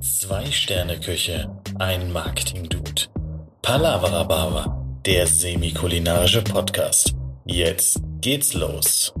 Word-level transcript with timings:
Zwei 0.00 0.46
Sterne 0.46 0.98
Küche, 1.00 1.50
ein 1.78 2.12
Marketing-Dude. 2.12 3.02
Palavra 3.60 4.28
der 5.04 5.26
semi-kulinarische 5.26 6.42
Podcast. 6.42 7.14
Jetzt 7.44 8.00
geht's 8.20 8.54
los. 8.54 9.12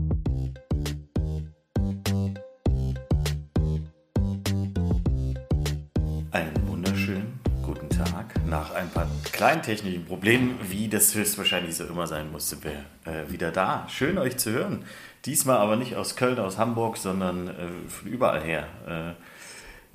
Kleinen 9.42 9.62
technischen 9.62 10.04
Problemen, 10.04 10.56
wie 10.70 10.86
das 10.86 11.16
höchstwahrscheinlich 11.16 11.74
so 11.74 11.84
immer 11.84 12.06
sein 12.06 12.30
musste, 12.30 12.58
wir 12.62 12.84
äh, 13.12 13.28
wieder 13.28 13.50
da. 13.50 13.88
Schön 13.88 14.16
euch 14.16 14.36
zu 14.36 14.52
hören. 14.52 14.84
Diesmal 15.24 15.56
aber 15.56 15.74
nicht 15.74 15.96
aus 15.96 16.14
Köln, 16.14 16.38
aus 16.38 16.58
Hamburg, 16.58 16.96
sondern 16.96 17.48
äh, 17.48 17.52
von 17.88 18.08
überall 18.08 18.40
her. 18.40 19.16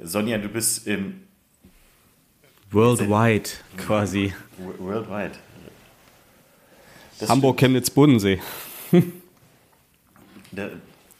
Äh, 0.02 0.06
Sonja, 0.06 0.38
du 0.38 0.50
bist 0.50 0.86
im 0.86 1.22
Worldwide 2.72 3.50
quasi. 3.78 4.34
Worldwide. 4.80 5.38
Das 7.18 7.30
Hamburg, 7.30 7.58
Chemnitz, 7.58 7.90
Bodensee. 7.90 8.42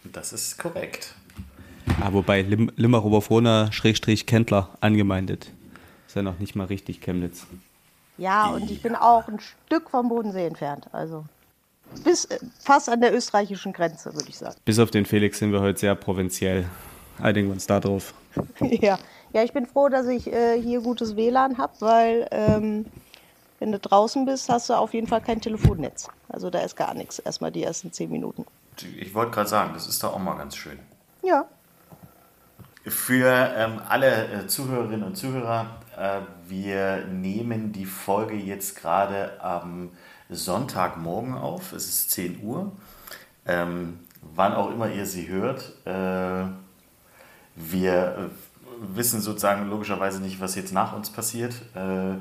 das 0.04 0.34
ist 0.34 0.58
korrekt. 0.58 1.16
Ah, 2.02 2.12
wobei 2.12 2.42
Lim 2.42 2.74
Limmer 2.76 3.06
Oberfrohner 3.06 3.72
Schrägstrich 3.72 4.26
Kendler 4.26 4.78
angemeindet. 4.82 5.54
Ist 6.08 6.18
ja 6.18 6.24
noch 6.24 6.40
nicht 6.40 6.58
mal 6.58 6.66
richtig 6.66 7.00
Chemnitz. 7.00 7.48
Ja, 8.18 8.48
und 8.48 8.72
ich 8.72 8.82
bin 8.82 8.96
auch 8.96 9.28
ein 9.28 9.40
Stück 9.40 9.90
vom 9.90 10.10
Bodensee 10.10 10.46
entfernt. 10.46 10.88
Also 10.92 11.26
bis 12.04 12.26
äh, 12.26 12.40
fast 12.60 12.90
an 12.90 13.02
der 13.02 13.16
österreichischen 13.16 13.74
Grenze, 13.74 14.14
würde 14.14 14.30
ich 14.30 14.38
sagen. 14.38 14.56
Bis 14.66 14.80
auf 14.80 14.92
den 14.92 15.06
Felix 15.06 15.40
sind 15.40 15.52
wir 15.52 15.62
heute 15.62 15.80
sehr 15.80 15.96
provinziell. 15.96 16.66
Einigen 17.20 17.48
wir 17.48 17.54
uns 17.54 17.68
da 17.68 17.80
drauf. 17.80 18.14
ja. 18.60 19.00
ja, 19.34 19.44
ich 19.44 19.54
bin 19.54 19.66
froh, 19.66 19.90
dass 19.90 20.08
ich 20.08 20.32
äh, 20.32 20.62
hier 20.62 20.82
gutes 20.82 21.16
WLAN 21.16 21.58
habe, 21.58 21.74
weil 21.80 22.28
ähm, 22.32 22.86
wenn 23.60 23.72
du 23.72 23.80
draußen 23.80 24.26
bist, 24.26 24.50
hast 24.50 24.70
du 24.70 24.74
auf 24.74 24.94
jeden 24.94 25.08
Fall 25.08 25.22
kein 25.22 25.42
Telefonnetz. 25.42 26.10
Also 26.30 26.50
da 26.50 26.60
ist 26.60 26.76
gar 26.76 26.94
nichts, 26.94 27.20
erstmal 27.20 27.52
die 27.52 27.64
ersten 27.64 27.92
zehn 27.92 28.12
Minuten. 28.12 28.46
Ich 29.00 29.16
wollte 29.16 29.32
gerade 29.32 29.50
sagen, 29.50 29.72
das 29.74 29.88
ist 29.88 30.04
da 30.04 30.10
auch 30.10 30.20
mal 30.20 30.36
ganz 30.36 30.56
schön. 30.56 30.78
Ja. 31.24 31.46
Für 32.86 33.54
ähm, 33.58 33.82
alle 33.88 34.28
äh, 34.28 34.48
Zuhörerinnen 34.48 35.04
und 35.04 35.18
Zuhörer, 35.18 35.78
wir 36.48 37.06
nehmen 37.06 37.72
die 37.72 37.86
Folge 37.86 38.36
jetzt 38.36 38.80
gerade 38.80 39.42
am 39.42 39.90
Sonntagmorgen 40.30 41.36
auf. 41.36 41.74
Es 41.74 41.88
ist 41.88 42.12
10 42.12 42.44
Uhr. 42.44 42.72
Ähm, 43.46 44.00
wann 44.36 44.54
auch 44.54 44.72
immer 44.72 44.90
ihr 44.90 45.06
sie 45.06 45.28
hört. 45.28 45.74
Äh, 45.86 46.46
wir 47.56 47.96
äh, 47.96 48.96
wissen 48.96 49.22
sozusagen 49.22 49.70
logischerweise 49.70 50.22
nicht, 50.22 50.40
was 50.40 50.56
jetzt 50.56 50.74
nach 50.74 50.96
uns 50.96 51.10
passiert. 51.10 51.56
Äh, 51.76 52.16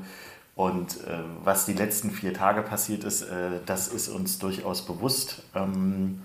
und 0.55 1.03
äh, 1.05 1.19
was 1.43 1.65
die 1.65 1.73
letzten 1.73 2.09
vier 2.09 2.33
Tage 2.33 2.63
passiert 2.63 3.03
ist, 3.03 3.21
äh, 3.23 3.59
das 3.65 3.87
ist 3.87 4.09
uns 4.09 4.39
durchaus 4.39 4.85
bewusst. 4.85 5.43
Ähm, 5.53 6.23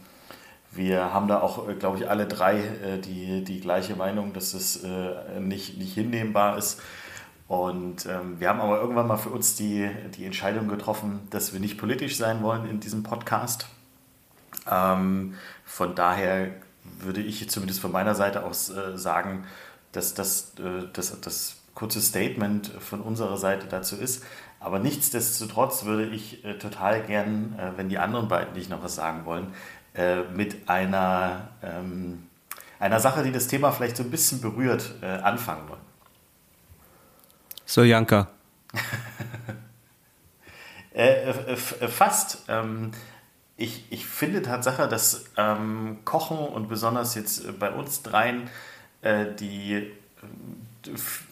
wir 0.71 1.13
haben 1.13 1.29
da 1.29 1.41
auch, 1.41 1.69
äh, 1.69 1.75
glaube 1.75 1.99
ich, 1.99 2.09
alle 2.09 2.27
drei 2.27 2.59
äh, 2.59 2.99
die, 2.99 3.45
die 3.45 3.61
gleiche 3.61 3.95
Meinung, 3.95 4.33
dass 4.33 4.55
es 4.55 4.83
äh, 4.83 5.41
nicht, 5.41 5.77
nicht 5.77 5.93
hinnehmbar 5.93 6.57
ist. 6.57 6.81
Und 7.53 8.07
ähm, 8.07 8.41
wir 8.41 8.49
haben 8.49 8.63
aber 8.63 8.81
irgendwann 8.81 9.07
mal 9.07 9.19
für 9.19 9.29
uns 9.29 9.57
die, 9.57 9.91
die 10.17 10.25
Entscheidung 10.25 10.69
getroffen, 10.69 11.21
dass 11.29 11.53
wir 11.53 11.61
nicht 11.61 11.77
politisch 11.77 12.17
sein 12.17 12.43
wollen 12.43 12.65
in 12.65 12.81
diesem 12.81 13.03
Podcast. 13.03 13.67
Ähm, 14.67 15.35
von 15.63 15.95
daher 15.95 16.53
würde 16.83 17.21
ich 17.21 17.51
zumindest 17.51 17.81
von 17.81 17.93
meiner 17.93 18.15
Seite 18.15 18.45
aus 18.45 18.71
äh, 18.71 18.97
sagen, 18.97 19.45
dass 19.93 20.15
das, 20.15 20.55
äh, 20.61 20.89
das, 20.95 21.21
das 21.21 21.57
kurze 21.75 22.01
Statement 22.01 22.69
von 22.69 23.03
unserer 23.03 23.37
Seite 23.37 23.67
dazu 23.69 23.97
ist. 23.97 24.25
Aber 24.59 24.79
nichtsdestotrotz 24.79 25.85
würde 25.85 26.07
ich 26.07 26.43
äh, 26.47 26.57
total 26.57 27.03
gern, 27.03 27.55
äh, 27.59 27.77
wenn 27.77 27.91
die 27.91 27.99
anderen 27.99 28.29
beiden 28.29 28.55
nicht 28.55 28.71
noch 28.71 28.83
was 28.83 28.95
sagen 28.95 29.27
wollen, 29.27 29.53
äh, 29.93 30.23
mit 30.23 30.71
einer, 30.71 31.51
ähm, 31.63 32.23
einer 32.79 32.99
Sache, 32.99 33.23
die 33.23 33.31
das 33.31 33.47
Thema 33.47 33.73
vielleicht 33.73 33.99
so 33.99 34.05
ein 34.05 34.11
bisschen 34.11 34.41
berührt, 34.41 34.95
äh, 35.03 35.07
anfangen 35.07 35.69
wollen. 35.69 35.82
So, 37.73 37.85
Janka. 37.85 38.29
Äh, 40.95 41.57
fast. 41.57 42.45
Ähm, 42.49 42.91
ich, 43.57 43.87
ich 43.89 44.05
finde 44.05 44.43
Tatsache, 44.43 44.89
dass 44.89 45.25
ähm, 45.39 46.01
Kochen 46.05 46.37
und 46.37 46.69
besonders 46.69 47.15
jetzt 47.15 47.59
bei 47.59 47.71
uns 47.71 48.03
dreien, 48.03 48.51
die 49.41 49.91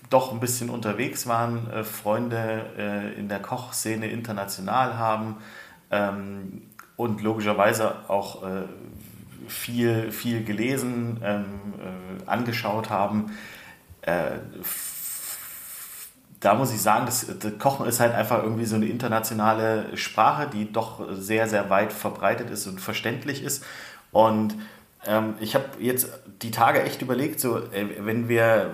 doch 0.09 0.33
ein 0.33 0.41
bisschen 0.41 0.71
unterwegs 0.71 1.27
waren, 1.27 1.71
äh, 1.71 1.85
Freunde 1.85 2.71
äh, 2.79 3.21
in 3.21 3.29
der 3.29 3.41
Kochszene 3.41 4.09
international 4.09 4.97
haben 4.97 5.37
ähm, 5.91 6.63
und 6.97 7.21
logischerweise 7.21 8.09
auch 8.09 8.43
äh, 8.43 8.63
viel, 9.47 10.11
viel 10.11 10.43
gelesen, 10.43 11.21
ähm, 11.23 11.75
äh, 12.25 12.31
angeschaut 12.31 12.89
haben. 12.89 13.37
Da 16.41 16.55
muss 16.55 16.73
ich 16.73 16.81
sagen, 16.81 17.07
das, 17.07 17.27
das, 17.39 17.59
Kochen 17.59 17.87
ist 17.87 18.01
halt 18.01 18.15
einfach 18.15 18.43
irgendwie 18.43 18.65
so 18.65 18.77
eine 18.77 18.87
internationale 18.87 19.97
Sprache, 19.97 20.49
die 20.51 20.73
doch 20.73 21.07
sehr, 21.13 21.47
sehr 21.49 21.69
weit 21.69 21.93
verbreitet 21.93 22.51
ist 22.51 22.67
und 22.67 22.81
verständlich 22.81 23.43
ist. 23.43 23.65
Und 24.11 24.57
ähm, 25.07 25.35
ich 25.41 25.55
habe 25.55 25.67
jetzt 25.79 26.11
die 26.43 26.51
Tage 26.51 26.83
echt 26.83 27.03
überlegt, 27.03 27.41
so, 27.41 27.59
äh, 27.59 27.87
wenn 27.99 28.29
wir, 28.29 28.71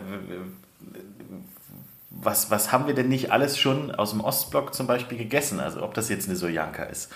was, 2.11 2.51
was 2.51 2.73
haben 2.73 2.87
wir 2.87 2.95
denn 2.95 3.09
nicht 3.09 3.33
alles 3.33 3.59
schon 3.59 3.95
aus 3.95 4.11
dem 4.11 4.21
Ostblock 4.21 4.75
zum 4.75 4.87
Beispiel 4.87 5.19
gegessen? 5.19 5.61
Also 5.61 5.83
ob 5.83 5.95
das 5.95 6.09
jetzt 6.09 6.29
eine 6.29 6.37
Sojanka 6.37 6.85
ist. 6.85 7.13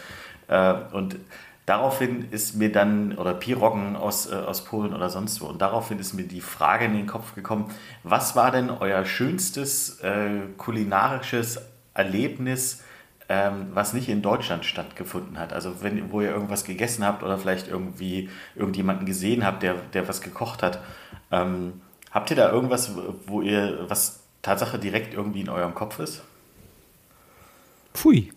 Äh, 0.49 0.75
und 0.93 1.17
daraufhin 1.71 2.27
ist 2.33 2.57
mir 2.57 2.73
dann, 2.73 3.17
oder 3.17 3.33
Piroggen 3.33 3.95
aus, 3.95 4.31
äh, 4.31 4.35
aus 4.35 4.65
Polen 4.65 4.93
oder 4.93 5.09
sonst 5.09 5.41
wo, 5.41 5.47
und 5.47 5.63
daraufhin 5.63 6.01
ist 6.01 6.15
mir 6.15 6.25
die 6.25 6.41
Frage 6.41 6.87
in 6.87 6.95
den 6.95 7.07
Kopf 7.07 7.37
gekommen, 7.37 7.73
was 8.03 8.35
war 8.35 8.51
denn 8.51 8.71
euer 8.71 9.05
schönstes 9.05 10.01
äh, 10.01 10.41
kulinarisches 10.57 11.61
Erlebnis, 11.95 12.83
ähm, 13.29 13.69
was 13.73 13.93
nicht 13.93 14.09
in 14.09 14.21
Deutschland 14.21 14.65
stattgefunden 14.65 15.39
hat? 15.39 15.53
Also 15.53 15.81
wenn, 15.81 16.11
wo 16.11 16.21
ihr 16.21 16.31
irgendwas 16.31 16.65
gegessen 16.65 17.05
habt 17.05 17.23
oder 17.23 17.39
vielleicht 17.39 17.69
irgendwie 17.69 18.29
irgendjemanden 18.57 19.07
gesehen 19.07 19.47
habt, 19.47 19.63
der, 19.63 19.75
der 19.75 20.09
was 20.09 20.23
gekocht 20.23 20.65
hat. 20.65 20.83
Ähm, 21.31 21.81
habt 22.11 22.31
ihr 22.31 22.37
da 22.37 22.51
irgendwas, 22.51 22.97
wo 23.27 23.43
ihr 23.43 23.85
was 23.89 24.25
Tatsache 24.43 24.81
direkt 24.81 25.15
irgendwie 25.15 25.43
in 25.43 25.49
eurem 25.49 25.77
Kopf 25.77 26.01
ist? 26.01 26.23
Pfui. 27.95 28.33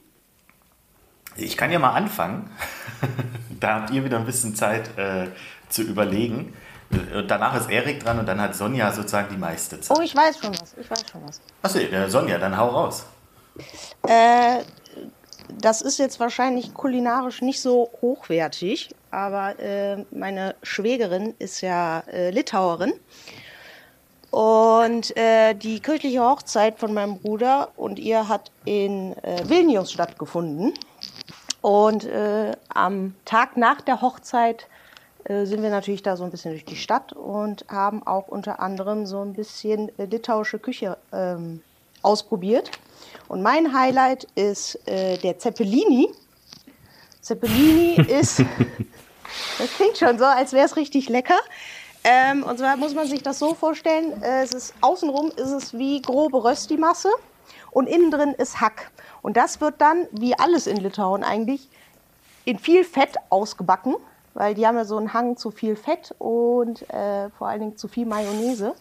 Ich 1.36 1.58
kann 1.58 1.72
ja 1.72 1.80
mal 1.80 1.94
anfangen. 1.94 2.50
da 3.60 3.82
habt 3.82 3.92
ihr 3.92 4.04
wieder 4.04 4.18
ein 4.18 4.26
bisschen 4.26 4.56
Zeit 4.56 4.98
äh, 4.98 5.28
zu 5.70 5.82
überlegen. 5.82 6.54
Und 7.16 7.30
danach 7.32 7.56
ist 7.60 7.70
Erik 7.70 8.04
dran 8.04 8.20
und 8.20 8.28
dann 8.28 8.40
hat 8.40 8.56
Sonja 8.56 8.92
sozusagen 8.92 9.30
die 9.32 9.38
meiste 9.38 9.82
Zeit. 9.82 9.98
Oh, 9.98 10.02
ich 10.02 10.16
weiß 10.16 10.40
schon 10.40 10.52
was. 10.52 10.76
Ich 10.80 10.90
weiß 10.90 11.06
schon 11.12 11.22
was. 11.26 11.42
Achso, 11.64 11.80
äh, 11.80 12.10
Sonja, 12.10 12.38
dann 12.38 12.56
hau 12.56 12.70
raus. 12.70 13.06
Äh, 14.08 14.60
das 15.50 15.82
ist 15.82 16.00
jetzt 16.00 16.20
wahrscheinlich 16.20 16.74
kulinarisch 16.74 17.42
nicht 17.42 17.62
so 17.62 17.90
hochwertig, 18.02 18.90
aber 19.12 19.60
äh, 19.60 20.06
meine 20.12 20.56
Schwägerin 20.64 21.34
ist 21.40 21.62
ja 21.62 22.04
äh, 22.12 22.32
Litauerin 22.32 22.94
und 24.32 25.16
äh, 25.16 25.54
die 25.54 25.80
kirchliche 25.80 26.22
Hochzeit 26.22 26.80
von 26.80 26.94
meinem 26.94 27.20
Bruder 27.20 27.70
und 27.76 28.00
ihr 28.00 28.28
hat 28.28 28.52
in 28.66 29.16
äh, 29.24 29.48
Vilnius 29.48 29.92
stattgefunden. 29.92 30.74
Und 31.64 32.04
äh, 32.04 32.52
am 32.68 33.16
Tag 33.24 33.56
nach 33.56 33.80
der 33.80 34.02
Hochzeit 34.02 34.68
äh, 35.24 35.46
sind 35.46 35.64
wir 35.64 35.70
natürlich 35.70 36.04
da 36.04 36.18
so 36.18 36.26
ein 36.26 36.30
bisschen 36.30 36.52
durch 36.52 36.66
die 36.66 36.76
Stadt 36.76 37.14
und 37.14 37.64
haben 37.70 38.06
auch 38.06 38.28
unter 38.28 38.60
anderem 38.60 39.06
so 39.06 39.22
ein 39.22 39.32
bisschen 39.32 39.90
litauische 39.98 40.60
Küche 40.60 40.98
ähm, 41.14 41.62
ausprobiert. 42.02 42.70
Und 43.30 43.44
mein 43.44 43.74
Highlight 43.74 44.28
ist 44.36 44.86
äh, 44.90 45.16
der 45.20 45.40
Zeppelini. 45.40 46.10
Zeppelini 47.22 47.96
ist, 48.10 48.40
das 49.58 49.74
klingt 49.78 49.98
schon 49.98 50.20
so, 50.20 50.26
als 50.26 50.52
wäre 50.52 50.66
es 50.66 50.76
richtig 50.76 51.08
lecker. 51.08 51.40
Ähm, 52.04 52.44
und 52.44 52.60
zwar 52.60 52.76
muss 52.76 52.94
man 52.94 53.08
sich 53.08 53.24
das 53.24 53.40
so 53.40 53.54
vorstellen, 53.54 54.22
äh, 54.22 54.44
es 54.44 54.54
ist, 54.54 54.74
außenrum 54.82 55.32
ist 55.38 55.52
es 55.52 55.74
wie 55.74 56.02
grobe 56.02 56.44
Rösti-Masse 56.44 57.10
und 57.72 57.88
innen 57.88 58.12
drin 58.12 58.34
ist 58.38 58.62
Hack. 58.62 58.92
Und 59.22 59.38
das 59.38 59.62
wird 59.62 59.80
dann, 59.80 60.08
wie 60.12 60.38
alles 60.38 60.68
in 60.68 60.78
Litauen 60.78 61.24
eigentlich, 61.24 61.70
in 62.46 62.60
viel 62.60 62.84
Fett 62.84 63.16
ausgebacken, 63.30 63.96
weil 64.34 64.54
die 64.56 64.68
haben 64.68 64.76
ja 64.76 64.86
so 64.86 64.98
einen 64.98 65.14
Hang 65.14 65.38
zu 65.38 65.52
viel 65.52 65.76
Fett 65.76 66.14
und 66.20 66.90
äh, 66.90 67.30
vor 67.38 67.48
allen 67.48 67.60
Dingen 67.60 67.78
zu 67.78 67.88
viel 67.88 68.06
Mayonnaise. 68.06 68.74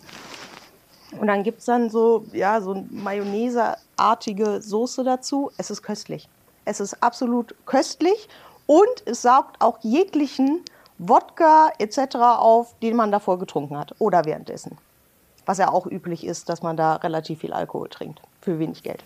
Und 1.21 1.27
dann 1.27 1.43
gibt 1.43 1.61
es 1.61 1.67
dann 1.67 1.91
so, 1.91 2.25
ja, 2.33 2.61
so 2.61 2.73
eine 2.73 2.87
Mayonnaise-artige 2.91 4.63
Soße 4.63 5.05
dazu. 5.05 5.51
Es 5.59 5.71
ist 5.71 5.83
köstlich. 5.83 6.29
Es 6.65 6.81
ist 6.81 7.03
absolut 7.03 7.55
köstlich 7.67 8.29
und 8.67 9.03
es 9.05 9.23
saugt 9.23 9.61
auch 9.61 9.79
jeglichen 9.83 10.63
Wodka 10.99 11.71
etc. 11.79 12.17
auf, 12.17 12.75
den 12.81 12.97
man 12.97 13.11
davor 13.11 13.39
getrunken 13.39 13.77
hat 13.77 13.95
oder 13.99 14.25
währenddessen. 14.25 14.79
Was 15.47 15.59
ja 15.59 15.71
auch 15.71 15.87
üblich 15.87 16.25
ist, 16.25 16.49
dass 16.49 16.63
man 16.63 16.77
da 16.77 16.97
relativ 16.97 17.41
viel 17.41 17.53
Alkohol 17.53 17.89
trinkt 17.89 18.21
für 18.41 18.59
wenig 18.59 18.83
Geld. 18.83 19.03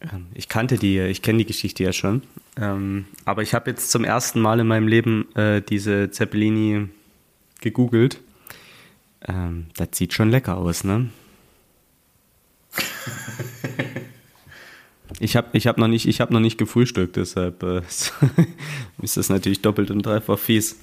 Ähm, 0.00 0.26
ich 0.34 0.48
kannte 0.48 0.76
die, 0.76 0.98
ich 1.00 1.22
kenne 1.22 1.38
die 1.38 1.46
Geschichte 1.46 1.84
ja 1.84 1.92
schon. 1.92 2.22
Ähm, 2.56 3.06
aber 3.24 3.42
ich 3.42 3.54
habe 3.54 3.70
jetzt 3.70 3.90
zum 3.90 4.04
ersten 4.04 4.40
Mal 4.40 4.60
in 4.60 4.66
meinem 4.66 4.88
Leben 4.88 5.34
äh, 5.36 5.62
diese 5.62 6.10
Zeppelini 6.10 6.88
gegoogelt. 7.60 8.20
Ähm, 9.26 9.66
das 9.76 9.88
sieht 9.92 10.14
schon 10.14 10.30
lecker 10.30 10.56
aus, 10.56 10.84
ne? 10.84 11.10
Ich 15.22 15.36
habe 15.36 15.48
ich 15.52 15.66
hab 15.66 15.76
noch, 15.76 15.88
nicht, 15.88 16.06
hab 16.20 16.30
noch 16.30 16.40
nicht 16.40 16.56
gefrühstückt, 16.56 17.16
deshalb 17.16 17.62
äh, 17.62 17.82
ist 19.02 19.16
das 19.16 19.28
natürlich 19.28 19.60
doppelt 19.60 19.90
und 19.90 20.06
dreifach 20.06 20.38
fies. 20.38 20.76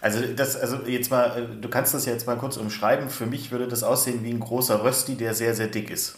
Also, 0.00 0.20
das, 0.34 0.56
also 0.56 0.78
jetzt 0.86 1.10
mal, 1.10 1.26
äh, 1.36 1.60
du 1.60 1.68
kannst 1.68 1.94
das 1.94 2.06
jetzt 2.06 2.26
mal 2.26 2.36
kurz 2.36 2.56
umschreiben. 2.56 3.10
Für 3.10 3.26
mich 3.26 3.50
würde 3.50 3.66
das 3.66 3.82
aussehen 3.82 4.22
wie 4.22 4.30
ein 4.30 4.40
großer 4.40 4.84
Rösti, 4.84 5.16
der 5.16 5.34
sehr, 5.34 5.54
sehr 5.54 5.66
dick 5.66 5.90
ist. 5.90 6.16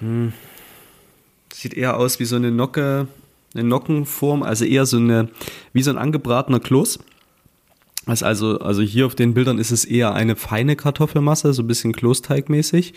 Hm. 0.00 0.32
Sieht 1.52 1.74
eher 1.74 1.96
aus 1.96 2.18
wie 2.18 2.24
so 2.24 2.36
eine 2.36 2.50
Nocke, 2.50 3.06
eine 3.54 3.64
Nockenform, 3.64 4.42
also 4.42 4.64
eher 4.64 4.86
so 4.86 4.96
eine, 4.96 5.28
wie 5.72 5.82
so 5.82 5.90
ein 5.90 5.98
angebratener 5.98 6.60
Kloß. 6.60 6.98
Also, 8.06 8.58
also 8.58 8.82
hier 8.82 9.06
auf 9.06 9.14
den 9.14 9.32
Bildern 9.32 9.58
ist 9.58 9.70
es 9.70 9.84
eher 9.84 10.12
eine 10.14 10.36
feine 10.36 10.76
Kartoffelmasse, 10.76 11.54
so 11.54 11.62
ein 11.62 11.66
bisschen 11.66 11.92
Klosteigmäßig. 11.92 12.92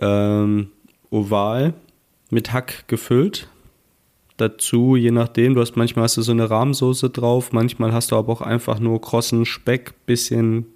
Ähm, 0.00 0.70
oval 1.10 1.74
mit 2.30 2.52
Hack 2.52 2.86
gefüllt. 2.88 3.48
Dazu, 4.36 4.96
je 4.96 5.12
nachdem, 5.12 5.54
du 5.54 5.60
hast 5.60 5.76
manchmal 5.76 6.04
hast 6.04 6.16
du 6.16 6.22
so 6.22 6.32
eine 6.32 6.50
Rahmsoße 6.50 7.10
drauf, 7.10 7.52
manchmal 7.52 7.92
hast 7.92 8.10
du 8.10 8.16
aber 8.16 8.32
auch 8.32 8.40
einfach 8.40 8.80
nur 8.80 9.00
krossen 9.00 9.46
Speck, 9.46 10.06
bisschen 10.06 10.66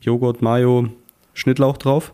Joghurt, 0.00 0.42
Mayo, 0.42 0.88
Schnittlauch 1.32 1.76
drauf. 1.76 2.12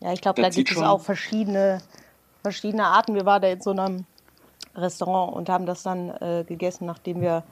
Ja, 0.00 0.12
ich 0.12 0.22
glaube, 0.22 0.40
da 0.40 0.48
gibt 0.48 0.70
es 0.70 0.78
auch 0.78 1.00
verschiedene, 1.00 1.82
verschiedene 2.42 2.86
Arten. 2.86 3.14
Wir 3.14 3.26
waren 3.26 3.42
da 3.42 3.48
in 3.48 3.60
so 3.60 3.70
einem 3.70 4.06
Restaurant 4.74 5.34
und 5.34 5.48
haben 5.50 5.66
das 5.66 5.82
dann 5.82 6.08
äh, 6.08 6.44
gegessen, 6.46 6.86
nachdem 6.86 7.20
wir 7.20 7.42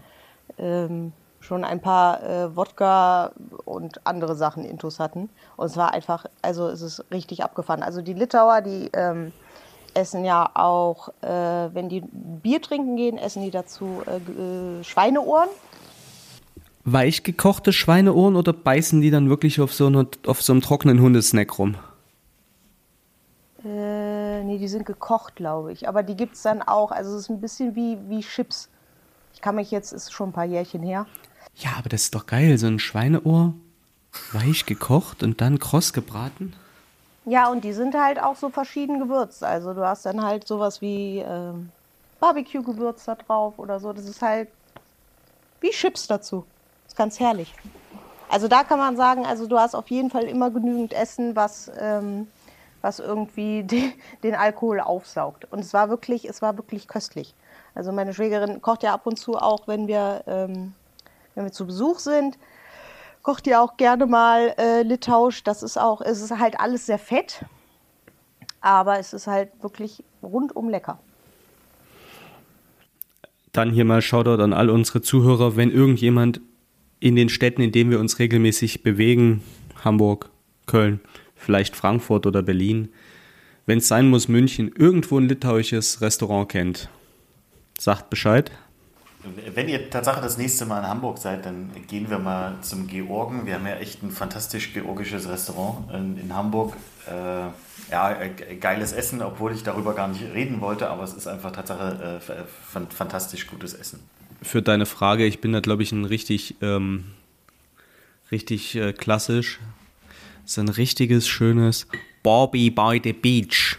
ähm, 0.58 1.12
schon 1.40 1.64
ein 1.64 1.81
paar 1.81 2.22
äh, 2.22 2.56
Wodka 2.56 3.32
und 3.64 4.06
andere 4.06 4.34
Sachen 4.34 4.64
intus 4.64 4.99
hatten. 4.99 5.28
Und 5.56 5.66
es 5.66 5.76
war 5.76 5.92
einfach, 5.92 6.26
also 6.42 6.69
es 6.69 6.82
ist 6.82 7.04
richtig 7.10 7.44
abgefahren. 7.44 7.82
Also 7.82 8.00
die 8.00 8.14
Litauer, 8.14 8.62
die 8.62 8.90
ähm, 8.94 9.32
essen 9.96 10.25
ja 10.25 10.50
auch, 10.54 11.08
äh, 11.22 11.28
wenn 11.28 11.88
die 11.88 12.02
Bier 12.02 12.60
trinken 12.62 12.96
gehen, 12.96 13.19
essen 13.19 13.43
die 13.43 13.50
dazu 13.50 14.02
äh, 14.06 14.81
äh 14.81 14.84
Schweineohren. 14.84 15.48
Weich 16.84 17.25
gekochte 17.25 17.72
Schweineohren 17.72 18.37
oder 18.37 18.52
beißen 18.52 19.00
die 19.00 19.10
dann 19.10 19.28
wirklich 19.28 19.60
auf 19.60 19.75
so, 19.75 19.87
eine, 19.87 20.06
auf 20.26 20.43
so 20.43 20.52
einem 20.52 20.62
trockenen 20.62 21.00
Hundesnack 21.00 21.58
rum? 21.58 21.75
Äh, 23.64 24.44
nee, 24.44 24.58
die 24.58 24.69
sind 24.69 24.87
gekocht, 24.87 25.34
glaube 25.34 25.72
ich. 25.72 25.88
Aber 25.88 26.04
die 26.04 26.16
gibt 26.16 26.37
es 26.37 26.42
dann 26.42 26.62
auch. 26.62 26.92
Also 26.92 27.16
es 27.16 27.22
ist 27.22 27.31
ein 27.31 27.40
bisschen 27.40 27.75
wie, 27.75 27.99
wie 28.08 28.20
Chips. 28.20 28.69
Ich 29.34 29.40
kann 29.40 29.56
mich 29.56 29.70
jetzt, 29.70 29.92
ist 29.92 30.12
schon 30.12 30.31
ein 30.31 30.32
paar 30.32 30.44
Jährchen 30.44 30.82
her. 30.82 31.06
Ja, 31.56 31.70
aber 31.78 31.88
das 31.88 32.02
ist 32.02 32.14
doch 32.14 32.26
geil. 32.26 32.56
So 32.58 32.69
ein 32.69 32.78
Schweineohr, 32.78 33.54
weich 34.32 34.66
gekocht 34.66 35.22
und 35.22 35.40
dann 35.40 35.58
kross 35.58 35.92
gebraten. 35.92 36.52
Ja, 37.26 37.49
und 37.49 37.64
die 37.64 37.73
sind 37.73 37.94
halt 37.94 38.23
auch 38.23 38.37
so 38.37 38.50
verschieden 38.50 39.00
gewürzt. 39.00 39.43
Also 39.43 39.75
du 39.75 39.87
hast 39.87 40.06
dann 40.06 40.23
halt 40.23 40.46
sowas 40.46 40.81
wie 40.81 41.19
äh, 41.19 41.52
Barbecue-Gewürz 42.20 43.05
da 43.05 43.17
drauf 43.17 43.58
oder 43.58 43.81
so. 43.81 43.93
Das 43.93 44.05
ist 44.05 44.23
halt 44.23 44.49
wie 45.61 45.70
Chips 45.70 46.06
dazu. 46.06 46.44
Das 46.84 46.93
ist 46.93 46.96
ganz 46.96 47.19
herrlich. 47.19 47.52
Also 48.28 48.46
da 48.46 48.62
kann 48.62 48.78
man 48.78 48.96
sagen, 48.96 49.26
also 49.26 49.46
du 49.46 49.58
hast 49.58 49.75
auf 49.75 49.88
jeden 49.90 50.11
Fall 50.11 50.25
immer 50.25 50.50
genügend 50.50 50.93
Essen, 50.93 51.34
was, 51.34 51.70
ähm, 51.78 52.28
was 52.81 53.00
irgendwie 53.00 53.62
de, 53.64 53.90
den 54.23 54.37
Alkohol 54.37 54.81
aufsaugt. 54.81 55.50
Und 55.50 55.58
es 55.58 55.75
war 55.75 55.88
wirklich, 55.88 56.28
es 56.28 56.43
war 56.43 56.56
wirklich 56.56 56.87
köstlich. 56.87 57.34
Also 57.75 57.90
meine 57.90 58.14
Schwägerin 58.14 58.62
kocht 58.62 58.84
ja 58.84 58.94
ab 58.94 59.05
und 59.05 59.19
zu 59.19 59.37
auch, 59.37 59.67
wenn 59.67 59.88
wir 59.88 60.23
ähm, 60.26 60.75
wenn 61.37 61.44
wir 61.44 61.52
zu 61.52 61.67
Besuch 61.67 62.00
sind, 62.00 62.37
kocht 63.26 63.49
ihr 63.49 63.61
auch 63.61 63.76
gerne 63.76 64.06
mal 64.06 64.55
äh, 64.56 64.82
Litauisch. 64.82 65.43
Das 65.43 65.64
ist 65.64 65.76
auch, 65.76 66.00
es 66.00 66.23
ist 66.23 66.38
halt 66.38 66.61
alles 66.61 66.87
sehr 66.87 66.96
fett, 67.00 67.44
aber 68.61 69.00
es 69.00 69.12
ist 69.12 69.26
halt 69.26 69.50
wirklich 69.62 70.05
rundum 70.23 70.69
lecker. 70.69 71.00
Dann 73.50 73.73
hier 73.73 73.84
mal 73.84 74.00
Shoutout 74.00 74.40
an 74.40 74.52
all 74.52 74.70
unsere 74.70 75.02
Zuhörer, 75.02 75.56
wenn 75.56 75.73
irgendjemand 75.73 76.40
in 77.00 77.17
den 77.17 77.28
Städten, 77.28 77.62
in 77.62 77.73
denen 77.73 77.90
wir 77.90 77.99
uns 77.99 78.20
regelmäßig 78.20 78.84
bewegen, 78.84 79.43
Hamburg, 79.82 80.31
Köln, 80.67 81.00
vielleicht 81.34 81.75
Frankfurt 81.75 82.26
oder 82.26 82.44
Berlin, 82.44 82.90
wenn 83.67 83.78
es 83.78 83.88
sein 83.88 84.08
muss, 84.08 84.28
München, 84.28 84.70
irgendwo 84.78 85.19
ein 85.19 85.26
litauisches 85.26 86.00
Restaurant 86.00 86.49
kennt, 86.49 86.88
sagt 87.76 88.08
Bescheid. 88.08 88.52
Wenn 89.55 89.69
ihr 89.69 89.90
tatsächlich 89.90 90.25
das 90.25 90.38
nächste 90.38 90.67
Mal 90.67 90.81
in 90.81 90.88
Hamburg 90.88 91.19
seid, 91.19 91.46
dann 91.46 91.70
gehen 91.88 92.11
wir 92.11 92.19
mal 92.19 92.56
zum 92.62 92.87
Georgen. 92.87 93.46
Wir 93.46 93.55
haben 93.55 93.67
ja 93.67 93.76
echt 93.76 94.02
ein 94.02 94.11
fantastisch 94.11 94.73
georgisches 94.73 95.28
Restaurant 95.28 95.90
in, 95.93 96.19
in 96.19 96.34
Hamburg. 96.34 96.76
Äh, 97.06 97.11
ja, 97.90 98.12
äh, 98.12 98.56
geiles 98.56 98.93
Essen, 98.93 99.23
obwohl 99.23 99.52
ich 99.52 99.62
darüber 99.62 99.94
gar 99.94 100.08
nicht 100.08 100.23
reden 100.23 100.61
wollte, 100.61 100.88
aber 100.88 101.05
es 101.05 101.14
ist 101.14 101.26
einfach 101.26 101.52
tatsächlich 101.52 102.00
äh, 102.00 102.44
fantastisch 102.90 103.46
gutes 103.46 103.75
Essen. 103.75 104.00
Für 104.43 104.62
deine 104.62 104.87
Frage, 104.87 105.25
ich 105.25 105.40
bin 105.40 105.52
da 105.52 105.61
glaube 105.61 105.82
ich 105.82 105.93
ein 105.93 106.05
richtig, 106.05 106.56
ähm, 106.61 107.05
richtig 108.31 108.75
äh, 108.76 108.93
klassisch. 108.93 109.61
So 110.44 110.61
ein 110.61 110.69
richtiges, 110.69 111.26
schönes 111.26 111.88
Bobby 112.23 112.70
by 112.70 113.00
the 113.02 113.12
Beach 113.12 113.78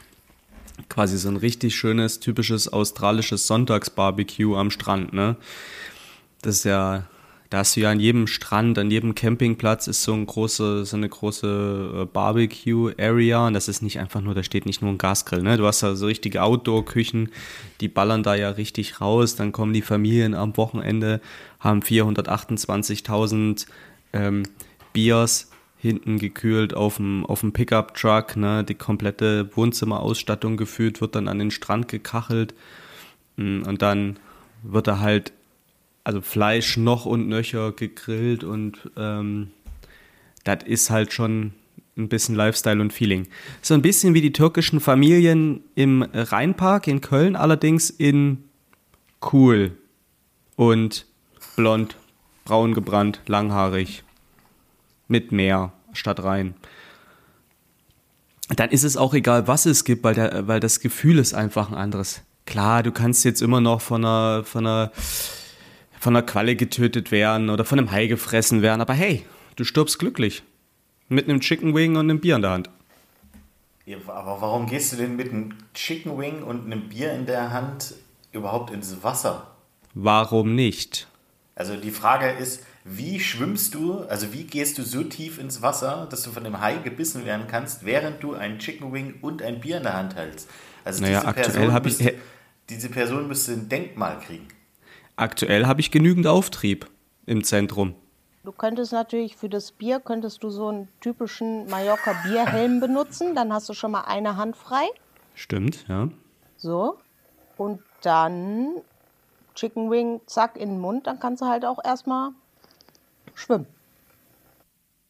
quasi 0.89 1.17
so 1.17 1.29
ein 1.29 1.37
richtig 1.37 1.75
schönes, 1.75 2.19
typisches 2.19 2.71
australisches 2.71 3.47
Sonntagsbarbecue 3.47 4.55
am 4.55 4.71
Strand, 4.71 5.13
ne? 5.13 5.35
Das 6.41 6.57
ist 6.57 6.63
ja, 6.65 7.07
da 7.49 7.59
hast 7.59 7.75
du 7.75 7.81
ja 7.81 7.91
an 7.91 7.99
jedem 7.99 8.27
Strand, 8.27 8.77
an 8.77 8.91
jedem 8.91 9.15
Campingplatz 9.15 9.87
ist 9.87 10.03
so, 10.03 10.13
ein 10.13 10.25
große, 10.25 10.85
so 10.85 10.97
eine 10.97 11.09
große 11.09 12.01
äh, 12.01 12.05
Barbecue-Area 12.05 13.47
und 13.47 13.53
das 13.53 13.67
ist 13.67 13.81
nicht 13.81 13.99
einfach 13.99 14.21
nur, 14.21 14.35
da 14.35 14.43
steht 14.43 14.65
nicht 14.65 14.81
nur 14.81 14.91
ein 14.91 14.97
Gasgrill, 14.97 15.41
ne? 15.41 15.57
Du 15.57 15.65
hast 15.65 15.81
da 15.81 15.95
so 15.95 16.05
richtige 16.05 16.43
Outdoor-Küchen, 16.43 17.29
die 17.81 17.87
ballern 17.87 18.23
da 18.23 18.35
ja 18.35 18.49
richtig 18.51 19.01
raus, 19.01 19.35
dann 19.35 19.51
kommen 19.51 19.73
die 19.73 19.81
Familien 19.81 20.35
am 20.35 20.55
Wochenende, 20.57 21.21
haben 21.59 21.81
428.000 21.81 23.65
ähm, 24.13 24.43
Biers 24.93 25.49
hinten 25.77 26.17
gekühlt 26.17 26.73
auf 26.73 26.97
dem, 26.97 27.25
auf 27.25 27.41
dem 27.41 27.53
Pickup-Truck, 27.53 28.35
ne, 28.35 28.63
die 28.63 28.75
komplette 28.75 29.55
Wohnzimmerausstattung 29.55 30.57
geführt, 30.57 31.01
wird 31.01 31.15
dann 31.15 31.27
an 31.27 31.39
den 31.39 31.51
Strand 31.51 31.87
gekachelt. 31.87 32.55
Mm, 33.37 33.61
und 33.63 33.81
dann 33.81 34.17
wird 34.63 34.87
da 34.87 34.99
halt, 34.99 35.33
also 36.03 36.21
Fleisch 36.21 36.77
noch 36.77 37.05
und 37.05 37.27
nöcher 37.27 37.71
gegrillt 37.71 38.43
und 38.43 38.89
ähm, 38.97 39.51
das 40.43 40.63
ist 40.65 40.89
halt 40.89 41.13
schon 41.13 41.53
ein 41.97 42.09
bisschen 42.09 42.35
Lifestyle 42.35 42.81
und 42.81 42.93
Feeling. 42.93 43.27
So 43.61 43.73
ein 43.73 43.81
bisschen 43.81 44.13
wie 44.13 44.21
die 44.21 44.31
türkischen 44.31 44.79
Familien 44.79 45.61
im 45.75 46.03
Rheinpark 46.03 46.87
in 46.87 47.01
Köln, 47.01 47.35
allerdings 47.35 47.89
in 47.89 48.43
cool 49.33 49.71
und 50.55 51.05
blond, 51.55 51.97
braun 52.45 52.73
gebrannt, 52.73 53.21
langhaarig 53.27 54.03
mit 55.07 55.31
Meer 55.31 55.73
statt 55.93 56.23
rein. 56.23 56.55
Dann 58.55 58.69
ist 58.69 58.83
es 58.83 58.95
auch 58.95 59.13
egal, 59.13 59.47
was 59.47 59.65
es 59.65 59.83
gibt, 59.83 60.03
weil, 60.03 60.15
der, 60.15 60.47
weil 60.47 60.59
das 60.59 60.79
Gefühl 60.79 61.19
ist 61.19 61.33
einfach 61.33 61.69
ein 61.69 61.75
anderes. 61.75 62.21
Klar, 62.45 62.81
du 62.81 62.91
kannst 62.91 63.25
jetzt 63.25 63.41
immer 63.41 63.59
noch 63.59 63.81
von 63.81 64.05
einer, 64.05 64.43
von 64.45 64.65
einer, 64.65 64.91
von 65.99 66.15
einer 66.15 66.25
Qualle 66.25 66.55
getötet 66.55 67.11
werden 67.11 67.49
oder 67.49 67.65
von 67.65 67.77
einem 67.77 67.91
Hai 67.91 68.07
gefressen 68.07 68.61
werden, 68.61 68.79
aber 68.79 68.93
hey, 68.93 69.25
du 69.57 69.65
stirbst 69.65 69.99
glücklich. 69.99 70.43
Mit 71.09 71.27
einem 71.27 71.41
Chicken 71.41 71.75
Wing 71.75 71.95
und 71.97 72.09
einem 72.09 72.19
Bier 72.19 72.35
in 72.37 72.41
der 72.41 72.51
Hand. 72.51 72.69
Ja, 73.85 73.97
aber 74.07 74.41
warum 74.41 74.65
gehst 74.65 74.91
du 74.91 74.97
denn 74.97 75.15
mit 75.15 75.31
einem 75.31 75.53
Chicken 75.73 76.17
Wing 76.17 76.43
und 76.43 76.65
einem 76.65 76.89
Bier 76.89 77.13
in 77.13 77.25
der 77.25 77.51
Hand 77.51 77.95
überhaupt 78.31 78.71
ins 78.71 79.03
Wasser? 79.03 79.47
Warum 79.93 80.55
nicht? 80.55 81.07
Also 81.55 81.75
die 81.75 81.91
Frage 81.91 82.29
ist, 82.29 82.63
wie 82.89 83.19
schwimmst 83.19 83.73
du, 83.73 83.99
also 84.03 84.31
wie 84.33 84.45
gehst 84.45 84.77
du 84.77 84.83
so 84.83 85.03
tief 85.03 85.39
ins 85.39 85.61
Wasser, 85.61 86.07
dass 86.09 86.23
du 86.23 86.31
von 86.31 86.43
dem 86.43 86.61
Hai 86.61 86.77
gebissen 86.77 87.25
werden 87.25 87.45
kannst, 87.47 87.85
während 87.85 88.23
du 88.23 88.33
ein 88.33 88.59
Chicken 88.59 88.93
Wing 88.93 89.15
und 89.21 89.41
ein 89.41 89.59
Bier 89.59 89.77
in 89.77 89.83
der 89.83 89.93
Hand 89.93 90.15
hältst? 90.15 90.49
Also 90.85 91.03
naja, 91.03 91.19
diese, 91.19 91.33
Person 91.33 91.83
müsste, 91.83 92.09
ich, 92.11 92.17
diese 92.69 92.89
Person 92.89 93.27
müsste 93.27 93.51
ein 93.53 93.67
Denkmal 93.67 94.19
kriegen. 94.19 94.47
Aktuell 95.17 95.65
habe 95.65 95.81
ich 95.81 95.91
genügend 95.91 96.27
Auftrieb 96.27 96.89
im 97.25 97.43
Zentrum. 97.43 97.95
Du 98.45 98.53
könntest 98.53 98.93
natürlich 98.93 99.35
für 99.35 99.49
das 99.49 99.73
Bier, 99.73 99.99
könntest 99.99 100.41
du 100.43 100.49
so 100.49 100.69
einen 100.69 100.87
typischen 101.01 101.69
Mallorca 101.69 102.15
Bierhelm 102.23 102.79
benutzen, 102.79 103.35
dann 103.35 103.51
hast 103.51 103.67
du 103.67 103.73
schon 103.73 103.91
mal 103.91 104.01
eine 104.01 104.37
Hand 104.37 104.55
frei. 104.55 104.85
Stimmt, 105.35 105.85
ja. 105.89 106.07
So. 106.55 106.97
Und 107.57 107.81
dann 108.01 108.75
Chicken 109.55 109.91
Wing, 109.91 110.21
zack, 110.27 110.55
in 110.55 110.69
den 110.69 110.79
Mund, 110.79 111.07
dann 111.07 111.19
kannst 111.19 111.41
du 111.41 111.47
halt 111.47 111.65
auch 111.65 111.83
erstmal 111.83 112.31
schwimmen. 113.37 113.65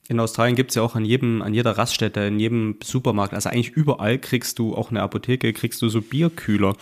In 0.09 0.21
Australien 0.21 0.55
gibt 0.55 0.71
es 0.71 0.75
ja 0.75 0.83
auch 0.83 0.95
an 0.95 1.03
jedem, 1.03 1.41
an 1.41 1.53
jeder 1.53 1.77
Raststätte, 1.77 2.21
in 2.21 2.39
jedem 2.39 2.77
Supermarkt, 2.81 3.33
also 3.33 3.49
eigentlich 3.49 3.71
überall 3.71 4.17
kriegst 4.17 4.57
du, 4.57 4.73
auch 4.73 4.89
eine 4.89 5.01
Apotheke, 5.01 5.51
kriegst 5.51 5.81
du 5.81 5.89
so 5.89 6.01
Bierkühler. 6.01 6.75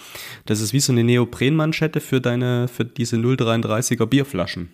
Das 0.46 0.60
ist 0.60 0.74
wie 0.74 0.80
so 0.80 0.92
eine 0.92 1.04
Neoprenmanschette 1.04 2.02
für 2.02 2.22
deine, 2.22 2.68
für 2.68 2.86
diese 2.86 3.16
033er 3.16 4.06
Bierflaschen. 4.06 4.72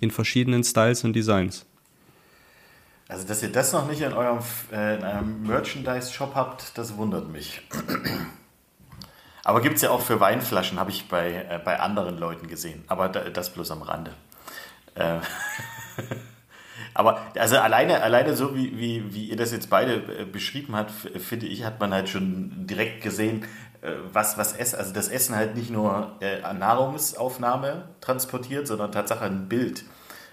In 0.00 0.12
verschiedenen 0.12 0.62
Styles 0.62 1.02
und 1.02 1.14
Designs. 1.14 1.66
Also, 3.08 3.26
dass 3.26 3.42
ihr 3.42 3.50
das 3.50 3.72
noch 3.72 3.88
nicht 3.88 4.02
in 4.02 4.12
eurem, 4.12 4.38
äh, 4.70 4.96
in 4.96 5.02
einem 5.02 5.42
Merchandise-Shop 5.44 6.34
habt, 6.34 6.78
das 6.78 6.96
wundert 6.96 7.28
mich. 7.32 7.62
Aber 9.42 9.62
gibt 9.62 9.76
es 9.76 9.82
ja 9.82 9.90
auch 9.90 10.02
für 10.02 10.20
Weinflaschen, 10.20 10.78
habe 10.78 10.90
ich 10.90 11.08
bei, 11.08 11.32
äh, 11.32 11.58
bei 11.64 11.80
anderen 11.80 12.18
Leuten 12.18 12.46
gesehen. 12.48 12.84
Aber 12.86 13.08
da, 13.08 13.30
das 13.30 13.52
bloß 13.52 13.70
am 13.70 13.82
Rande. 13.82 14.12
Äh, 14.98 15.20
Aber 16.94 17.20
also 17.36 17.58
alleine, 17.58 18.02
alleine 18.02 18.34
so 18.34 18.56
wie, 18.56 18.76
wie, 18.76 19.14
wie 19.14 19.24
ihr 19.26 19.36
das 19.36 19.52
jetzt 19.52 19.70
beide 19.70 19.94
äh, 19.94 20.24
beschrieben 20.24 20.74
habt, 20.74 20.90
finde 20.90 21.46
ich, 21.46 21.64
hat 21.64 21.78
man 21.78 21.94
halt 21.94 22.08
schon 22.08 22.66
direkt 22.66 23.02
gesehen, 23.02 23.44
äh, 23.82 23.92
was, 24.12 24.36
was 24.36 24.52
Essen, 24.52 24.80
also 24.80 24.92
das 24.92 25.08
Essen 25.08 25.36
halt 25.36 25.54
nicht 25.54 25.70
nur 25.70 26.16
äh, 26.20 26.40
Nahrungsaufnahme 26.52 27.88
transportiert, 28.00 28.66
sondern 28.66 28.90
tatsächlich 28.90 29.30
ein 29.30 29.48
Bild, 29.48 29.84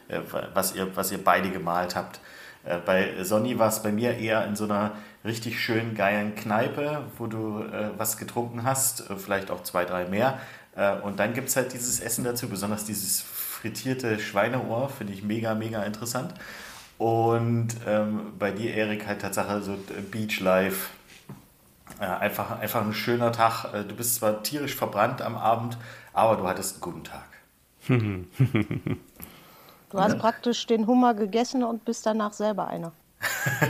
äh, 0.07 0.22
was, 0.55 0.74
ihr, 0.75 0.95
was 0.95 1.12
ihr 1.12 1.24
beide 1.24 1.51
gemalt 1.51 1.95
habt. 1.95 2.19
Äh, 2.63 2.79
bei 2.84 3.24
Sonny 3.24 3.60
war 3.60 3.67
es 3.67 3.84
bei 3.84 3.91
mir 3.91 4.17
eher 4.17 4.45
in 4.48 4.55
so 4.55 4.63
einer 4.63 4.93
richtig 5.24 5.60
schönen, 5.60 5.93
geilen 5.93 6.34
Kneipe, 6.34 7.03
wo 7.19 7.27
du 7.27 7.60
äh, 7.60 7.91
was 7.98 8.17
getrunken 8.17 8.63
hast, 8.63 9.03
vielleicht 9.17 9.51
auch 9.51 9.62
zwei, 9.62 9.86
drei 9.86 10.05
mehr. 10.05 10.39
und 11.03 11.19
dann 11.19 11.34
gibt 11.34 11.48
es 11.48 11.55
halt 11.55 11.72
dieses 11.72 12.01
Essen 12.01 12.25
dazu, 12.25 12.50
besonders 12.50 12.84
dieses 12.84 13.24
frittierte 13.65 14.19
Schweineohr, 14.19 14.89
finde 14.89 15.13
ich 15.13 15.24
mega, 15.24 15.55
mega 15.55 15.81
interessant. 15.81 16.36
Und 17.00 17.69
ähm, 17.88 18.34
bei 18.38 18.51
dir, 18.51 18.75
Erik, 18.75 19.07
halt 19.07 19.22
Tatsache 19.22 19.63
so 19.63 19.74
äh, 19.74 20.01
Beach 20.12 20.39
Life. 20.39 20.91
Äh, 22.00 22.05
einfach, 22.05 22.60
einfach 22.60 22.86
ein 22.86 22.93
schöner 22.93 23.31
Tag. 23.31 23.74
Äh, 23.74 23.84
du 23.84 23.95
bist 23.95 24.13
zwar 24.15 24.43
tierisch 24.43 24.75
verbrannt 24.75 25.24
am 25.24 25.36
Abend, 25.36 25.79
aber 26.13 26.36
du 26.36 26.48
hattest 26.48 26.75
einen 26.75 26.81
guten 26.81 27.03
Tag. 27.03 27.25
Du 29.91 30.00
hast 30.01 30.13
ja. 30.13 30.19
praktisch 30.19 30.65
den 30.65 30.88
Hummer 30.88 31.13
gegessen 31.13 31.63
und 31.63 31.86
bist 31.86 32.05
danach 32.05 32.34
selber 32.34 32.67
einer. 32.67 32.91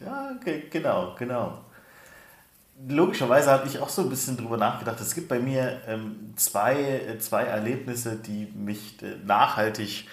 ja, 0.00 0.30
okay, 0.36 0.64
genau, 0.68 1.14
genau 1.16 1.60
logischerweise 2.88 3.50
habe 3.50 3.66
ich 3.66 3.78
auch 3.80 3.88
so 3.88 4.02
ein 4.02 4.08
bisschen 4.08 4.36
drüber 4.36 4.56
nachgedacht. 4.56 5.00
Es 5.00 5.14
gibt 5.14 5.28
bei 5.28 5.38
mir 5.38 5.80
ähm, 5.86 6.34
zwei, 6.36 7.16
zwei 7.18 7.44
Erlebnisse, 7.44 8.16
die 8.16 8.46
mich 8.54 9.02
äh, 9.02 9.16
nachhaltig 9.24 10.08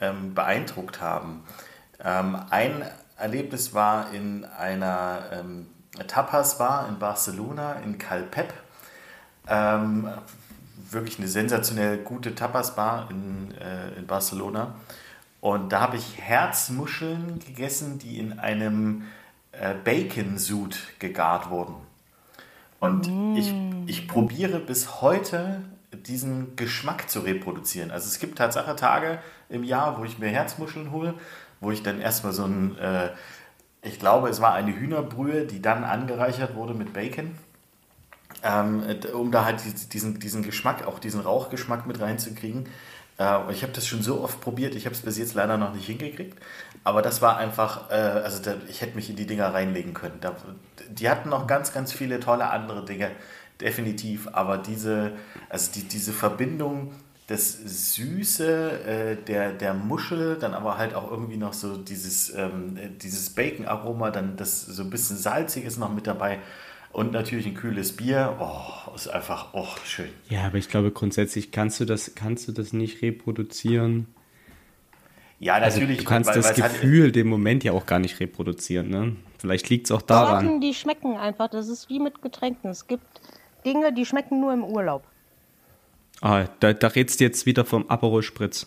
ähm, 0.00 0.34
beeindruckt 0.34 1.00
haben. 1.00 1.44
Ähm, 2.02 2.36
ein 2.50 2.84
Erlebnis 3.16 3.74
war 3.74 4.12
in 4.12 4.44
einer 4.44 5.24
ähm, 5.32 5.66
Tapas-Bar 6.06 6.88
in 6.88 6.98
Barcelona, 6.98 7.74
in 7.84 7.98
Calpep. 7.98 8.52
Ähm, 9.48 10.08
wirklich 10.90 11.18
eine 11.18 11.28
sensationell 11.28 11.98
gute 11.98 12.34
Tapas-Bar 12.34 13.10
in, 13.10 13.52
äh, 13.58 13.98
in 13.98 14.06
Barcelona. 14.06 14.74
Und 15.40 15.70
da 15.70 15.80
habe 15.80 15.96
ich 15.96 16.18
Herzmuscheln 16.20 17.40
gegessen, 17.40 17.98
die 17.98 18.18
in 18.18 18.38
einem 18.38 19.04
äh, 19.52 19.74
Bacon-Sud 19.74 20.78
gegart 20.98 21.50
wurden. 21.50 21.87
Und 22.80 23.08
mm. 23.08 23.36
ich, 23.36 23.54
ich 23.86 24.08
probiere 24.08 24.60
bis 24.60 25.00
heute 25.00 25.62
diesen 25.92 26.56
Geschmack 26.56 27.08
zu 27.08 27.20
reproduzieren. 27.20 27.90
Also 27.90 28.08
es 28.08 28.18
gibt 28.18 28.38
Tatsache 28.38 28.76
Tage 28.76 29.18
im 29.48 29.64
Jahr, 29.64 29.98
wo 29.98 30.04
ich 30.04 30.18
mir 30.18 30.28
Herzmuscheln 30.28 30.90
hole, 30.90 31.14
wo 31.60 31.70
ich 31.70 31.82
dann 31.82 32.00
erstmal 32.00 32.32
so 32.32 32.44
ein, 32.44 32.76
äh, 32.78 33.10
ich 33.82 33.98
glaube, 33.98 34.28
es 34.28 34.40
war 34.40 34.54
eine 34.54 34.74
Hühnerbrühe, 34.74 35.46
die 35.46 35.62
dann 35.62 35.84
angereichert 35.84 36.54
wurde 36.54 36.74
mit 36.74 36.92
Bacon, 36.92 37.36
ähm, 38.42 38.82
um 39.14 39.32
da 39.32 39.44
halt 39.44 39.62
diesen, 39.92 40.20
diesen 40.20 40.42
Geschmack, 40.42 40.86
auch 40.86 40.98
diesen 40.98 41.20
Rauchgeschmack 41.20 41.86
mit 41.86 42.00
reinzukriegen. 42.00 42.68
Äh, 43.18 43.52
ich 43.52 43.62
habe 43.62 43.72
das 43.72 43.86
schon 43.86 44.02
so 44.02 44.20
oft 44.22 44.40
probiert, 44.40 44.74
ich 44.74 44.86
habe 44.86 44.94
es 44.94 45.02
bis 45.02 45.18
jetzt 45.18 45.34
leider 45.34 45.56
noch 45.56 45.74
nicht 45.74 45.86
hingekriegt. 45.86 46.38
Aber 46.84 47.02
das 47.02 47.20
war 47.20 47.36
einfach, 47.36 47.90
äh, 47.90 47.94
also 47.94 48.42
da, 48.42 48.54
ich 48.68 48.80
hätte 48.80 48.96
mich 48.96 49.10
in 49.10 49.16
die 49.16 49.26
Dinger 49.26 49.52
reinlegen 49.52 49.94
können. 49.94 50.18
Da, 50.20 50.36
die 50.88 51.08
hatten 51.10 51.28
noch 51.28 51.46
ganz, 51.46 51.72
ganz 51.72 51.92
viele 51.92 52.20
tolle 52.20 52.50
andere 52.50 52.84
Dinge, 52.84 53.10
definitiv. 53.60 54.28
Aber 54.32 54.58
diese, 54.58 55.12
also 55.48 55.70
die, 55.72 55.82
diese 55.82 56.12
Verbindung, 56.12 56.92
das 57.26 57.52
Süße 57.52 58.84
äh, 58.86 59.16
der, 59.16 59.52
der 59.52 59.74
Muschel, 59.74 60.36
dann 60.36 60.54
aber 60.54 60.78
halt 60.78 60.94
auch 60.94 61.10
irgendwie 61.10 61.36
noch 61.36 61.52
so 61.52 61.76
dieses, 61.76 62.34
ähm, 62.34 62.78
dieses 63.02 63.30
Bacon-Aroma, 63.30 64.10
dann 64.10 64.36
das 64.38 64.62
so 64.62 64.82
ein 64.82 64.90
bisschen 64.90 65.18
Salziges 65.18 65.76
noch 65.76 65.92
mit 65.92 66.06
dabei. 66.06 66.38
Und 66.92 67.12
natürlich 67.12 67.46
ein 67.46 67.54
kühles 67.54 67.96
Bier. 67.96 68.36
Oh, 68.40 68.94
ist 68.94 69.08
einfach 69.08 69.48
oh, 69.52 69.66
schön. 69.84 70.08
Ja, 70.28 70.46
aber 70.46 70.58
ich 70.58 70.68
glaube 70.68 70.90
grundsätzlich 70.90 71.50
kannst 71.50 71.80
du 71.80 71.84
das, 71.84 72.14
kannst 72.14 72.48
du 72.48 72.52
das 72.52 72.72
nicht 72.72 73.02
reproduzieren. 73.02 74.06
Ja, 75.38 75.54
also 75.54 75.78
natürlich. 75.78 75.98
Also 75.98 76.04
du 76.04 76.08
kannst 76.08 76.30
weil, 76.30 76.36
das 76.36 76.54
Gefühl, 76.54 77.08
hat, 77.08 77.16
den 77.16 77.28
Moment 77.28 77.62
ja 77.64 77.72
auch 77.72 77.86
gar 77.86 77.98
nicht 77.98 78.18
reproduzieren. 78.20 78.88
Ne? 78.88 79.16
Vielleicht 79.38 79.68
liegt 79.68 79.86
es 79.86 79.92
auch 79.92 80.02
daran. 80.02 80.44
Sorten, 80.44 80.60
die 80.60 80.74
schmecken 80.74 81.16
einfach. 81.16 81.48
Das 81.48 81.68
ist 81.68 81.88
wie 81.88 82.00
mit 82.00 82.22
Getränken. 82.22 82.70
Es 82.70 82.86
gibt 82.86 83.04
Dinge, 83.64 83.92
die 83.92 84.04
schmecken 84.04 84.40
nur 84.40 84.52
im 84.52 84.64
Urlaub. 84.64 85.04
Ah, 86.20 86.46
da, 86.58 86.72
da 86.72 86.88
redst 86.88 87.20
du 87.20 87.24
jetzt 87.24 87.46
wieder 87.46 87.64
vom 87.64 87.88
Aperol 87.88 88.22
Spritz. 88.22 88.66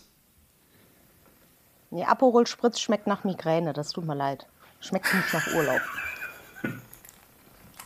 Nee, 1.90 2.04
Aperol 2.04 2.46
Spritz 2.46 2.80
schmeckt 2.80 3.06
nach 3.06 3.24
Migräne. 3.24 3.74
Das 3.74 3.90
tut 3.90 4.06
mir 4.06 4.14
leid. 4.14 4.46
Schmeckt 4.80 5.12
nicht 5.12 5.34
nach 5.34 5.54
Urlaub. 5.54 5.82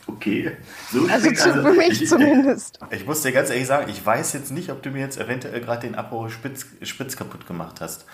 Okay. 0.07 0.51
So 0.91 1.05
also 1.07 1.31
zu, 1.31 1.53
also, 1.53 1.61
für 1.63 1.73
mich 1.73 2.01
ich, 2.01 2.09
zumindest. 2.09 2.79
Ich, 2.91 3.01
ich, 3.01 3.05
muss 3.05 3.21
dir 3.21 3.31
ganz 3.31 3.49
ehrlich 3.49 3.67
sagen, 3.67 3.89
ich 3.89 4.03
weiß 4.03 4.33
jetzt 4.33 4.51
nicht, 4.51 4.71
ob 4.71 4.81
du 4.81 4.89
mir 4.89 5.01
jetzt 5.01 5.19
eventuell 5.19 5.59
gerade 5.61 5.87
den 5.87 5.95
Aperol 5.95 6.29
Spritz, 6.29 6.65
Spritz 6.81 7.17
kaputt 7.17 7.45
gemacht 7.45 7.81
hast, 7.81 8.05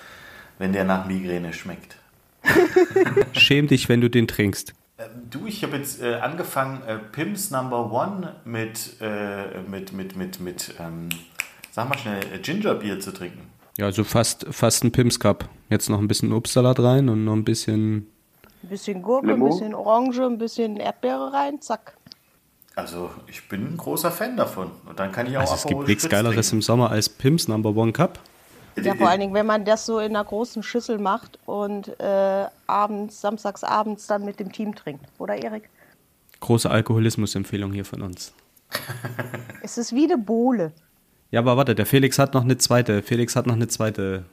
wenn 0.57 0.73
der 0.73 0.83
nach 0.83 1.05
Migräne 1.05 1.53
schmeckt. 1.53 1.97
Schäm 3.33 3.67
dich, 3.67 3.89
wenn 3.89 4.01
du 4.01 4.09
den 4.09 4.27
trinkst. 4.27 4.73
Ähm, 4.97 5.05
du, 5.29 5.45
ich 5.45 5.63
habe 5.63 5.77
jetzt 5.77 6.01
äh, 6.01 6.15
angefangen, 6.15 6.83
äh, 6.83 6.97
Pims 6.97 7.51
Number 7.51 7.91
One 7.91 8.35
mit, 8.43 8.97
äh, 9.00 9.62
mit, 9.62 9.93
mit, 9.93 10.15
mit, 10.15 10.39
mit 10.39 10.75
ähm, 10.79 11.09
sag 11.71 11.89
mal 11.89 11.97
schnell, 11.97 12.21
äh, 12.33 12.39
Gingerbier 12.39 13.00
zu 13.00 13.12
trinken. 13.12 13.41
Ja, 13.77 13.85
also 13.85 14.03
fast, 14.03 14.45
fast 14.51 14.83
ein 14.83 14.91
Pims 14.91 15.19
Cup. 15.19 15.50
Jetzt 15.69 15.89
noch 15.89 16.00
ein 16.00 16.07
bisschen 16.07 16.31
Obstsalat 16.31 16.79
rein 16.79 17.09
und 17.09 17.25
noch 17.25 17.33
ein 17.33 17.43
bisschen 17.43 18.07
ein 18.63 18.70
bisschen 18.70 19.01
Gurke, 19.01 19.27
Limo. 19.27 19.46
ein 19.46 19.51
bisschen 19.51 19.75
Orange, 19.75 20.24
ein 20.24 20.38
bisschen 20.38 20.77
Erdbeere 20.77 21.34
rein, 21.34 21.62
zack. 21.62 21.98
Also 22.75 23.12
ich 23.27 23.48
bin 23.48 23.74
ein 23.74 23.77
großer 23.77 24.12
Fan 24.12 24.36
davon. 24.36 24.72
Und 24.88 25.00
dann 25.00 25.12
kann 25.12 25.27
ich 25.27 25.38
auch 25.38 25.41
also 25.41 25.55
es 25.55 25.65
gibt 25.65 25.88
nichts 25.88 26.10
Geileres 26.10 26.51
im 26.51 26.62
Sommer 26.62 26.89
als 26.89 27.08
Pims 27.08 27.48
Number 27.48 27.75
One 27.75 27.91
Cup. 27.91 28.20
Ja, 28.82 28.96
vor 28.96 29.08
allen 29.08 29.20
Dingen, 29.20 29.36
wenn 29.36 29.46
man 29.46 29.65
das 29.65 29.86
so 29.86 30.00
in 30.00 30.15
einer 30.15 30.24
großen 30.24 30.63
Schüssel 30.63 30.98
macht 30.98 31.38
und 31.46 32.00
äh, 32.00 32.46
abends, 32.65 33.22
samstags 33.22 33.63
abends 33.63 34.08
dann 34.08 34.25
mit 34.25 34.39
dem 34.39 34.51
Team 34.51 34.74
trinkt. 34.74 35.05
Oder 35.20 35.36
Erik? 35.36 35.70
Große 36.39 36.70
Alkoholismus-Empfehlung 36.70 37.72
hier 37.72 37.86
von 37.86 38.01
uns. 38.01 38.34
es 39.62 39.77
ist 39.77 39.93
wie 39.93 40.05
eine 40.05 40.17
Bohle. 40.17 40.72
Ja, 41.29 41.41
aber 41.41 41.55
warte, 41.55 41.75
der 41.75 41.86
Felix 41.86 42.17
hat 42.17 42.34
noch 42.34 42.43
eine 42.43 42.58
zweite. 42.58 43.03
Felix 43.03 43.36
hat 43.36 43.46
noch 43.46 43.53
eine 43.53 43.67
zweite 43.67 44.25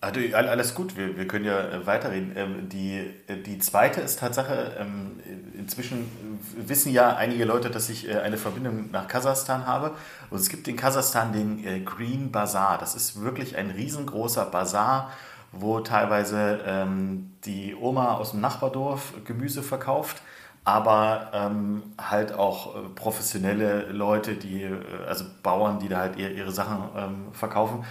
also, 0.00 0.20
alles 0.32 0.74
gut, 0.74 0.96
wir, 0.96 1.16
wir 1.16 1.26
können 1.26 1.44
ja 1.44 1.58
äh, 1.60 1.86
weiterreden. 1.86 2.32
Ähm, 2.36 2.68
die, 2.68 2.98
äh, 3.26 3.36
die 3.36 3.58
zweite 3.58 4.00
ist 4.00 4.20
Tatsache, 4.20 4.76
ähm, 4.78 5.18
inzwischen 5.54 6.08
wissen 6.56 6.92
ja 6.92 7.16
einige 7.16 7.44
Leute, 7.44 7.68
dass 7.68 7.88
ich 7.88 8.08
äh, 8.08 8.18
eine 8.18 8.36
Verbindung 8.36 8.92
nach 8.92 9.08
Kasachstan 9.08 9.66
habe. 9.66 9.92
Und 10.30 10.38
es 10.38 10.48
gibt 10.48 10.68
in 10.68 10.76
Kasachstan 10.76 11.32
den 11.32 11.84
Green 11.84 12.30
Bazaar. 12.30 12.78
Das 12.78 12.94
ist 12.94 13.20
wirklich 13.20 13.56
ein 13.56 13.70
riesengroßer 13.70 14.44
Bazar, 14.44 15.10
wo 15.50 15.80
teilweise 15.80 16.60
ähm, 16.64 17.32
die 17.44 17.74
Oma 17.74 18.14
aus 18.14 18.32
dem 18.32 18.40
Nachbardorf 18.40 19.14
Gemüse 19.24 19.62
verkauft 19.62 20.22
aber 20.64 21.80
halt 21.96 22.34
auch 22.34 22.74
professionelle 22.94 23.90
Leute, 23.90 24.34
die, 24.34 24.68
also 25.06 25.24
Bauern, 25.42 25.78
die 25.78 25.88
da 25.88 26.00
halt 26.00 26.16
ihre, 26.18 26.52
Sachen 26.52 27.30
verkaufen. 27.32 27.86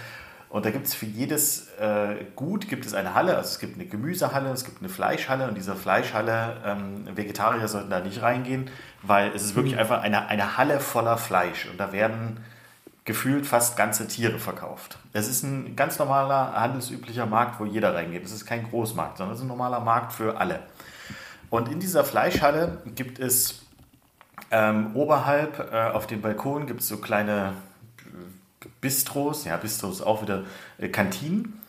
Und 0.50 0.64
da 0.64 0.70
gibt 0.70 0.86
es 0.86 0.94
für 0.94 1.06
jedes 1.06 1.68
äh, 1.78 2.24
Gut 2.34 2.68
gibt 2.68 2.86
es 2.86 2.94
eine 2.94 3.14
Halle. 3.14 3.36
Also 3.36 3.50
es 3.50 3.58
gibt 3.58 3.74
eine 3.74 3.86
Gemüsehalle, 3.86 4.50
es 4.50 4.64
gibt 4.64 4.78
eine 4.80 4.88
Fleischhalle 4.88 5.46
und 5.48 5.56
diese 5.56 5.76
Fleischhalle, 5.76 6.56
ähm, 6.64 7.06
Vegetarier 7.14 7.68
sollten 7.68 7.90
da 7.90 8.00
nicht 8.00 8.22
reingehen, 8.22 8.70
weil 9.02 9.30
es 9.34 9.42
ist 9.42 9.54
wirklich 9.56 9.74
mhm. 9.74 9.80
einfach 9.80 10.02
eine, 10.02 10.28
eine 10.28 10.56
Halle 10.56 10.80
voller 10.80 11.18
Fleisch 11.18 11.66
und 11.70 11.78
da 11.78 11.92
werden 11.92 12.38
gefühlt 13.04 13.46
fast 13.46 13.76
ganze 13.76 14.08
Tiere 14.08 14.38
verkauft. 14.38 14.98
Es 15.12 15.28
ist 15.28 15.42
ein 15.42 15.76
ganz 15.76 15.98
normaler, 15.98 16.52
handelsüblicher 16.54 17.26
Markt, 17.26 17.60
wo 17.60 17.64
jeder 17.64 17.94
reingeht. 17.94 18.24
Es 18.24 18.32
ist 18.32 18.46
kein 18.46 18.68
Großmarkt, 18.68 19.18
sondern 19.18 19.34
es 19.34 19.40
ist 19.40 19.44
ein 19.44 19.48
normaler 19.48 19.80
Markt 19.80 20.12
für 20.12 20.38
alle. 20.38 20.60
Und 21.50 21.70
in 21.70 21.80
dieser 21.80 22.04
Fleischhalle 22.04 22.78
gibt 22.94 23.18
es 23.18 23.64
Ähm, 24.50 24.94
oberhalb 24.94 25.72
äh, 25.72 25.90
auf 25.92 26.06
dem 26.06 26.22
Balkon 26.22 26.66
gibt 26.66 26.80
es 26.80 26.88
so 26.88 26.96
kleine 26.98 27.52
Bistros, 28.80 29.44
ja, 29.44 29.56
Bistros 29.56 30.02
auch 30.02 30.22
wieder 30.22 30.44
äh, 30.78 30.88
Kantinen. 30.88 31.60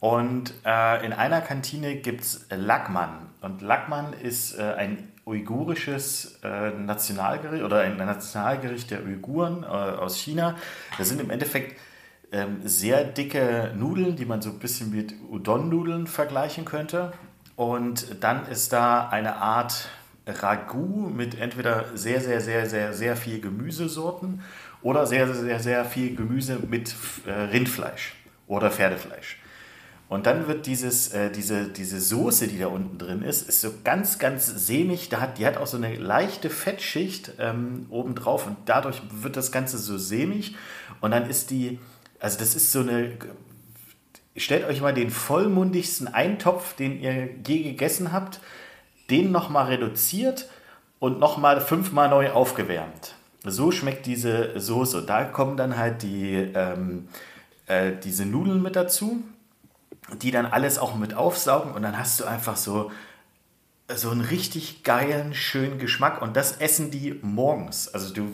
Und 0.00 0.52
äh, 0.64 1.04
in 1.04 1.12
einer 1.12 1.40
Kantine 1.40 1.96
gibt 1.96 2.22
es 2.22 2.46
Lakman. 2.50 3.26
Und 3.40 3.62
Lakman 3.62 4.12
ist 4.12 4.58
äh, 4.58 4.74
ein 4.76 5.12
uigurisches 5.26 6.38
äh, 6.44 6.70
Nationalgericht 6.70 7.64
oder 7.64 7.80
ein 7.80 7.96
Nationalgericht 7.96 8.90
der 8.90 9.04
Uiguren 9.04 9.64
äh, 9.64 9.66
aus 9.66 10.16
China. 10.16 10.54
Das 10.98 11.08
sind 11.08 11.20
im 11.20 11.30
Endeffekt 11.30 11.80
ähm, 12.30 12.58
sehr 12.64 13.04
dicke 13.04 13.72
Nudeln, 13.76 14.16
die 14.16 14.24
man 14.24 14.42
so 14.42 14.50
ein 14.50 14.58
bisschen 14.58 14.90
mit 14.90 15.14
Udon-Nudeln 15.30 16.06
vergleichen 16.06 16.64
könnte. 16.64 17.12
Und 17.56 18.22
dann 18.22 18.46
ist 18.46 18.72
da 18.72 19.08
eine 19.08 19.36
Art 19.36 19.88
Ragout 20.26 21.10
mit 21.14 21.40
entweder 21.40 21.84
sehr, 21.94 22.20
sehr, 22.20 22.40
sehr, 22.40 22.66
sehr, 22.66 22.92
sehr 22.92 23.16
viel 23.16 23.40
Gemüsesorten 23.40 24.42
oder 24.82 25.06
sehr, 25.06 25.32
sehr, 25.32 25.42
sehr, 25.42 25.60
sehr 25.60 25.84
viel 25.84 26.16
Gemüse 26.16 26.58
mit 26.68 26.94
äh, 27.26 27.30
Rindfleisch 27.30 28.14
oder 28.46 28.70
Pferdefleisch. 28.70 29.38
Und 30.08 30.26
dann 30.26 30.46
wird 30.46 30.66
dieses, 30.66 31.12
äh, 31.12 31.30
diese, 31.30 31.68
diese 31.68 32.00
Soße, 32.00 32.46
die 32.46 32.58
da 32.58 32.68
unten 32.68 32.96
drin 32.98 33.22
ist, 33.22 33.48
ist 33.48 33.60
so 33.60 33.72
ganz, 33.82 34.18
ganz 34.18 34.46
sämig. 34.46 35.08
Da 35.08 35.20
hat, 35.20 35.38
die 35.38 35.46
hat 35.46 35.56
auch 35.56 35.66
so 35.66 35.76
eine 35.76 35.96
leichte 35.96 36.48
Fettschicht 36.48 37.32
ähm, 37.38 37.86
obendrauf 37.90 38.46
und 38.46 38.56
dadurch 38.66 39.02
wird 39.10 39.36
das 39.36 39.50
Ganze 39.50 39.78
so 39.78 39.98
sämig. 39.98 40.54
Und 41.00 41.10
dann 41.10 41.28
ist 41.28 41.50
die, 41.50 41.80
also 42.20 42.38
das 42.38 42.54
ist 42.54 42.70
so 42.70 42.80
eine, 42.80 43.12
stellt 44.36 44.64
euch 44.66 44.80
mal 44.80 44.94
den 44.94 45.10
vollmundigsten 45.10 46.06
Eintopf, 46.06 46.74
den 46.74 47.00
ihr 47.00 47.28
je 47.44 47.62
gegessen 47.62 48.12
habt, 48.12 48.40
den 49.10 49.32
nochmal 49.32 49.66
reduziert 49.66 50.48
und 50.98 51.18
nochmal 51.18 51.60
fünfmal 51.60 52.08
neu 52.08 52.30
aufgewärmt. 52.30 53.14
So 53.44 53.70
schmeckt 53.70 54.06
diese 54.06 54.58
Soße. 54.58 55.02
Da 55.02 55.24
kommen 55.24 55.56
dann 55.56 55.76
halt 55.76 56.02
die, 56.02 56.34
ähm, 56.34 57.08
äh, 57.66 57.92
diese 58.02 58.26
Nudeln 58.26 58.62
mit 58.62 58.76
dazu, 58.76 59.22
die 60.20 60.30
dann 60.30 60.46
alles 60.46 60.78
auch 60.78 60.96
mit 60.96 61.14
aufsaugen 61.14 61.72
und 61.72 61.82
dann 61.82 61.98
hast 61.98 62.20
du 62.20 62.24
einfach 62.24 62.56
so, 62.56 62.90
so 63.94 64.10
einen 64.10 64.20
richtig 64.20 64.82
geilen, 64.82 65.34
schönen 65.34 65.78
Geschmack 65.78 66.22
und 66.22 66.36
das 66.36 66.56
essen 66.56 66.90
die 66.90 67.18
morgens. 67.22 67.88
Also 67.88 68.12
du, 68.12 68.28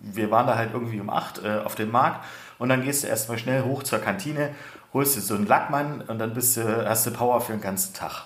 wir 0.00 0.30
waren 0.30 0.46
da 0.46 0.56
halt 0.56 0.70
irgendwie 0.72 1.00
um 1.00 1.10
8 1.10 1.44
äh, 1.44 1.58
auf 1.64 1.74
dem 1.74 1.90
Markt 1.90 2.24
und 2.58 2.68
dann 2.68 2.82
gehst 2.82 3.04
du 3.04 3.08
erstmal 3.08 3.38
schnell 3.38 3.62
hoch 3.62 3.84
zur 3.84 4.00
Kantine, 4.00 4.50
holst 4.92 5.16
du 5.16 5.20
so 5.20 5.34
einen 5.34 5.46
Lackmann 5.46 6.02
und 6.02 6.18
dann 6.18 6.34
bist 6.34 6.56
du, 6.56 6.88
hast 6.88 7.06
du 7.06 7.12
Power 7.12 7.40
für 7.40 7.52
den 7.52 7.60
ganzen 7.60 7.94
Tag. 7.94 8.24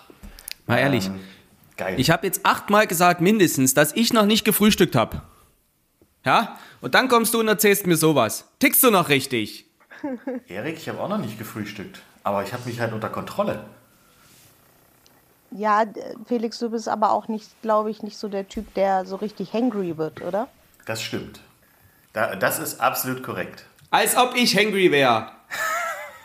Mal 0.66 0.78
ehrlich, 0.78 1.06
Ähm, 1.06 1.20
geil. 1.84 2.00
ich 2.00 2.10
habe 2.10 2.26
jetzt 2.26 2.44
achtmal 2.44 2.86
gesagt 2.86 3.20
mindestens, 3.20 3.74
dass 3.74 3.92
ich 3.94 4.12
noch 4.12 4.26
nicht 4.26 4.44
gefrühstückt 4.44 4.96
habe. 4.96 5.22
Ja? 6.24 6.58
Und 6.80 6.94
dann 6.94 7.08
kommst 7.08 7.34
du 7.34 7.40
und 7.40 7.48
erzählst 7.48 7.86
mir 7.86 7.96
sowas. 7.96 8.48
Tickst 8.58 8.82
du 8.82 8.90
noch 8.90 9.08
richtig? 9.08 9.66
Erik, 10.48 10.76
ich 10.76 10.88
habe 10.88 11.00
auch 11.00 11.08
noch 11.08 11.18
nicht 11.18 11.38
gefrühstückt, 11.38 12.00
aber 12.24 12.42
ich 12.42 12.52
habe 12.52 12.68
mich 12.68 12.80
halt 12.80 12.92
unter 12.92 13.08
Kontrolle. 13.08 13.64
Ja, 15.50 15.84
Felix, 16.26 16.58
du 16.58 16.70
bist 16.70 16.88
aber 16.88 17.12
auch 17.12 17.28
nicht, 17.28 17.60
glaube 17.60 17.90
ich, 17.90 18.02
nicht 18.02 18.16
so 18.16 18.28
der 18.28 18.48
Typ, 18.48 18.72
der 18.74 19.04
so 19.04 19.16
richtig 19.16 19.52
hangry 19.52 19.98
wird, 19.98 20.22
oder? 20.22 20.48
Das 20.86 21.02
stimmt. 21.02 21.40
Da, 22.12 22.36
das 22.36 22.58
ist 22.58 22.80
absolut 22.80 23.22
korrekt. 23.22 23.66
Als 23.90 24.16
ob 24.16 24.34
ich 24.34 24.56
hangry 24.56 24.90
wäre. 24.90 25.30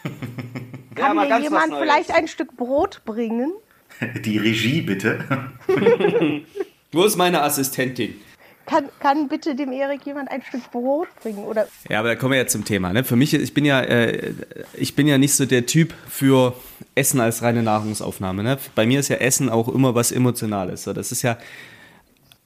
Kann 0.95 1.15
mal 1.15 1.27
mir 1.27 1.41
jemand 1.41 1.75
vielleicht 1.75 2.11
ein 2.11 2.27
Stück 2.27 2.55
Brot 2.55 3.01
bringen? 3.05 3.53
Die 4.25 4.37
Regie 4.37 4.81
bitte. 4.81 5.25
Wo 6.91 7.03
ist 7.03 7.17
meine 7.17 7.41
Assistentin? 7.41 8.15
Kann, 8.67 8.89
kann 8.99 9.29
bitte 9.29 9.55
dem 9.55 9.71
Erik 9.71 10.05
jemand 10.05 10.29
ein 10.29 10.41
Stück 10.41 10.69
Brot 10.71 11.07
bringen? 11.23 11.39
Oder 11.45 11.69
Ja, 11.89 11.99
aber 11.99 12.09
da 12.09 12.15
kommen 12.15 12.33
wir 12.33 12.39
jetzt 12.39 12.51
zum 12.51 12.65
Thema. 12.65 12.91
Ne? 12.91 13.05
Für 13.05 13.15
mich, 13.15 13.33
ich 13.33 13.53
bin 13.53 13.63
ja, 13.63 13.79
äh, 13.81 14.33
ich 14.73 14.93
bin 14.93 15.07
ja 15.07 15.17
nicht 15.17 15.33
so 15.33 15.45
der 15.45 15.65
Typ 15.65 15.93
für 16.09 16.53
Essen 16.93 17.21
als 17.21 17.41
reine 17.41 17.63
Nahrungsaufnahme. 17.63 18.43
Ne? 18.43 18.57
Bei 18.75 18.85
mir 18.85 18.99
ist 18.99 19.07
ja 19.07 19.17
Essen 19.17 19.49
auch 19.49 19.69
immer 19.69 19.95
was 19.95 20.11
Emotionales. 20.11 20.83
So, 20.83 20.91
das 20.91 21.13
ist 21.13 21.21
ja, 21.21 21.37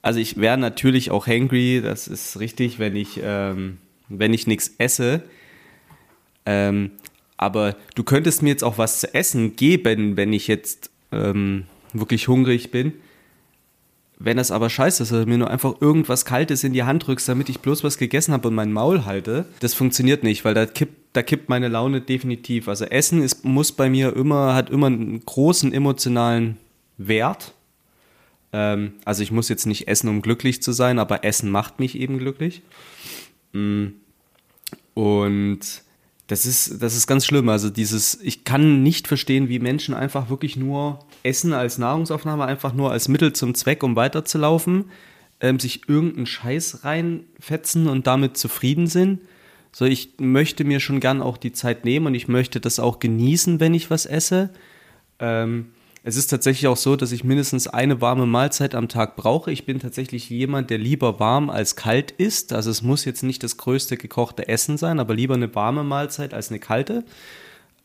also 0.00 0.20
ich 0.20 0.36
wäre 0.36 0.56
natürlich 0.58 1.10
auch 1.10 1.26
hangry. 1.26 1.80
Das 1.82 2.06
ist 2.06 2.38
richtig, 2.38 2.78
wenn 2.78 2.94
ich, 2.94 3.20
ähm, 3.20 3.78
wenn 4.08 4.32
ich 4.32 4.46
nichts 4.46 4.70
esse. 4.78 5.24
Ähm, 6.46 6.92
aber 7.36 7.74
du 7.96 8.04
könntest 8.04 8.42
mir 8.42 8.50
jetzt 8.50 8.62
auch 8.62 8.78
was 8.78 9.00
zu 9.00 9.12
essen 9.12 9.56
geben, 9.56 10.16
wenn 10.16 10.32
ich 10.32 10.46
jetzt 10.46 10.91
ähm, 11.12 11.64
wirklich 11.92 12.28
hungrig 12.28 12.70
bin. 12.70 12.94
Wenn 14.18 14.36
das 14.36 14.52
aber 14.52 14.70
scheiße 14.70 15.02
ist, 15.02 15.10
dass 15.10 15.24
du 15.24 15.28
mir 15.28 15.38
nur 15.38 15.50
einfach 15.50 15.80
irgendwas 15.80 16.24
Kaltes 16.24 16.62
in 16.62 16.72
die 16.72 16.84
Hand 16.84 17.06
drückst, 17.06 17.28
damit 17.28 17.48
ich 17.48 17.58
bloß 17.58 17.82
was 17.82 17.98
gegessen 17.98 18.32
habe 18.32 18.48
und 18.48 18.54
mein 18.54 18.72
Maul 18.72 19.04
halte, 19.04 19.46
das 19.58 19.74
funktioniert 19.74 20.22
nicht, 20.22 20.44
weil 20.44 20.54
da 20.54 20.64
kippt, 20.64 20.94
da 21.12 21.22
kippt 21.22 21.48
meine 21.48 21.68
Laune 21.68 22.00
definitiv. 22.00 22.68
Also 22.68 22.84
Essen 22.84 23.20
ist, 23.20 23.44
muss 23.44 23.72
bei 23.72 23.90
mir 23.90 24.14
immer, 24.14 24.54
hat 24.54 24.70
immer 24.70 24.86
einen 24.86 25.24
großen 25.24 25.72
emotionalen 25.72 26.56
Wert. 26.98 27.52
Ähm, 28.52 28.92
also 29.04 29.24
ich 29.24 29.32
muss 29.32 29.48
jetzt 29.48 29.66
nicht 29.66 29.88
essen, 29.88 30.08
um 30.08 30.22
glücklich 30.22 30.62
zu 30.62 30.70
sein, 30.70 31.00
aber 31.00 31.24
Essen 31.24 31.50
macht 31.50 31.80
mich 31.80 31.98
eben 31.98 32.18
glücklich. 32.18 32.62
Mm. 33.52 33.86
Und 34.94 35.82
das 36.32 36.46
ist, 36.46 36.82
das 36.82 36.96
ist 36.96 37.06
ganz 37.06 37.26
schlimm. 37.26 37.50
Also 37.50 37.68
dieses, 37.68 38.18
ich 38.22 38.44
kann 38.44 38.82
nicht 38.82 39.06
verstehen, 39.06 39.50
wie 39.50 39.58
Menschen 39.58 39.94
einfach 39.94 40.30
wirklich 40.30 40.56
nur 40.56 41.00
Essen 41.22 41.52
als 41.52 41.76
Nahrungsaufnahme, 41.76 42.46
einfach 42.46 42.72
nur 42.72 42.90
als 42.90 43.08
Mittel 43.08 43.34
zum 43.34 43.54
Zweck, 43.54 43.82
um 43.82 43.96
weiterzulaufen, 43.96 44.86
ähm, 45.42 45.60
sich 45.60 45.90
irgendeinen 45.90 46.24
Scheiß 46.24 46.84
reinfetzen 46.84 47.86
und 47.86 48.06
damit 48.06 48.38
zufrieden 48.38 48.86
sind. 48.86 49.20
So, 49.72 49.84
ich 49.84 50.14
möchte 50.18 50.64
mir 50.64 50.80
schon 50.80 51.00
gern 51.00 51.20
auch 51.20 51.36
die 51.36 51.52
Zeit 51.52 51.84
nehmen 51.84 52.06
und 52.06 52.14
ich 52.14 52.28
möchte 52.28 52.60
das 52.60 52.78
auch 52.78 52.98
genießen, 52.98 53.60
wenn 53.60 53.74
ich 53.74 53.90
was 53.90 54.06
esse. 54.06 54.48
Ähm, 55.18 55.66
es 56.04 56.16
ist 56.16 56.26
tatsächlich 56.28 56.66
auch 56.66 56.76
so, 56.76 56.96
dass 56.96 57.12
ich 57.12 57.22
mindestens 57.22 57.68
eine 57.68 58.00
warme 58.00 58.26
Mahlzeit 58.26 58.74
am 58.74 58.88
Tag 58.88 59.14
brauche. 59.14 59.52
Ich 59.52 59.66
bin 59.66 59.78
tatsächlich 59.78 60.28
jemand, 60.30 60.70
der 60.70 60.78
lieber 60.78 61.20
warm 61.20 61.48
als 61.48 61.76
kalt 61.76 62.10
isst. 62.10 62.52
Also 62.52 62.70
es 62.70 62.82
muss 62.82 63.04
jetzt 63.04 63.22
nicht 63.22 63.42
das 63.44 63.56
größte 63.56 63.96
gekochte 63.96 64.48
Essen 64.48 64.78
sein, 64.78 64.98
aber 64.98 65.14
lieber 65.14 65.34
eine 65.34 65.54
warme 65.54 65.84
Mahlzeit 65.84 66.34
als 66.34 66.50
eine 66.50 66.58
kalte. 66.58 67.04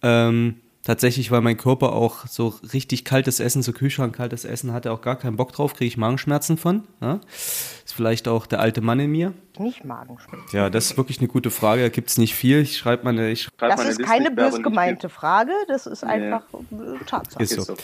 Ähm, 0.01 0.55
tatsächlich, 0.87 1.31
weil 1.31 1.41
mein 1.41 1.57
Körper 1.57 1.91
auch 1.91 2.25
so 2.27 2.53
richtig 2.71 3.03
kaltes 3.03 3.41
Essen, 3.41 3.61
so 3.61 3.73
Kühlschrank 3.73 4.15
kaltes 4.15 4.45
Essen, 4.45 4.71
hat 4.71 4.85
er 4.85 4.93
auch 4.93 5.01
gar 5.01 5.17
keinen 5.17 5.35
Bock 5.35 5.51
drauf, 5.51 5.73
kriege 5.73 5.87
ich 5.87 5.97
Magenschmerzen 5.97 6.55
von. 6.55 6.87
Ja? 7.01 7.19
Ist 7.29 7.93
vielleicht 7.93 8.29
auch 8.29 8.47
der 8.47 8.61
alte 8.61 8.79
Mann 8.79 9.01
in 9.01 9.11
mir. 9.11 9.33
nicht 9.59 9.83
Magenschmerzen? 9.83 10.55
Ja, 10.55 10.69
das 10.69 10.91
ist 10.91 10.97
wirklich 10.97 11.19
eine 11.19 11.27
gute 11.27 11.51
Frage. 11.51 11.81
Da 11.81 11.89
gibt 11.89 12.09
es 12.09 12.17
nicht 12.17 12.35
viel. 12.35 12.61
Ich 12.61 12.77
schreibe 12.77 13.03
mal 13.03 13.09
eine, 13.09 13.31
ich 13.31 13.43
Schreib 13.43 13.71
Das 13.71 13.81
ist 13.81 13.97
Liste, 13.97 14.03
keine 14.03 14.31
bös 14.31 14.53
nicht 14.53 14.63
gemeinte 14.63 15.09
Frage, 15.09 15.51
das 15.67 15.87
ist 15.87 16.05
einfach 16.05 16.43
äh, 16.53 17.03
Tatsache. 17.05 17.43
Ist 17.43 17.55
so. 17.55 17.61
Ist 17.61 17.67
so. 17.67 17.75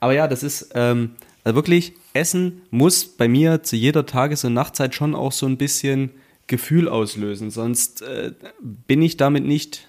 Aber 0.00 0.12
ja, 0.12 0.28
das 0.28 0.42
ist 0.42 0.72
ähm, 0.74 1.12
also 1.44 1.56
wirklich, 1.56 1.94
Essen 2.12 2.60
muss 2.70 3.06
bei 3.06 3.26
mir 3.26 3.62
zu 3.62 3.76
jeder 3.76 4.04
Tages- 4.04 4.44
und 4.44 4.52
Nachtzeit 4.52 4.94
schon 4.94 5.14
auch 5.14 5.32
so 5.32 5.46
ein 5.46 5.56
bisschen 5.56 6.10
Gefühl 6.46 6.88
auslösen, 6.88 7.50
sonst 7.50 8.02
äh, 8.02 8.32
bin 8.60 9.00
ich 9.00 9.16
damit 9.16 9.46
nicht 9.46 9.88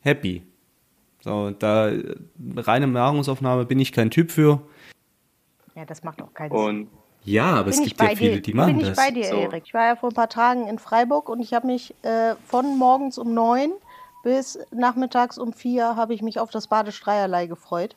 happy. 0.00 0.42
So, 1.28 1.50
da 1.50 1.90
reine 2.56 2.86
Nahrungsaufnahme 2.86 3.66
bin 3.66 3.78
ich 3.78 3.92
kein 3.92 4.10
Typ 4.10 4.30
für. 4.30 4.62
Ja, 5.74 5.84
das 5.84 6.02
macht 6.02 6.22
auch 6.22 6.32
keinen. 6.32 6.50
Sinn. 6.50 6.58
Und 6.58 6.88
Ja, 7.24 7.50
aber 7.56 7.68
es 7.68 7.76
Bin 7.76 7.84
ich 7.86 7.96
gibt 7.96 8.10
ja 8.10 8.16
viele, 8.16 8.34
dir, 8.36 8.42
die 8.42 8.54
machen 8.54 8.78
bin 8.78 8.80
ich 8.80 8.88
das. 8.88 8.96
bei 8.96 9.10
dir, 9.10 9.24
So. 9.24 9.36
Erik. 9.36 9.64
Ich 9.66 9.74
war 9.74 9.86
ja 9.86 9.96
vor 9.96 10.10
ein 10.10 10.14
paar 10.14 10.30
Tagen 10.30 10.66
in 10.66 10.78
Freiburg 10.78 11.28
und 11.28 11.40
ich 11.40 11.52
habe 11.52 11.66
mich 11.66 11.94
äh, 12.02 12.34
von 12.46 12.78
morgens 12.78 13.18
um 13.18 13.34
neun 13.34 13.72
bis 14.24 14.58
nachmittags 14.72 15.38
um 15.38 15.52
vier 15.52 15.94
habe 15.96 16.12
ich 16.14 16.22
mich 16.22 16.40
auf 16.40 16.50
das 16.50 16.66
Badisch 16.66 17.00
Dreierlei 17.00 17.46
gefreut, 17.46 17.94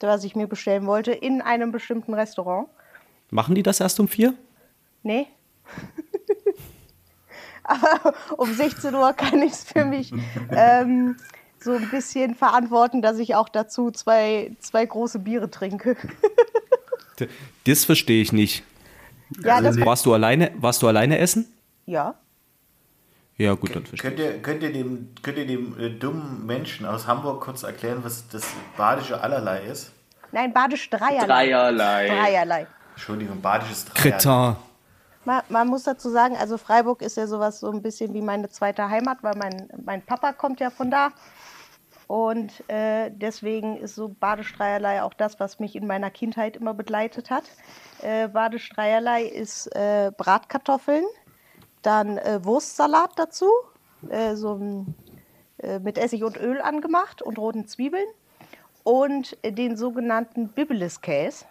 was 0.00 0.24
ich 0.24 0.34
mir 0.36 0.46
bestellen 0.46 0.86
wollte 0.86 1.12
in 1.12 1.42
einem 1.42 1.72
bestimmten 1.72 2.14
Restaurant. 2.14 2.68
Machen 3.30 3.54
die 3.54 3.62
das 3.64 3.80
erst 3.80 3.98
um 4.00 4.08
vier? 4.08 4.34
Nee. 5.02 5.26
Aber 7.64 8.14
um 8.36 8.52
16 8.52 8.94
Uhr 8.94 9.12
kann 9.14 9.40
ich 9.42 9.52
es 9.52 9.64
für 9.64 9.84
mich 9.84 10.12
ähm, 10.50 11.16
so 11.64 11.72
ein 11.72 11.88
bisschen 11.90 12.34
verantworten, 12.34 13.02
dass 13.02 13.18
ich 13.18 13.34
auch 13.34 13.48
dazu 13.48 13.90
zwei, 13.90 14.52
zwei 14.60 14.86
große 14.86 15.18
Biere 15.18 15.50
trinke. 15.50 15.96
Das 17.64 17.84
verstehe 17.84 18.20
ich 18.20 18.32
nicht. 18.32 18.64
ja, 19.40 19.60
das, 19.60 19.78
Warst 19.78 20.04
du 20.04 20.14
alleine, 20.14 20.50
warst 20.56 20.82
du 20.82 20.88
alleine 20.88 21.18
essen? 21.18 21.46
ja. 21.86 22.16
Ja, 23.36 23.54
gut, 23.54 23.74
dann 23.74 23.84
verstehe 23.84 24.10
Könnt 24.10 24.20
ihr, 24.20 24.42
könnt 24.42 24.62
ihr 24.62 24.72
dem, 24.72 25.08
könnt 25.22 25.38
ihr 25.38 25.46
dem 25.46 25.78
äh, 25.78 25.90
dummen 25.90 26.46
Menschen 26.46 26.86
aus 26.86 27.06
Hamburg 27.06 27.40
kurz 27.40 27.64
erklären, 27.64 27.98
was 28.02 28.28
das 28.28 28.46
badische 28.76 29.20
Allerlei 29.20 29.64
ist? 29.64 29.92
Nein, 30.30 30.52
Badisch 30.52 30.88
Dreierlei. 30.90 31.26
Dreierlei. 31.26 32.06
Dreierlei. 32.08 32.66
Entschuldigung, 32.92 33.40
badisches 33.40 33.86
ich. 33.86 33.92
Dreier. 33.92 34.12
Kretin. 34.12 34.56
Man, 35.24 35.42
man 35.48 35.68
muss 35.68 35.84
dazu 35.84 36.10
sagen, 36.10 36.36
also 36.36 36.58
Freiburg 36.58 37.02
ist 37.02 37.16
ja 37.16 37.26
sowas 37.26 37.58
so 37.60 37.70
ein 37.70 37.82
bisschen 37.82 38.12
wie 38.14 38.20
meine 38.22 38.50
zweite 38.50 38.88
Heimat, 38.88 39.18
weil 39.22 39.34
mein, 39.36 39.68
mein 39.84 40.02
Papa 40.02 40.32
kommt 40.32 40.60
ja 40.60 40.70
von 40.70 40.90
da. 40.90 41.10
Und 42.06 42.68
äh, 42.68 43.10
deswegen 43.10 43.76
ist 43.78 43.94
so 43.94 44.08
Badestreierlei 44.08 45.02
auch 45.02 45.14
das, 45.14 45.40
was 45.40 45.58
mich 45.58 45.74
in 45.74 45.86
meiner 45.86 46.10
Kindheit 46.10 46.56
immer 46.56 46.74
begleitet 46.74 47.30
hat. 47.30 47.44
Äh, 48.02 48.28
Badestreierlei 48.28 49.24
ist 49.24 49.74
äh, 49.74 50.12
Bratkartoffeln, 50.16 51.04
dann 51.82 52.18
äh, 52.18 52.44
Wurstsalat 52.44 53.12
dazu, 53.16 53.46
äh, 54.10 54.34
so 54.34 54.86
äh, 55.58 55.78
mit 55.78 55.96
Essig 55.96 56.24
und 56.24 56.36
Öl 56.36 56.60
angemacht 56.60 57.22
und 57.22 57.38
roten 57.38 57.66
Zwiebeln 57.66 58.06
und 58.82 59.38
den 59.44 59.76
sogenannten 59.76 60.48
Bibbelis-Käse. 60.48 61.46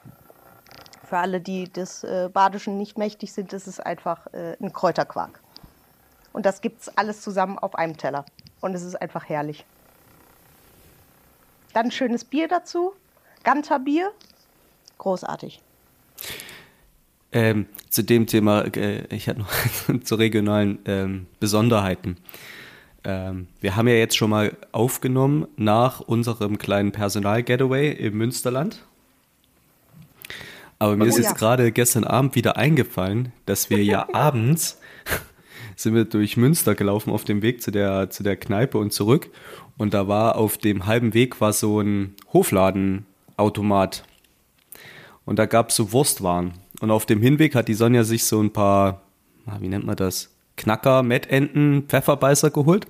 Für 1.03 1.17
alle, 1.17 1.41
die 1.41 1.65
des 1.71 2.05
Badischen 2.33 2.77
nicht 2.77 2.97
mächtig 2.97 3.33
sind, 3.33 3.53
ist 3.53 3.67
es 3.67 3.79
einfach 3.79 4.25
ein 4.33 4.71
Kräuterquark. 4.71 5.41
Und 6.31 6.45
das 6.45 6.61
gibt 6.61 6.81
es 6.81 6.97
alles 6.97 7.21
zusammen 7.21 7.59
auf 7.59 7.75
einem 7.75 7.97
Teller. 7.97 8.25
Und 8.61 8.73
es 8.73 8.83
ist 8.83 8.99
einfach 8.99 9.29
herrlich. 9.29 9.65
Dann 11.73 11.91
schönes 11.91 12.23
Bier 12.23 12.47
dazu. 12.47 12.93
Ganterbier. 13.43 14.11
Großartig. 14.97 15.61
Ähm, 17.31 17.65
zu 17.89 18.03
dem 18.03 18.27
Thema, 18.27 18.61
äh, 18.75 19.05
ich 19.13 19.27
hatte 19.27 19.39
noch 19.39 19.51
zu 20.03 20.15
regionalen 20.15 20.79
ähm, 20.85 21.25
Besonderheiten. 21.39 22.17
Ähm, 23.03 23.47
wir 23.59 23.75
haben 23.75 23.87
ja 23.87 23.95
jetzt 23.95 24.15
schon 24.15 24.29
mal 24.29 24.55
aufgenommen 24.71 25.47
nach 25.57 25.99
unserem 25.99 26.57
kleinen 26.57 26.91
Personal-Getaway 26.91 27.91
im 27.91 28.17
Münsterland. 28.17 28.83
Aber 30.79 30.95
mir 30.95 31.05
oh, 31.05 31.07
ist 31.07 31.17
jetzt 31.17 31.31
ja. 31.31 31.33
gerade 31.33 31.71
gestern 31.71 32.03
Abend 32.03 32.35
wieder 32.35 32.55
eingefallen, 32.55 33.33
dass 33.45 33.69
wir 33.69 33.83
ja 33.83 34.07
abends 34.13 34.79
sind 35.75 35.95
wir 35.95 36.05
durch 36.05 36.37
Münster 36.37 36.75
gelaufen 36.75 37.11
auf 37.11 37.23
dem 37.23 37.41
Weg 37.41 37.61
zu 37.61 37.71
der, 37.71 38.09
zu 38.09 38.23
der 38.23 38.35
Kneipe 38.35 38.77
und 38.77 38.93
zurück. 38.93 39.29
Und 39.77 39.93
da 39.93 40.07
war 40.07 40.37
auf 40.37 40.57
dem 40.57 40.85
halben 40.85 41.13
Weg 41.13 41.41
war 41.41 41.53
so 41.53 41.79
ein 41.79 42.15
Hofladenautomat. 42.31 44.03
Und 45.25 45.39
da 45.39 45.45
gab 45.45 45.69
es 45.69 45.75
so 45.75 45.91
Wurstwaren. 45.91 46.53
Und 46.81 46.91
auf 46.91 47.05
dem 47.05 47.21
Hinweg 47.21 47.55
hat 47.55 47.67
die 47.67 47.73
Sonja 47.73 48.03
sich 48.03 48.25
so 48.25 48.41
ein 48.41 48.51
paar, 48.51 49.01
wie 49.59 49.67
nennt 49.67 49.85
man 49.85 49.95
das? 49.95 50.29
Knacker, 50.57 51.01
Mettenten, 51.01 51.85
Pfefferbeißer 51.87 52.51
geholt. 52.51 52.87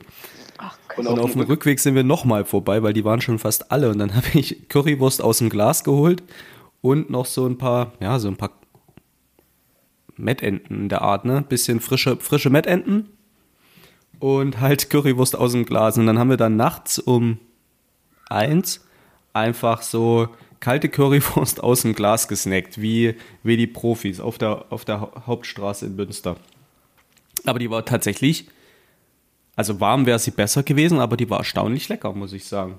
Ach, 0.57 0.77
und 0.97 1.07
auf 1.07 1.33
dem 1.33 1.41
Rückweg 1.41 1.79
sind 1.79 1.95
wir 1.95 2.03
nochmal 2.03 2.45
vorbei, 2.45 2.83
weil 2.83 2.93
die 2.93 3.05
waren 3.05 3.21
schon 3.21 3.39
fast 3.39 3.71
alle. 3.71 3.89
Und 3.89 3.99
dann 3.99 4.15
habe 4.15 4.27
ich 4.33 4.67
Currywurst 4.69 5.21
aus 5.21 5.37
dem 5.37 5.49
Glas 5.49 5.83
geholt 5.83 6.23
und 6.81 7.09
noch 7.09 7.25
so 7.25 7.45
ein 7.47 7.57
paar, 7.57 7.93
ja, 7.99 8.19
so 8.19 8.27
ein 8.27 8.35
paar 8.35 8.51
Mettenten 10.15 10.89
der 10.89 11.01
Art, 11.01 11.25
ne? 11.25 11.43
Bisschen 11.47 11.79
frische, 11.79 12.17
frische 12.17 12.49
Mettenten 12.49 13.09
und 14.19 14.61
halt 14.61 14.89
Currywurst 14.89 15.35
aus 15.35 15.51
dem 15.51 15.65
Glas. 15.65 15.97
Und 15.97 16.05
dann 16.05 16.17
haben 16.17 16.29
wir 16.29 16.37
dann 16.37 16.55
nachts 16.55 16.99
um 16.99 17.39
eins 18.29 18.85
einfach 19.33 19.81
so 19.81 20.29
kalte 20.59 20.87
Currywurst 20.87 21.59
aus 21.63 21.81
dem 21.81 21.93
Glas 21.93 22.27
gesnackt, 22.27 22.81
wie, 22.81 23.15
wie 23.43 23.57
die 23.57 23.67
Profis 23.67 24.19
auf 24.19 24.37
der, 24.37 24.71
auf 24.71 24.85
der 24.85 25.11
Hauptstraße 25.27 25.87
in 25.87 25.95
Münster. 25.95 26.37
Aber 27.45 27.59
die 27.59 27.69
war 27.69 27.83
tatsächlich, 27.83 28.47
also 29.57 29.81
warm 29.81 30.05
wäre 30.05 30.19
sie 30.19 30.31
besser 30.31 30.63
gewesen, 30.63 30.99
aber 30.99 31.17
die 31.17 31.29
war 31.29 31.39
erstaunlich 31.39 31.89
lecker, 31.89 32.13
muss 32.13 32.31
ich 32.31 32.45
sagen. 32.45 32.77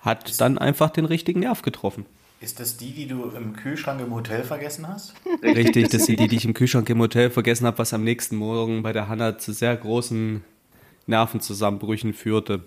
Hat 0.00 0.40
dann 0.40 0.58
einfach 0.58 0.90
den 0.90 1.04
richtigen 1.04 1.40
Nerv 1.40 1.62
getroffen. 1.62 2.04
Ist 2.42 2.58
das 2.58 2.76
die, 2.76 2.90
die 2.90 3.06
du 3.06 3.30
im 3.36 3.54
Kühlschrank 3.54 4.00
im 4.00 4.12
Hotel 4.12 4.42
vergessen 4.42 4.88
hast? 4.88 5.14
Richtig, 5.44 5.90
das 5.90 6.06
sind 6.06 6.18
die, 6.18 6.26
die 6.26 6.36
ich 6.36 6.44
im 6.44 6.54
Kühlschrank 6.54 6.90
im 6.90 6.98
Hotel 6.98 7.30
vergessen 7.30 7.66
habe, 7.66 7.78
was 7.78 7.94
am 7.94 8.02
nächsten 8.02 8.34
Morgen 8.34 8.82
bei 8.82 8.92
der 8.92 9.06
Hanna 9.06 9.38
zu 9.38 9.52
sehr 9.52 9.76
großen 9.76 10.42
Nervenzusammenbrüchen 11.06 12.12
führte. 12.12 12.64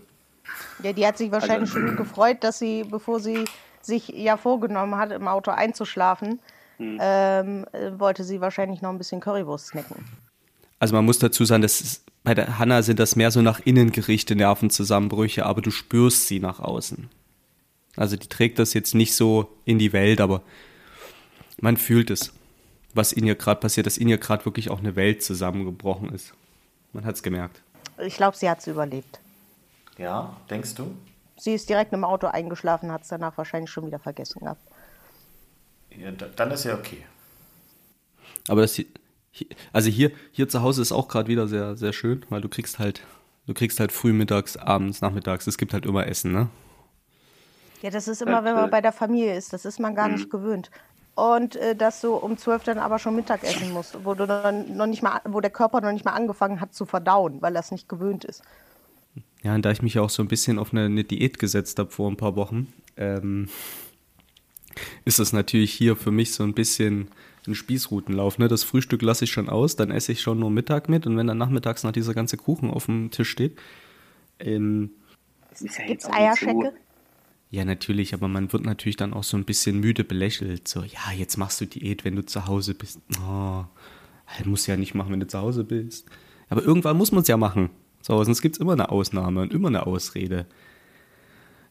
Ja, 0.82 0.94
die 0.94 1.06
hat 1.06 1.18
sich 1.18 1.30
wahrscheinlich 1.30 1.76
also, 1.76 1.88
schon 1.88 1.98
gefreut, 1.98 2.38
dass 2.40 2.58
sie, 2.58 2.86
bevor 2.86 3.20
sie 3.20 3.44
sich 3.82 4.08
ja 4.08 4.38
vorgenommen 4.38 4.96
hat, 4.96 5.12
im 5.12 5.28
Auto 5.28 5.52
einzuschlafen, 5.52 6.40
hm. 6.78 6.98
ähm, 7.02 7.66
wollte 7.98 8.24
sie 8.24 8.40
wahrscheinlich 8.40 8.82
noch 8.82 8.92
ein 8.92 8.98
bisschen 8.98 9.20
Currywurst 9.20 9.68
snacken. 9.68 10.06
Also 10.80 10.96
man 10.96 11.04
muss 11.04 11.20
dazu 11.20 11.44
sagen, 11.44 11.62
dass 11.62 11.82
ist, 11.82 12.06
bei 12.24 12.34
der 12.34 12.60
Hanna 12.60 12.82
sind 12.82 12.98
das 12.98 13.18
mehr 13.18 13.30
so 13.30 13.42
nach 13.42 13.60
innen 13.66 13.92
gerichte 13.92 14.38
Nervenzusammenbrüche, 14.38 15.46
aber 15.46 15.62
du 15.62 15.72
spürst 15.72 16.28
sie 16.28 16.40
nach 16.40 16.62
außen. 16.62 17.10
Also 17.96 18.18
die 18.18 18.28
trägt 18.28 18.60
das 18.60 18.74
jetzt 18.74 18.96
nicht 18.96 19.16
so 19.16 19.50
in 19.66 19.80
die 19.80 19.94
Welt, 19.94 20.22
aber 20.22 20.42
man 21.60 21.78
fühlt 21.78 22.10
es, 22.10 22.34
was 22.94 23.12
in 23.12 23.26
ihr 23.26 23.36
gerade 23.36 23.60
passiert, 23.60 23.86
dass 23.86 23.98
in 23.98 24.08
ihr 24.08 24.18
gerade 24.18 24.46
wirklich 24.46 24.70
auch 24.70 24.80
eine 24.80 24.96
Welt 24.96 25.24
zusammengebrochen 25.24 26.10
ist. 26.14 26.34
Man 26.94 27.06
hat 27.06 27.16
es 27.16 27.24
gemerkt. 27.24 27.62
Ich 28.00 28.18
glaube, 28.18 28.38
sie 28.38 28.50
hat 28.50 28.60
es 28.60 28.68
überlebt. 28.68 29.20
Ja, 29.98 30.36
denkst 30.50 30.76
du? 30.76 30.96
Sie 31.38 31.54
ist 31.54 31.70
direkt 31.70 31.94
im 31.94 32.04
Auto 32.04 32.28
eingeschlafen, 32.28 32.92
hat 32.92 33.04
es 33.04 33.10
danach 33.10 33.38
wahrscheinlich 33.38 33.70
schon 33.70 33.86
wieder 33.86 34.00
vergessen 34.00 34.40
gehabt. 34.40 34.62
Ja, 35.98 36.12
dann 36.12 36.52
ist 36.52 36.66
ja 36.66 36.76
okay. 36.76 37.04
Aber 38.48 38.62
das 38.62 38.76
hier, 38.76 38.86
also 39.74 39.90
hier, 39.90 40.12
hier 40.32 40.48
zu 40.48 40.62
Hause 40.62 40.82
ist 40.82 40.92
auch 40.92 41.08
gerade 41.08 41.28
wieder 41.28 41.48
sehr, 41.48 41.76
sehr 41.76 41.94
schön, 41.94 42.26
weil 42.30 42.42
du 42.42 42.50
kriegst 42.50 42.80
halt, 42.80 43.02
du 43.48 43.54
kriegst 43.54 43.80
halt 43.80 43.92
früh 43.92 44.14
mittags, 44.14 44.58
abends, 44.58 45.02
nachmittags, 45.02 45.48
es 45.48 45.58
gibt 45.58 45.74
halt 45.74 45.86
immer 45.86 46.08
Essen, 46.08 46.32
ne? 46.32 46.50
Ja, 47.86 47.92
das 47.92 48.08
ist 48.08 48.24
immer, 48.24 48.44
wenn 48.44 48.56
man 48.56 48.72
bei 48.72 48.82
der 48.82 48.92
Familie 48.92 49.38
ist. 49.38 49.54
Das 49.54 49.64
ist 49.64 49.80
man 49.80 49.94
gar 49.94 50.10
nicht 50.10 50.26
mhm. 50.26 50.30
gewöhnt. 50.32 50.72
Und 51.14 51.56
äh, 51.56 51.76
dass 51.76 52.02
du 52.02 52.16
um 52.16 52.36
zwölf 52.36 52.64
dann 52.64 52.80
aber 52.80 52.98
schon 52.98 53.16
Mittag 53.16 53.44
essen 53.44 53.72
musst, 53.74 54.04
wo 54.04 54.16
du 54.16 54.26
dann 54.26 54.76
noch 54.76 54.88
nicht 54.88 55.04
mal, 55.04 55.22
wo 55.26 55.40
der 55.40 55.52
Körper 55.52 55.82
noch 55.82 55.92
nicht 55.92 56.04
mal 56.04 56.14
angefangen 56.14 56.62
hat 56.62 56.74
zu 56.74 56.88
verdauen, 56.88 57.44
weil 57.44 57.54
das 57.54 57.70
nicht 57.70 57.88
gewöhnt 57.88 58.26
ist. 58.26 58.42
Ja, 59.44 59.54
und 59.54 59.64
da 59.64 59.70
ich 59.70 59.84
mich 59.84 59.94
ja 59.94 60.02
auch 60.02 60.10
so 60.10 60.24
ein 60.24 60.28
bisschen 60.28 60.58
auf 60.58 60.74
eine, 60.74 60.86
eine 60.86 61.04
Diät 61.04 61.38
gesetzt 61.38 61.78
habe 61.78 61.92
vor 61.92 62.10
ein 62.10 62.18
paar 62.18 62.36
Wochen, 62.36 62.74
ähm, 62.98 63.50
ist 65.06 65.20
das 65.20 65.32
natürlich 65.32 65.72
hier 65.72 65.96
für 65.96 66.10
mich 66.10 66.34
so 66.34 66.42
ein 66.42 66.56
bisschen 66.56 67.10
ein 67.46 67.54
Spießrutenlauf. 67.54 68.40
Ne? 68.40 68.48
Das 68.48 68.64
Frühstück 68.64 69.04
lasse 69.04 69.26
ich 69.26 69.32
schon 69.32 69.48
aus, 69.48 69.76
dann 69.76 69.92
esse 69.92 70.12
ich 70.12 70.22
schon 70.22 70.40
nur 70.40 70.50
Mittag 70.50 70.90
mit 70.90 71.06
und 71.06 71.18
wenn 71.18 71.28
dann 71.28 71.38
nachmittags 71.38 71.84
noch 71.84 71.92
dieser 71.92 72.16
ganze 72.16 72.38
Kuchen 72.38 72.72
auf 72.72 72.88
dem 72.88 73.12
Tisch 73.12 73.30
steht. 73.30 73.60
Ähm, 74.40 74.90
Gibt 75.86 76.02
es 76.02 76.10
Eierschecke? 76.10 76.74
So 76.74 76.85
ja, 77.56 77.64
natürlich, 77.64 78.14
aber 78.14 78.28
man 78.28 78.52
wird 78.52 78.66
natürlich 78.66 78.98
dann 78.98 79.14
auch 79.14 79.24
so 79.24 79.38
ein 79.38 79.46
bisschen 79.46 79.80
müde 79.80 80.04
belächelt. 80.04 80.68
So, 80.68 80.84
ja, 80.84 81.14
jetzt 81.16 81.38
machst 81.38 81.62
du 81.62 81.66
Diät, 81.66 82.04
wenn 82.04 82.18
du 82.18 82.26
zu 82.26 82.48
Hause 82.48 82.76
bist. 82.76 83.00
Oh, 83.26 83.64
musst 84.44 84.68
du 84.68 84.72
ja 84.72 84.78
nicht 84.78 84.94
machen, 84.94 85.14
wenn 85.14 85.22
du 85.22 85.28
zu 85.28 85.40
Hause 85.40 85.64
bist. 85.64 86.06
Aber 86.50 86.64
irgendwann 86.64 86.98
muss 86.98 87.14
man 87.14 87.22
es 87.22 87.30
ja 87.30 87.38
machen. 87.38 87.70
So, 88.02 88.22
sonst 88.24 88.42
gibt 88.42 88.56
es 88.56 88.60
immer 88.60 88.74
eine 88.74 88.90
Ausnahme 88.90 89.42
und 89.42 89.54
immer 89.54 89.70
eine 89.70 89.88
Ausrede. 89.88 90.46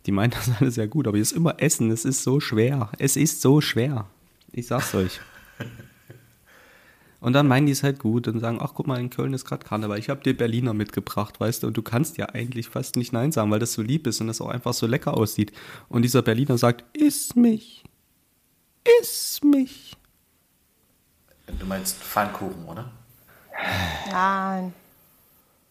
Die 0.07 0.13
meint 0.13 0.35
das 0.35 0.51
alles 0.59 0.77
sehr 0.77 0.89
gut, 0.89 1.07
aber 1.07 1.19
ist 1.19 1.33
immer 1.33 1.61
Essen, 1.61 1.91
es 1.91 2.07
ist 2.07 2.23
so 2.23 2.41
schwer. 2.41 2.91
Es 2.99 3.17
ist 3.17 3.43
so 3.43 3.61
schwer. 3.61 4.09
Ich 4.53 4.67
sag's 4.67 4.95
euch. 4.95 5.21
Und 7.25 7.33
dann 7.33 7.49
meinen 7.49 7.65
die 7.65 7.73
es 7.73 7.83
halt 7.83 8.01
gut 8.01 8.29
und 8.29 8.39
sagen, 8.39 8.59
ach 8.61 8.73
guck 8.75 8.87
mal, 8.87 9.01
in 9.01 9.09
Köln 9.09 9.33
ist 9.33 9.47
gerade 9.47 9.65
Karneval. 9.65 9.99
Ich 9.99 10.11
habe 10.11 10.21
dir 10.21 10.37
Berliner 10.37 10.75
mitgebracht, 10.75 11.41
weißt 11.41 11.63
du, 11.63 11.69
und 11.69 11.75
du 11.75 11.81
kannst 11.81 12.19
ja 12.19 12.27
eigentlich 12.27 12.69
fast 12.69 12.97
nicht 12.97 13.15
Nein 13.15 13.33
sagen, 13.33 13.51
weil 13.51 13.61
das 13.61 13.73
so 13.73 13.81
lieb 13.81 14.07
ist 14.07 14.21
und 14.21 14.27
das 14.27 14.43
auch 14.43 14.51
einfach 14.51 14.75
so 14.75 14.87
lecker 14.87 15.17
aussieht. 15.17 15.51
Und 15.89 16.03
dieser 16.03 16.21
Berliner 16.21 16.59
sagt, 16.59 16.85
iss 16.95 17.35
mich. 17.35 17.83
Iss 19.01 19.41
mich. 19.43 19.97
Du 21.59 21.65
meinst 21.65 21.97
Pfannkuchen, 21.97 22.63
oder? 22.67 22.93
Nein. 24.13 24.75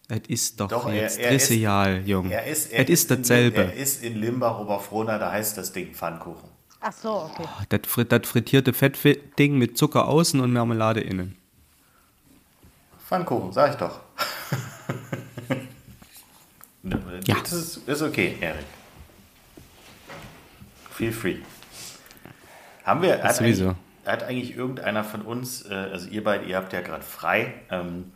Es 0.08 0.22
ist 0.26 0.60
doch, 0.60 0.66
doch 0.66 0.92
jetzt 0.92 1.20
er, 1.20 1.30
er 1.30 1.56
Jahr, 1.56 1.98
Jung. 1.98 2.32
Er 2.32 2.46
ist, 2.46 2.72
er 2.72 2.82
es 2.82 2.90
ist 2.90 3.12
dasselbe. 3.12 3.58
Er 3.58 3.74
ist 3.74 4.02
in 4.02 4.16
Limbach, 4.16 4.58
Oberfrohna, 4.58 5.18
da 5.18 5.30
heißt 5.30 5.56
das 5.56 5.72
Ding 5.72 5.94
Pfannkuchen. 5.94 6.48
Ach 6.80 6.92
so, 6.92 7.12
okay. 7.12 7.44
Oh, 7.44 7.62
das, 7.68 8.08
das 8.08 8.28
frittierte 8.28 8.72
Fettding 8.72 9.56
mit 9.56 9.78
Zucker 9.78 10.08
außen 10.08 10.40
und 10.40 10.52
Marmelade 10.52 11.00
innen. 11.00 11.38
Pfannkuchen, 13.06 13.52
sag 13.52 13.72
ich 13.72 13.76
doch. 13.76 14.00
ja. 17.26 17.36
Das 17.40 17.52
ist, 17.52 17.88
ist 17.88 18.02
okay, 18.02 18.38
Erik. 18.40 18.64
Feel 20.90 21.12
free. 21.12 21.36
Haben 22.84 23.02
wir, 23.02 23.22
hat 23.22 23.40
eigentlich, 23.40 23.62
hat 24.06 24.22
eigentlich 24.22 24.56
irgendeiner 24.56 25.04
von 25.04 25.22
uns, 25.22 25.68
äh, 25.68 25.74
also 25.74 26.08
ihr 26.08 26.22
beide, 26.24 26.44
ihr 26.44 26.56
habt 26.56 26.72
ja 26.72 26.80
gerade 26.80 27.02
frei 27.02 27.54
ähm, 27.70 28.12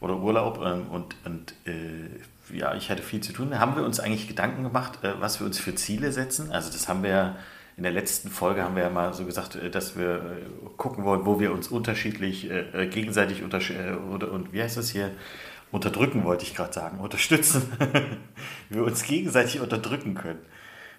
oder 0.00 0.16
Urlaub 0.16 0.60
ähm, 0.64 0.86
und, 0.88 1.16
und 1.24 1.54
äh, 1.66 2.56
ja, 2.56 2.74
ich 2.74 2.90
hatte 2.90 3.02
viel 3.02 3.20
zu 3.20 3.32
tun. 3.32 3.58
Haben 3.58 3.76
wir 3.76 3.84
uns 3.84 4.00
eigentlich 4.00 4.28
Gedanken 4.28 4.62
gemacht, 4.62 5.02
äh, 5.02 5.20
was 5.20 5.40
wir 5.40 5.46
uns 5.46 5.58
für 5.58 5.74
Ziele 5.74 6.12
setzen? 6.12 6.50
Also 6.50 6.70
das 6.70 6.88
haben 6.88 7.02
wir 7.02 7.10
ja 7.10 7.36
in 7.76 7.82
der 7.82 7.92
letzten 7.92 8.30
Folge 8.30 8.62
haben 8.62 8.76
wir 8.76 8.84
ja 8.84 8.90
mal 8.90 9.12
so 9.14 9.24
gesagt, 9.24 9.56
äh, 9.56 9.70
dass 9.70 9.96
wir 9.96 10.16
äh, 10.16 10.68
gucken 10.76 11.04
wollen, 11.04 11.26
wo 11.26 11.40
wir 11.40 11.52
uns 11.52 11.68
unterschiedlich 11.68 12.50
äh, 12.50 12.86
gegenseitig 12.86 13.42
untersch 13.42 13.72
oder 14.12 14.30
und 14.30 14.52
wie 14.52 14.62
heißt 14.62 14.76
das 14.76 14.90
hier 14.90 15.10
unterdrücken 15.72 16.24
wollte 16.24 16.44
ich 16.44 16.54
gerade 16.54 16.72
sagen, 16.72 16.98
unterstützen, 17.00 17.72
wie 18.68 18.76
wir 18.76 18.84
uns 18.84 19.02
gegenseitig 19.02 19.60
unterdrücken 19.60 20.14
können. 20.14 20.38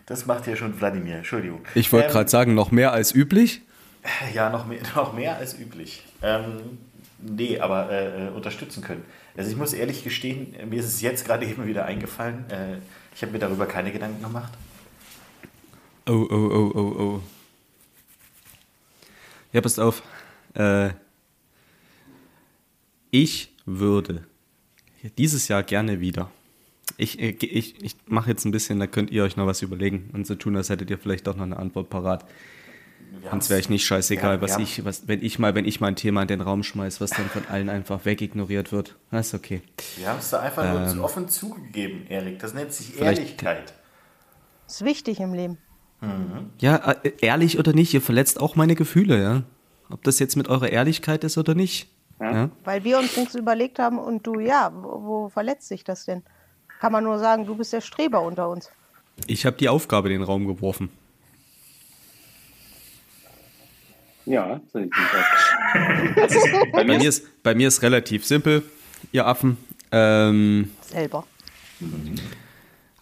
Das 0.06 0.26
macht 0.26 0.46
ja 0.46 0.56
schon 0.56 0.80
Wladimir, 0.80 1.18
Entschuldigung. 1.18 1.62
Ich 1.74 1.92
wollte 1.92 2.08
ähm, 2.08 2.14
gerade 2.14 2.30
sagen, 2.30 2.54
noch 2.54 2.72
mehr 2.72 2.92
als 2.92 3.16
üblich? 3.16 3.62
Ja, 4.34 4.50
noch 4.50 4.68
mehr, 4.68 4.80
noch 4.96 5.14
mehr 5.14 5.38
als 5.38 5.58
üblich. 5.58 6.04
Ähm, 6.22 6.78
nee, 7.20 7.60
aber 7.60 7.92
äh, 7.92 8.30
unterstützen 8.36 8.84
können. 8.84 9.04
Also 9.38 9.50
ich 9.50 9.58
muss 9.58 9.74
ehrlich 9.74 10.04
gestehen, 10.04 10.56
mir 10.70 10.80
ist 10.80 10.88
es 10.88 11.02
jetzt 11.02 11.26
gerade 11.26 11.46
eben 11.46 11.66
wieder 11.66 11.86
eingefallen. 11.86 12.46
Äh, 12.50 12.78
ich 13.16 13.22
habe 13.22 13.32
mir 13.32 13.40
darüber 13.40 13.66
keine 13.66 13.92
Gedanken 13.92 14.22
gemacht. 14.22 14.52
Oh, 16.08 16.28
oh, 16.30 16.36
oh, 16.36 16.72
oh, 16.76 17.02
oh. 17.02 17.22
Ja, 19.52 19.62
passt 19.62 19.80
auf. 19.80 20.04
Äh, 20.54 20.92
ich 23.10 23.54
würde 23.66 24.26
dieses 25.18 25.48
Jahr 25.48 25.64
gerne 25.64 26.00
wieder. 26.00 26.30
Ich, 26.98 27.20
ich, 27.20 27.44
ich, 27.44 27.84
ich 27.84 27.96
mache 28.06 28.30
jetzt 28.30 28.46
ein 28.46 28.52
bisschen, 28.52 28.80
da 28.80 28.88
könnt 28.88 29.10
ihr 29.12 29.24
euch 29.24 29.36
noch 29.36 29.48
was 29.48 29.62
überlegen 29.62 30.12
und 30.14 30.28
so 30.28 30.36
tun, 30.36 30.56
als 30.56 30.70
hättet 30.70 30.90
ihr 30.90 30.98
vielleicht 30.98 31.26
doch 31.28 31.36
noch 31.36 31.44
eine 31.44 31.58
Antwort 31.58 31.90
parat. 31.90 32.26
Sonst 33.30 33.50
wäre 33.50 33.60
ich 33.60 33.70
nicht 33.70 33.86
scheißegal, 33.86 34.36
ja, 34.36 34.42
was 34.42 34.52
ja. 34.52 34.60
ich, 34.60 34.86
was, 34.86 35.08
wenn 35.08 35.24
ich 35.24 35.40
mal, 35.40 35.56
wenn 35.56 35.66
ich 35.66 35.80
mal 35.80 35.88
ein 35.88 35.96
Thema 35.96 36.22
in 36.22 36.28
den 36.28 36.42
Raum 36.42 36.64
schmeiß, 36.64 37.02
was 37.02 37.10
dann 37.10 37.30
von 37.30 37.46
allen 37.48 37.70
einfach 37.70 38.06
wegignoriert 38.06 38.72
wird. 38.72 38.96
Das 39.10 39.28
ist 39.28 39.34
okay. 39.34 39.62
Wir 39.98 40.10
haben 40.10 40.20
es 40.20 40.30
da 40.30 40.42
einfach 40.42 40.64
ähm, 40.64 40.98
nur 40.98 41.06
offen 41.06 41.28
zugegeben, 41.28 42.06
Erik. 42.08 42.40
Das 42.40 42.54
nennt 42.54 42.72
sich 42.72 43.00
Ehrlichkeit. 43.00 43.74
Das 44.68 44.82
ist 44.82 44.86
wichtig 44.86 45.20
im 45.20 45.34
Leben. 45.34 45.58
Mhm. 46.02 46.52
Ja, 46.60 46.76
äh, 47.04 47.12
ehrlich 47.22 47.60
oder 47.60 47.74
nicht, 47.74 47.94
ihr 47.94 48.02
verletzt 48.02 48.40
auch 48.40 48.56
meine 48.56 48.76
Gefühle, 48.76 49.22
ja. 49.22 49.44
Ob 49.90 50.04
das 50.04 50.20
jetzt 50.20 50.36
mit 50.36 50.48
eurer 50.48 50.70
Ehrlichkeit 50.70 51.24
ist 51.24 51.38
oder 51.38 51.56
nicht. 51.56 51.88
Ja. 52.20 52.34
ja? 52.34 52.50
Weil 52.64 52.84
wir 52.84 52.98
uns 52.98 53.18
nichts 53.18 53.36
überlegt 53.36 53.80
haben 53.80 54.00
und 54.00 54.26
du, 54.26 54.40
ja, 54.40 54.72
wo, 54.74 55.04
wo 55.04 55.30
verletzt 55.30 55.68
sich 55.68 55.84
das 55.84 56.06
denn? 56.06 56.24
Kann 56.80 56.92
man 56.92 57.04
nur 57.04 57.20
sagen, 57.20 57.46
du 57.46 57.56
bist 57.56 57.74
der 57.74 57.82
Streber 57.82 58.22
unter 58.22 58.50
uns. 58.50 58.70
Ich 59.28 59.46
habe 59.46 59.58
die 59.58 59.70
Aufgabe 59.70 60.10
in 60.10 60.20
den 60.20 60.24
Raum 60.24 60.46
geworfen. 60.48 60.90
Ja, 64.26 64.60
das 64.74 64.84
ich 64.84 64.90
bei, 66.72 66.84
mir 66.84 67.08
ist, 67.08 67.44
bei 67.44 67.54
mir 67.54 67.68
ist 67.68 67.82
relativ 67.84 68.26
simpel, 68.26 68.64
ihr 69.12 69.26
Affen. 69.26 69.58
Ähm, 69.92 70.72
Selber. 70.82 71.26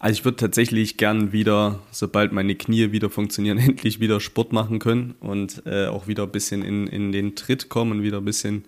Also 0.04 0.18
ich 0.18 0.24
würde 0.26 0.36
tatsächlich 0.36 0.98
gern 0.98 1.32
wieder, 1.32 1.80
sobald 1.90 2.30
meine 2.30 2.54
Knie 2.56 2.92
wieder 2.92 3.08
funktionieren, 3.08 3.56
endlich 3.68 4.00
wieder 4.00 4.20
Sport 4.20 4.52
machen 4.52 4.78
können 4.78 5.14
und 5.20 5.62
äh, 5.64 5.86
auch 5.86 6.06
wieder 6.06 6.24
ein 6.24 6.30
bisschen 6.30 6.60
in, 6.60 6.86
in 6.86 7.10
den 7.10 7.36
Tritt 7.36 7.70
kommen 7.70 7.92
und 7.92 8.02
wieder 8.02 8.18
ein 8.18 8.24
bisschen 8.26 8.66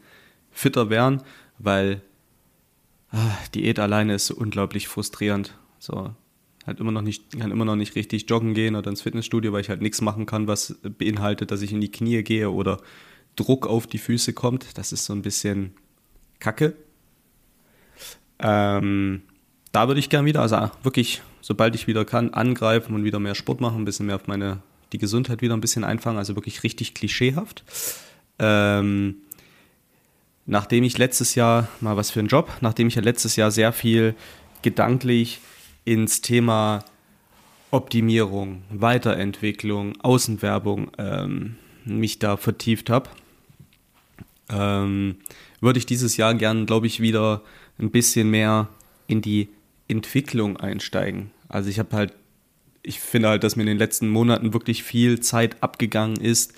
fitter 0.51 0.89
werden, 0.89 1.21
weil 1.59 2.01
ah, 3.11 3.37
Diät 3.55 3.79
alleine 3.79 4.15
ist 4.15 4.29
so 4.29 4.35
unglaublich 4.35 4.89
frustrierend. 4.89 5.53
So, 5.79 6.09
halt 6.67 6.81
immer 6.81 6.91
noch 6.91 7.03
nicht, 7.03 7.39
kann 7.39 7.51
immer 7.51 7.67
noch 7.67 7.77
nicht 7.77 7.97
richtig 7.97 8.31
joggen 8.31 8.55
gehen 8.55 8.75
oder 8.75 8.89
ins 8.89 9.03
Fitnessstudio, 9.03 9.53
weil 9.53 9.61
ich 9.61 9.69
halt 9.69 9.83
nichts 9.83 10.01
machen 10.01 10.25
kann, 10.25 10.49
was 10.49 10.79
beinhaltet, 10.97 11.51
dass 11.51 11.61
ich 11.61 11.71
in 11.71 11.83
die 11.83 11.93
Knie 11.93 12.23
gehe 12.23 12.51
oder 12.51 12.81
Druck 13.37 13.67
auf 13.67 13.87
die 13.87 13.99
Füße 13.99 14.33
kommt. 14.33 14.79
Das 14.79 14.91
ist 14.91 15.05
so 15.05 15.13
ein 15.13 15.21
bisschen 15.21 15.75
Kacke. 16.39 16.75
Ähm, 18.39 19.21
da 19.77 19.89
würde 19.89 20.01
ich 20.01 20.09
gern 20.09 20.25
wieder, 20.25 20.41
also 20.41 20.71
wirklich, 20.83 21.21
sobald 21.43 21.75
ich 21.75 21.87
wieder 21.87 22.07
kann, 22.07 22.33
angreifen 22.33 22.95
und 22.95 23.05
wieder 23.05 23.19
mehr 23.19 23.35
Sport 23.35 23.61
machen, 23.61 23.83
ein 23.83 23.85
bisschen 23.85 24.07
mehr 24.07 24.17
auf 24.17 24.27
meine, 24.27 24.63
die 24.95 24.97
Gesundheit 24.97 25.43
wieder 25.43 25.53
ein 25.53 25.61
bisschen 25.61 25.85
einfangen, 25.85 26.17
also 26.17 26.35
wirklich 26.35 26.63
richtig 26.63 26.95
klischeehaft. 26.95 27.63
Ähm, 28.39 29.17
nachdem 30.47 30.83
ich 30.83 30.97
letztes 30.97 31.35
Jahr, 31.35 31.69
mal 31.83 31.95
was 31.95 32.11
für 32.11 32.21
einen 32.21 32.29
Job, 32.29 32.51
nachdem 32.63 32.89
ich 32.89 32.95
ja 32.95 33.03
letztes 33.03 33.37
Jahr 33.37 33.51
sehr 33.51 33.71
viel 33.75 34.15
gedanklich 34.63 35.41
ins 35.85 36.23
Thema 36.23 36.83
Optimierung, 37.71 38.63
Weiterentwicklung, 38.71 40.01
Außenwerbung 40.01 40.91
ähm, 40.97 41.57
mich 41.85 42.19
da 42.19 42.39
vertieft 42.39 42.89
habe, 42.89 43.11
ähm, 44.49 45.17
würde 45.61 45.79
ich 45.79 45.85
dieses 45.85 46.17
Jahr 46.17 46.33
gern, 46.33 46.65
glaube 46.65 46.87
ich, 46.87 47.01
wieder 47.01 47.43
ein 47.79 47.91
bisschen 47.91 48.31
mehr 48.31 48.69
in 49.07 49.21
die 49.21 49.51
Entwicklung 49.89 50.57
einsteigen. 50.57 51.31
Also 51.49 51.71
ich 51.71 51.79
habe 51.79 51.97
halt, 51.97 52.13
ich 52.83 53.01
finde 53.01 53.29
halt, 53.29 53.45
dass 53.45 53.57
mir 53.57 53.63
in 53.63 53.69
den 53.69 53.79
letzten 53.79 54.09
Monaten 54.09 54.53
wirklich 54.53 54.83
viel 54.83 55.21
Zeit 55.21 55.63
abgegangen 55.63 56.17
ist, 56.17 56.55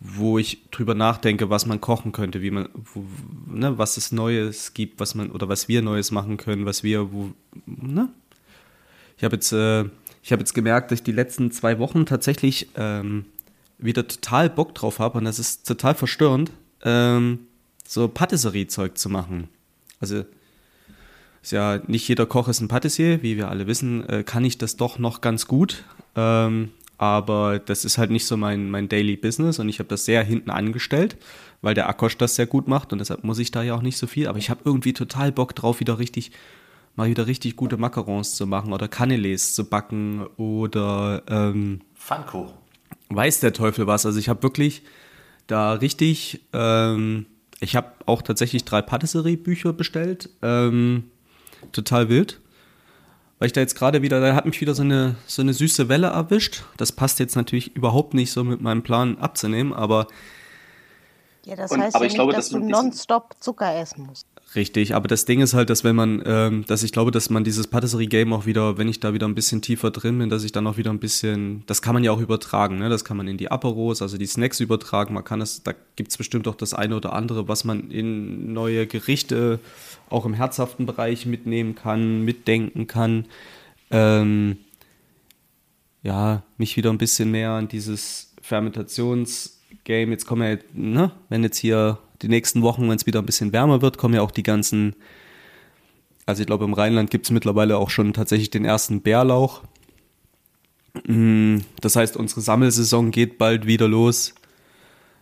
wo 0.00 0.38
ich 0.38 0.70
drüber 0.70 0.94
nachdenke, 0.94 1.50
was 1.50 1.66
man 1.66 1.80
kochen 1.80 2.12
könnte, 2.12 2.40
wie 2.40 2.50
man, 2.50 2.68
wo, 2.74 3.04
ne, 3.52 3.78
was 3.78 3.96
es 3.96 4.12
Neues 4.12 4.74
gibt, 4.74 5.00
was 5.00 5.14
man 5.14 5.30
oder 5.30 5.48
was 5.48 5.68
wir 5.68 5.82
Neues 5.82 6.10
machen 6.10 6.36
können, 6.36 6.66
was 6.66 6.84
wir, 6.84 7.12
wo, 7.12 7.32
ne? 7.66 8.08
Ich 9.16 9.24
habe 9.24 9.34
jetzt, 9.34 9.52
äh, 9.52 9.84
ich 10.22 10.30
habe 10.30 10.40
jetzt 10.40 10.54
gemerkt, 10.54 10.90
dass 10.90 11.00
ich 11.00 11.02
die 11.02 11.12
letzten 11.12 11.50
zwei 11.50 11.80
Wochen 11.80 12.06
tatsächlich 12.06 12.68
ähm, 12.76 13.24
wieder 13.78 14.06
total 14.06 14.48
Bock 14.48 14.74
drauf 14.74 15.00
habe 15.00 15.18
und 15.18 15.24
das 15.24 15.40
ist 15.40 15.66
total 15.66 15.96
verstörend, 15.96 16.52
ähm, 16.84 17.40
so 17.84 18.06
Patisserie-Zeug 18.06 18.96
zu 18.96 19.08
machen. 19.08 19.48
Also 19.98 20.24
ist 21.42 21.52
ja 21.52 21.80
nicht 21.86 22.06
jeder 22.08 22.26
Koch 22.26 22.48
ist 22.48 22.60
ein 22.60 22.68
Patissier, 22.68 23.22
wie 23.22 23.36
wir 23.36 23.48
alle 23.48 23.66
wissen, 23.66 24.08
äh, 24.08 24.24
kann 24.24 24.44
ich 24.44 24.58
das 24.58 24.76
doch 24.76 24.98
noch 24.98 25.20
ganz 25.20 25.46
gut. 25.46 25.84
Ähm, 26.16 26.70
aber 26.98 27.60
das 27.60 27.84
ist 27.84 27.96
halt 27.96 28.10
nicht 28.10 28.26
so 28.26 28.36
mein, 28.36 28.70
mein 28.70 28.88
Daily 28.88 29.16
Business 29.16 29.60
und 29.60 29.68
ich 29.68 29.78
habe 29.78 29.88
das 29.88 30.04
sehr 30.04 30.24
hinten 30.24 30.50
angestellt, 30.50 31.16
weil 31.62 31.74
der 31.74 31.88
Akosch 31.88 32.18
das 32.18 32.34
sehr 32.34 32.46
gut 32.46 32.66
macht 32.66 32.92
und 32.92 32.98
deshalb 32.98 33.22
muss 33.22 33.38
ich 33.38 33.52
da 33.52 33.62
ja 33.62 33.76
auch 33.76 33.82
nicht 33.82 33.96
so 33.96 34.08
viel. 34.08 34.26
Aber 34.26 34.38
ich 34.38 34.50
habe 34.50 34.62
irgendwie 34.64 34.92
total 34.92 35.30
Bock 35.30 35.54
drauf, 35.54 35.78
wieder 35.78 36.00
richtig, 36.00 36.32
mal 36.96 37.08
wieder 37.08 37.28
richtig 37.28 37.54
gute 37.54 37.76
Macarons 37.76 38.34
zu 38.34 38.48
machen 38.48 38.72
oder 38.72 38.86
Canelés 38.86 39.54
zu 39.54 39.70
backen 39.70 40.26
oder 40.36 41.22
ähm, 41.28 41.82
Pfannkuchen. 41.94 42.54
Weiß 43.10 43.38
der 43.40 43.52
Teufel 43.52 43.86
was. 43.86 44.04
Also 44.04 44.18
ich 44.18 44.28
habe 44.28 44.42
wirklich 44.42 44.82
da 45.46 45.74
richtig, 45.74 46.40
ähm, 46.52 47.26
ich 47.60 47.76
habe 47.76 47.92
auch 48.06 48.22
tatsächlich 48.22 48.64
drei 48.64 48.82
Patisserie-Bücher 48.82 49.72
bestellt. 49.72 50.30
Ähm, 50.42 51.04
total 51.72 52.08
wild 52.08 52.40
weil 53.38 53.46
ich 53.46 53.52
da 53.52 53.60
jetzt 53.60 53.76
gerade 53.76 54.02
wieder, 54.02 54.20
da 54.20 54.34
hat 54.34 54.46
mich 54.46 54.60
wieder 54.60 54.74
so 54.74 54.82
eine, 54.82 55.14
so 55.26 55.42
eine 55.42 55.54
süße 55.54 55.88
Welle 55.88 56.08
erwischt. 56.08 56.64
Das 56.76 56.92
passt 56.92 57.20
jetzt 57.20 57.36
natürlich 57.36 57.74
überhaupt 57.76 58.14
nicht 58.14 58.32
so 58.32 58.42
mit 58.42 58.60
meinem 58.60 58.82
Plan 58.82 59.18
abzunehmen, 59.18 59.72
aber. 59.72 60.08
Ja, 61.44 61.56
das 61.56 61.70
und, 61.70 61.80
heißt 61.80 61.94
ja 61.94 62.00
nicht, 62.00 62.14
glaube, 62.14 62.32
dass 62.32 62.50
du 62.50 62.58
nonstop 62.58 63.36
Zucker 63.40 63.74
essen 63.76 64.06
musst. 64.06 64.26
Richtig, 64.54 64.94
aber 64.94 65.08
das 65.08 65.26
Ding 65.26 65.40
ist 65.42 65.52
halt, 65.52 65.68
dass 65.68 65.84
wenn 65.84 65.94
man, 65.94 66.22
ähm, 66.24 66.64
dass 66.66 66.82
ich 66.82 66.92
glaube, 66.92 67.10
dass 67.10 67.28
man 67.28 67.44
dieses 67.44 67.66
Patisserie-Game 67.66 68.32
auch 68.32 68.46
wieder, 68.46 68.78
wenn 68.78 68.88
ich 68.88 68.98
da 68.98 69.12
wieder 69.12 69.28
ein 69.28 69.34
bisschen 69.34 69.60
tiefer 69.60 69.90
drin 69.90 70.18
bin, 70.18 70.30
dass 70.30 70.42
ich 70.42 70.52
dann 70.52 70.66
auch 70.66 70.78
wieder 70.78 70.90
ein 70.90 71.00
bisschen, 71.00 71.64
das 71.66 71.82
kann 71.82 71.92
man 71.92 72.02
ja 72.02 72.12
auch 72.12 72.20
übertragen, 72.20 72.78
ne? 72.78 72.88
Das 72.88 73.04
kann 73.04 73.18
man 73.18 73.28
in 73.28 73.36
die 73.36 73.50
Aperos, 73.50 74.00
also 74.00 74.16
die 74.16 74.24
Snacks 74.24 74.60
übertragen. 74.60 75.12
Man 75.12 75.24
kann 75.24 75.42
es, 75.42 75.62
da 75.62 75.74
gibt 75.96 76.12
es 76.12 76.16
bestimmt 76.16 76.48
auch 76.48 76.54
das 76.54 76.72
eine 76.72 76.96
oder 76.96 77.12
andere, 77.12 77.46
was 77.46 77.64
man 77.64 77.90
in 77.90 78.54
neue 78.54 78.86
Gerichte 78.86 79.60
auch 80.08 80.24
im 80.24 80.32
herzhaften 80.32 80.86
Bereich 80.86 81.26
mitnehmen 81.26 81.74
kann, 81.74 82.22
mitdenken 82.22 82.86
kann. 82.86 83.26
Ähm, 83.90 84.56
ja, 86.02 86.42
mich 86.56 86.74
wieder 86.78 86.88
ein 86.88 86.98
bisschen 86.98 87.30
mehr 87.30 87.50
an 87.50 87.68
dieses 87.68 88.32
Fermentationsgame. 88.40 90.12
Jetzt 90.12 90.26
kommen 90.26 90.48
ja, 90.48 90.56
ne, 90.72 91.12
wenn 91.28 91.42
jetzt 91.42 91.58
hier 91.58 91.98
die 92.22 92.28
nächsten 92.28 92.62
Wochen, 92.62 92.88
wenn 92.88 92.96
es 92.96 93.06
wieder 93.06 93.20
ein 93.20 93.26
bisschen 93.26 93.52
wärmer 93.52 93.82
wird, 93.82 93.98
kommen 93.98 94.14
ja 94.14 94.22
auch 94.22 94.30
die 94.30 94.42
ganzen, 94.42 94.96
also 96.26 96.40
ich 96.40 96.46
glaube 96.46 96.64
im 96.64 96.74
Rheinland 96.74 97.10
gibt 97.10 97.26
es 97.26 97.30
mittlerweile 97.30 97.76
auch 97.78 97.90
schon 97.90 98.12
tatsächlich 98.12 98.50
den 98.50 98.64
ersten 98.64 99.02
Bärlauch. 99.02 99.62
Mm, 101.06 101.58
das 101.80 101.96
heißt, 101.96 102.16
unsere 102.16 102.40
Sammelsaison 102.40 103.10
geht 103.10 103.38
bald 103.38 103.66
wieder 103.66 103.88
los, 103.88 104.34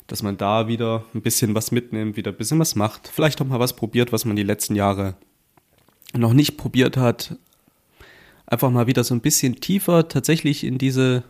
dass 0.07 0.23
man 0.23 0.37
da 0.37 0.69
wieder 0.69 1.05
ein 1.15 1.23
bisschen 1.23 1.55
was 1.55 1.73
mitnimmt, 1.73 2.17
wieder 2.17 2.31
ein 2.31 2.37
bisschen 2.37 2.59
was 2.59 2.77
macht. 2.77 3.09
Vielleicht 3.09 3.41
auch 3.41 3.47
mal 3.47 3.61
was 3.61 3.75
probiert, 3.75 4.13
was 4.13 4.25
man 4.25 4.37
die 4.37 4.43
letzten 4.43 4.75
Jahre 4.75 5.17
noch 6.15 6.33
nicht 6.33 6.57
probiert 6.57 6.97
hat. 6.97 7.37
Einfach 8.47 8.71
mal 8.71 8.87
wieder 8.87 9.03
so 9.03 9.15
ein 9.15 9.21
bisschen 9.21 9.61
tiefer 9.61 10.09
tatsächlich 10.09 10.63
in 10.63 10.79
diese 10.79 11.25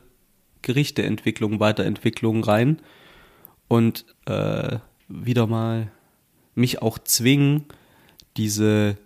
Gerichteentwicklung, 0.62 1.60
Weiterentwicklung 1.60 2.44
rein 2.44 2.80
und 3.68 4.04
äh, 4.26 4.78
wieder 5.08 5.46
mal 5.46 5.90
mich 6.54 6.82
auch 6.82 6.98
zwingen, 6.98 7.64
diese 8.36 8.96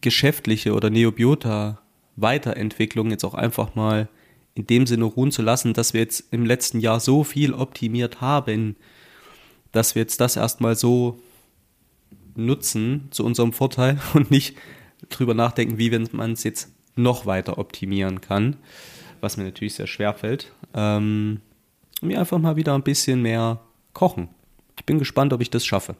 geschäftliche 0.00 0.74
oder 0.74 0.90
Neobiota 0.90 1.80
Weiterentwicklung 2.16 3.10
jetzt 3.10 3.24
auch 3.24 3.34
einfach 3.34 3.74
mal 3.74 4.08
in 4.54 4.66
dem 4.66 4.86
Sinne 4.86 5.04
ruhen 5.04 5.30
zu 5.30 5.42
lassen, 5.42 5.72
dass 5.72 5.94
wir 5.94 6.00
jetzt 6.00 6.32
im 6.32 6.44
letzten 6.44 6.80
Jahr 6.80 6.98
so 6.98 7.22
viel 7.22 7.54
optimiert 7.54 8.20
haben, 8.20 8.76
dass 9.70 9.94
wir 9.94 10.02
jetzt 10.02 10.20
das 10.20 10.36
erstmal 10.36 10.74
so 10.74 11.20
nutzen 12.34 13.08
zu 13.10 13.24
unserem 13.24 13.52
Vorteil 13.52 14.00
und 14.14 14.30
nicht 14.30 14.56
drüber 15.10 15.34
nachdenken, 15.34 15.78
wie 15.78 15.96
man 16.12 16.32
es 16.32 16.42
jetzt 16.42 16.72
noch 16.96 17.24
weiter 17.26 17.58
optimieren 17.58 18.20
kann, 18.20 18.56
was 19.20 19.36
mir 19.36 19.44
natürlich 19.44 19.74
sehr 19.74 19.86
schwer 19.86 20.14
fällt. 20.14 20.52
Ähm, 20.74 21.40
mir 22.00 22.18
einfach 22.18 22.38
mal 22.38 22.56
wieder 22.56 22.74
ein 22.74 22.82
bisschen 22.82 23.22
mehr 23.22 23.60
kochen. 23.92 24.28
Ich 24.88 24.90
bin 24.90 25.00
gespannt, 25.00 25.34
ob 25.34 25.42
ich 25.42 25.50
das 25.50 25.66
schaffe. 25.66 25.96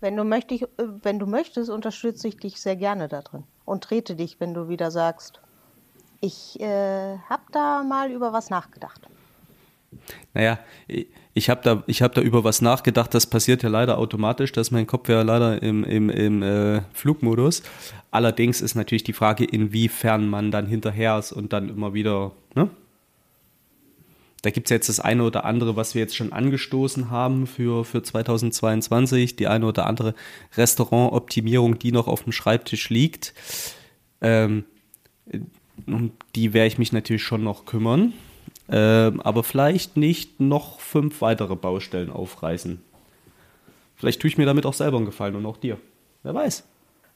Wenn 0.00 0.16
du, 0.16 0.24
möchtest, 0.24 0.62
äh, 0.62 0.66
wenn 1.02 1.18
du 1.18 1.26
möchtest, 1.26 1.68
unterstütze 1.68 2.28
ich 2.28 2.38
dich 2.38 2.58
sehr 2.58 2.74
gerne 2.74 3.08
da 3.08 3.20
drin 3.20 3.44
und 3.66 3.84
trete 3.84 4.16
dich, 4.16 4.40
wenn 4.40 4.54
du 4.54 4.70
wieder 4.70 4.90
sagst, 4.90 5.42
ich 6.22 6.58
äh, 6.58 7.18
habe 7.28 7.42
da 7.52 7.82
mal 7.82 8.10
über 8.10 8.32
was 8.32 8.48
nachgedacht. 8.48 9.02
Naja, 10.32 10.58
ich 11.34 11.50
habe 11.50 11.60
da, 11.62 11.84
hab 11.86 12.14
da 12.14 12.22
über 12.22 12.42
was 12.42 12.62
nachgedacht, 12.62 13.12
das 13.12 13.26
passiert 13.26 13.62
ja 13.62 13.68
leider 13.68 13.98
automatisch, 13.98 14.50
dass 14.50 14.70
mein 14.70 14.86
Kopf 14.86 15.10
ja 15.10 15.20
leider 15.20 15.62
im, 15.62 15.84
im, 15.84 16.08
im 16.08 16.42
äh, 16.42 16.80
Flugmodus. 16.94 17.62
Allerdings 18.10 18.62
ist 18.62 18.76
natürlich 18.76 19.04
die 19.04 19.12
Frage, 19.12 19.44
inwiefern 19.44 20.26
man 20.26 20.50
dann 20.50 20.66
hinterher 20.66 21.18
ist 21.18 21.32
und 21.32 21.52
dann 21.52 21.68
immer 21.68 21.92
wieder, 21.92 22.32
ne? 22.54 22.70
Da 24.46 24.50
gibt 24.50 24.68
es 24.68 24.70
jetzt 24.70 24.88
das 24.88 25.00
eine 25.00 25.24
oder 25.24 25.44
andere, 25.44 25.74
was 25.74 25.96
wir 25.96 26.02
jetzt 26.02 26.14
schon 26.14 26.32
angestoßen 26.32 27.10
haben 27.10 27.48
für, 27.48 27.84
für 27.84 28.04
2022, 28.04 29.34
die 29.34 29.48
eine 29.48 29.66
oder 29.66 29.88
andere 29.88 30.14
Restaurantoptimierung, 30.56 31.80
die 31.80 31.90
noch 31.90 32.06
auf 32.06 32.22
dem 32.22 32.30
Schreibtisch 32.30 32.88
liegt. 32.88 33.34
Ähm, 34.20 34.64
um 35.88 36.12
die 36.36 36.52
werde 36.54 36.68
ich 36.68 36.78
mich 36.78 36.92
natürlich 36.92 37.24
schon 37.24 37.42
noch 37.42 37.64
kümmern. 37.64 38.12
Ähm, 38.68 39.20
aber 39.20 39.42
vielleicht 39.42 39.96
nicht 39.96 40.38
noch 40.38 40.78
fünf 40.78 41.22
weitere 41.22 41.56
Baustellen 41.56 42.12
aufreißen. 42.12 42.80
Vielleicht 43.96 44.20
tue 44.20 44.28
ich 44.28 44.38
mir 44.38 44.46
damit 44.46 44.64
auch 44.64 44.74
selber 44.74 44.98
einen 44.98 45.06
Gefallen 45.06 45.34
und 45.34 45.44
auch 45.44 45.56
dir. 45.56 45.76
Wer 46.22 46.34
weiß. 46.34 46.62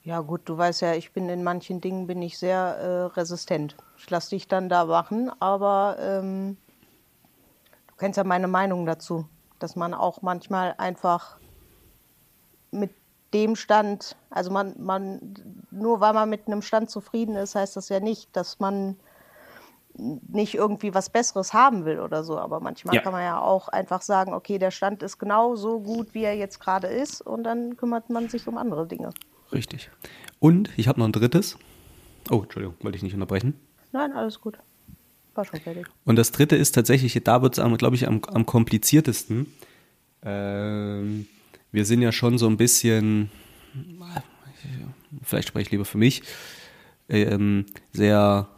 Ja 0.02 0.18
gut, 0.18 0.40
du 0.46 0.58
weißt 0.58 0.82
ja, 0.82 0.94
ich 0.94 1.12
bin 1.12 1.28
in 1.28 1.44
manchen 1.44 1.80
Dingen 1.80 2.08
bin 2.08 2.22
ich 2.22 2.38
sehr 2.38 2.58
äh, 2.58 3.16
resistent. 3.16 3.76
Ich 3.98 4.10
lasse 4.10 4.30
dich 4.30 4.48
dann 4.48 4.68
da 4.68 4.86
machen, 4.86 5.30
aber 5.38 5.96
ähm, 6.00 6.56
kennst 8.00 8.16
ja 8.16 8.24
meine 8.24 8.48
Meinung 8.48 8.86
dazu, 8.86 9.26
dass 9.60 9.76
man 9.76 9.94
auch 9.94 10.22
manchmal 10.22 10.74
einfach 10.78 11.36
mit 12.72 12.90
dem 13.32 13.54
Stand, 13.54 14.16
also 14.30 14.50
man, 14.50 14.74
man, 14.78 15.34
nur 15.70 16.00
weil 16.00 16.14
man 16.14 16.28
mit 16.28 16.46
einem 16.46 16.62
Stand 16.62 16.90
zufrieden 16.90 17.36
ist, 17.36 17.54
heißt 17.54 17.76
das 17.76 17.88
ja 17.88 18.00
nicht, 18.00 18.34
dass 18.34 18.58
man 18.58 18.96
nicht 19.94 20.54
irgendwie 20.54 20.94
was 20.94 21.10
Besseres 21.10 21.52
haben 21.52 21.84
will 21.84 22.00
oder 22.00 22.24
so. 22.24 22.38
Aber 22.38 22.60
manchmal 22.60 22.94
ja. 22.94 23.02
kann 23.02 23.12
man 23.12 23.22
ja 23.22 23.40
auch 23.40 23.68
einfach 23.68 24.02
sagen, 24.02 24.32
okay, 24.32 24.58
der 24.58 24.70
Stand 24.70 25.02
ist 25.02 25.18
genau 25.18 25.56
so 25.56 25.80
gut, 25.80 26.14
wie 26.14 26.24
er 26.24 26.36
jetzt 26.36 26.58
gerade 26.58 26.86
ist 26.86 27.20
und 27.20 27.44
dann 27.44 27.76
kümmert 27.76 28.08
man 28.10 28.28
sich 28.28 28.48
um 28.48 28.56
andere 28.56 28.86
Dinge. 28.86 29.10
Richtig. 29.52 29.90
Und 30.38 30.76
ich 30.78 30.88
habe 30.88 30.98
noch 30.98 31.06
ein 31.06 31.12
drittes. 31.12 31.58
Oh, 32.30 32.42
Entschuldigung, 32.42 32.76
wollte 32.82 32.96
ich 32.96 33.02
nicht 33.02 33.14
unterbrechen. 33.14 33.60
Nein, 33.92 34.12
alles 34.12 34.40
gut. 34.40 34.58
War 35.34 35.44
schon 35.44 35.60
fertig. 35.60 35.86
Und 36.04 36.16
das 36.16 36.32
dritte 36.32 36.56
ist 36.56 36.72
tatsächlich, 36.72 37.18
da 37.24 37.42
wird 37.42 37.58
es, 37.58 37.78
glaube 37.78 37.96
ich, 37.96 38.06
am, 38.08 38.22
am 38.26 38.46
kompliziertesten. 38.46 39.46
Ähm, 40.22 41.26
wir 41.72 41.84
sind 41.84 42.02
ja 42.02 42.12
schon 42.12 42.38
so 42.38 42.48
ein 42.48 42.56
bisschen, 42.56 43.30
vielleicht 45.22 45.48
spreche 45.48 45.66
ich 45.66 45.70
lieber 45.70 45.84
für 45.84 45.98
mich, 45.98 46.22
ähm, 47.08 47.66
sehr 47.92 48.48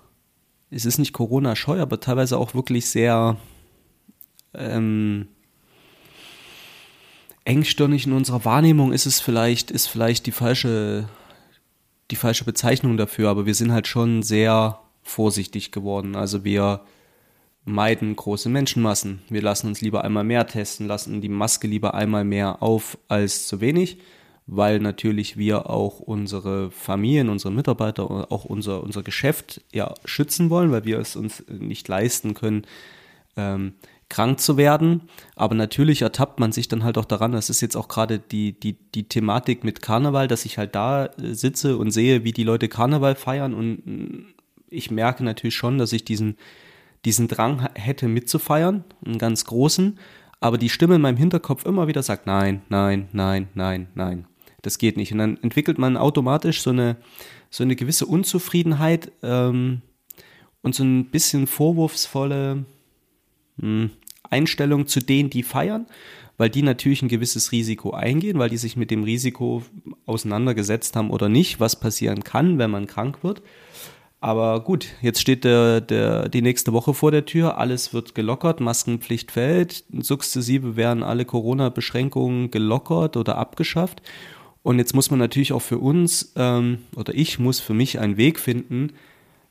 es 0.73 0.87
ist 0.87 0.99
nicht 0.99 1.13
Corona-scheu, 1.13 1.81
aber 1.81 2.01
teilweise 2.01 2.39
auch 2.39 2.55
wirklich 2.55 2.89
sehr 2.89 3.37
ähm, 4.55 5.29
engstirnig 7.45 8.07
in 8.07 8.13
unserer 8.13 8.45
Wahrnehmung 8.45 8.93
ist 8.93 9.05
es 9.05 9.21
vielleicht, 9.21 9.71
ist 9.71 9.87
vielleicht 9.87 10.27
die 10.27 10.33
falsche, 10.33 11.09
die 12.11 12.17
falsche 12.17 12.45
Bezeichnung 12.45 12.97
dafür, 12.97 13.29
aber 13.29 13.45
wir 13.45 13.55
sind 13.55 13.73
halt 13.73 13.87
schon 13.87 14.23
sehr 14.23 14.81
vorsichtig 15.03 15.73
geworden. 15.73 16.17
Also 16.17 16.45
wir 16.45 16.83
meiden 17.65 18.17
große 18.17 18.49
Menschenmassen. 18.49 19.23
Wir 19.29 19.43
lassen 19.43 19.69
uns 19.69 19.81
lieber 19.81 20.05
einmal 20.05 20.25
mehr 20.25 20.47
testen, 20.47 20.87
lassen 20.87 21.21
die 21.21 21.29
Maske 21.29 21.67
lieber 21.67 21.95
einmal 21.95 22.25
mehr 22.25 22.63
auf 22.63 22.99
als 23.09 23.47
zu 23.47 23.61
wenig 23.61 23.99
weil 24.47 24.81
natürlich 24.81 25.37
wir 25.37 25.71
auch 25.71 26.01
unsere 26.01 26.71
Familien, 26.71 27.29
unsere 27.29 27.53
Mitarbeiter, 27.53 28.31
auch 28.31 28.45
unser, 28.45 28.83
unser 28.83 29.03
Geschäft 29.03 29.63
ja 29.73 29.95
schützen 30.05 30.51
wollen, 30.51 30.73
weil 30.73 30.85
wir 30.85 30.99
es 30.99 31.17
uns 31.17 31.45
nicht 31.49 31.87
leisten 31.89 32.35
können, 32.35 32.67
ähm, 33.37 33.75
krank 34.09 34.41
zu 34.41 34.57
werden. 34.57 35.03
Aber 35.37 35.55
natürlich 35.55 36.03
ertappt 36.03 36.39
man 36.39 36.53
sich 36.53 36.69
dann 36.69 36.85
halt 36.85 36.99
auch 36.99 37.05
daran, 37.05 37.33
das 37.33 37.51
ist 37.51 37.61
jetzt 37.61 37.77
auch 37.77 37.89
gerade 37.89 38.19
die, 38.19 38.59
die, 38.59 38.75
die 38.75 39.09
Thematik 39.09 39.65
mit 39.65 39.81
Karneval, 39.81 40.29
dass 40.29 40.45
ich 40.45 40.59
halt 40.59 40.75
da 40.75 41.11
sitze 41.17 41.79
und 41.79 41.93
sehe, 41.93 42.25
wie 42.25 42.33
die 42.33 42.45
Leute 42.45 42.69
Karneval 42.69 43.15
feiern 43.15 43.55
und 43.55 44.32
ich 44.73 44.91
merke 44.91 45.25
natürlich 45.25 45.55
schon, 45.55 45.79
dass 45.79 45.93
ich 45.93 46.05
diesen, 46.05 46.37
diesen 47.05 47.29
Drang 47.29 47.69
hätte 47.75 48.09
mitzufeiern, 48.09 48.85
einen 49.05 49.19
ganz 49.19 49.45
großen, 49.45 49.99
aber 50.41 50.59
die 50.59 50.69
Stimme 50.69 50.97
in 50.97 51.01
meinem 51.03 51.17
Hinterkopf 51.17 51.65
immer 51.65 51.87
wieder 51.87 52.03
sagt, 52.03 52.27
nein, 52.27 52.63
nein, 52.69 53.09
nein, 53.13 53.49
nein, 53.55 53.89
nein 53.95 54.27
das 54.63 54.79
geht 54.79 54.97
nicht. 54.97 55.13
Und 55.13 55.19
dann 55.19 55.37
entwickelt 55.43 55.79
man 55.79 55.97
automatisch 55.97 56.63
so 56.63 56.71
eine, 56.71 56.97
so 57.51 57.63
eine 57.63 57.77
gewisse 57.77 58.07
Unzufriedenheit 58.07 59.13
ähm, 59.23 59.83
und 60.63 60.75
so 60.75 60.85
ein 60.85 61.07
bisschen 61.07 61.47
vorwurfsvolle 61.47 62.65
mh, 63.57 63.67
hm, 63.67 63.91
Einstellung 64.31 64.87
zu 64.87 65.01
denen, 65.01 65.29
die 65.29 65.43
feiern, 65.43 65.87
weil 66.39 66.49
die 66.49 66.63
natürlich 66.63 67.03
ein 67.03 67.09
gewisses 67.09 67.53
Risiko 67.53 67.91
eingehen, 67.91 68.39
weil 68.39 68.49
die 68.49 68.57
sich 68.57 68.77
mit 68.77 68.91
dem 68.91 69.05
Risiko 69.05 69.63
auseinandergesetzt 70.07 70.97
haben 70.97 71.11
oder 71.11 71.29
nicht, 71.29 71.61
was 71.61 71.79
passieren 71.79 72.25
kann, 72.25 72.59
wenn 72.59 72.71
man 72.71 72.87
krank 72.87 73.23
wird. 73.23 73.43
Aber 74.23 74.61
gut, 74.61 74.87
jetzt 75.01 75.21
steht 75.21 75.43
der, 75.43 75.81
der, 75.81 76.29
die 76.29 76.43
nächste 76.43 76.73
Woche 76.73 76.95
vor 76.95 77.11
der 77.11 77.25
Tür, 77.27 77.59
alles 77.59 77.93
wird 77.93 78.15
gelockert, 78.15 78.61
Maskenpflicht 78.61 79.33
fällt, 79.33 79.83
sukzessive 79.99 80.77
werden 80.77 81.03
alle 81.03 81.25
Corona-Beschränkungen 81.25 82.53
gelockert 82.53 83.17
oder 83.17 83.37
abgeschafft. 83.37 84.01
Und 84.63 84.79
jetzt 84.79 84.95
muss 84.95 85.11
man 85.11 85.19
natürlich 85.19 85.53
auch 85.53 85.61
für 85.61 85.79
uns, 85.79 86.35
ähm, 86.37 86.79
oder 86.95 87.13
ich 87.17 87.41
muss 87.41 87.59
für 87.59 87.75
mich 87.75 87.99
einen 87.99 88.17
Weg 88.17 88.39
finden, 88.39 88.93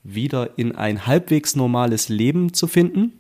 wieder 0.06 0.58
in 0.58 0.74
ein 0.74 1.06
halbwegs 1.06 1.58
normales 1.58 2.08
Leben 2.08 2.54
zu 2.54 2.66
finden, 2.66 3.12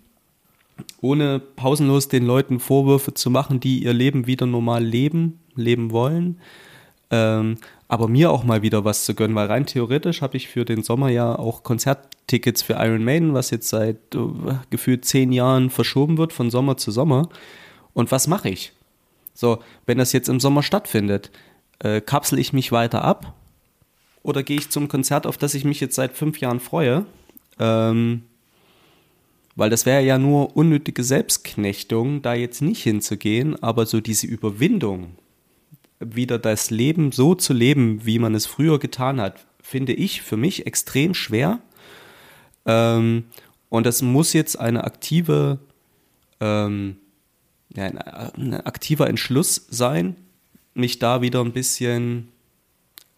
ohne 1.02 1.40
pausenlos 1.40 2.08
den 2.08 2.26
Leuten 2.26 2.62
Vorwürfe 2.62 3.14
zu 3.14 3.30
machen, 3.30 3.60
die 3.60 3.84
ihr 3.84 3.94
Leben 3.94 4.26
wieder 4.26 4.46
normal 4.46 4.86
leben, 4.86 5.42
leben 5.56 5.92
wollen. 5.92 6.40
Ähm, 7.10 7.58
aber 7.92 8.08
mir 8.08 8.32
auch 8.32 8.46
mal 8.46 8.62
wieder 8.62 8.86
was 8.86 9.04
zu 9.04 9.14
gönnen, 9.14 9.36
weil 9.36 9.48
rein 9.48 9.66
theoretisch 9.66 10.22
habe 10.22 10.38
ich 10.38 10.48
für 10.48 10.64
den 10.64 10.82
Sommer 10.82 11.10
ja 11.10 11.38
auch 11.38 11.62
Konzerttickets 11.62 12.62
für 12.62 12.76
Iron 12.76 13.04
Maiden, 13.04 13.34
was 13.34 13.50
jetzt 13.50 13.68
seit 13.68 14.16
uh, 14.16 14.34
gefühlt 14.70 15.04
zehn 15.04 15.34
Jahren 15.34 15.70
verschoben 15.70 16.18
wird, 16.18 16.32
von 16.32 16.50
Sommer 16.50 16.78
zu 16.78 16.90
Sommer. 16.90 17.28
Und 17.92 18.10
was 18.10 18.28
mache 18.28 18.48
ich? 18.48 18.72
So, 19.34 19.60
wenn 19.86 19.98
das 19.98 20.14
jetzt 20.14 20.30
im 20.30 20.40
Sommer 20.40 20.64
stattfindet, 20.64 21.32
äh, 21.80 22.00
kapsel 22.00 22.40
ich 22.40 22.54
mich 22.54 22.72
weiter 22.72 23.04
ab 23.04 23.34
oder 24.24 24.42
gehe 24.42 24.58
ich 24.58 24.70
zum 24.70 24.88
Konzert, 24.88 25.28
auf 25.28 25.38
das 25.38 25.54
ich 25.54 25.66
mich 25.66 25.82
jetzt 25.82 25.96
seit 25.96 26.16
fünf 26.16 26.40
Jahren 26.40 26.62
freue? 26.62 27.06
Ähm, 27.60 28.22
weil 29.58 29.70
das 29.70 29.86
wäre 29.86 30.02
ja 30.02 30.18
nur 30.18 30.56
unnötige 30.56 31.04
Selbstknechtung, 31.04 32.22
da 32.22 32.36
jetzt 32.36 32.62
nicht 32.62 32.84
hinzugehen, 32.84 33.62
aber 33.62 33.86
so 33.86 34.00
diese 34.00 34.28
Überwindung, 34.28 35.18
wieder 36.02 36.40
das 36.40 36.70
Leben 36.70 37.12
so 37.12 37.36
zu 37.36 37.54
leben, 37.54 38.06
wie 38.06 38.20
man 38.20 38.36
es 38.36 38.46
früher 38.46 38.80
getan 38.80 39.22
hat, 39.22 39.46
finde 39.62 39.94
ich 39.94 40.22
für 40.22 40.38
mich 40.38 40.66
extrem 40.66 41.14
schwer. 41.14 41.60
Ähm, 42.66 43.26
und 43.70 43.86
das 43.86 44.02
muss 44.02 44.34
jetzt 44.34 44.60
eine 44.60 44.84
aktive, 44.84 45.60
ähm, 46.40 46.98
ja, 47.76 47.86
ein, 47.86 47.98
ein 47.98 48.54
aktiver 48.66 49.08
Entschluss 49.08 49.68
sein, 49.70 50.16
mich 50.74 51.00
da 51.00 51.22
wieder 51.22 51.42
ein 51.42 51.54
bisschen 51.54 52.30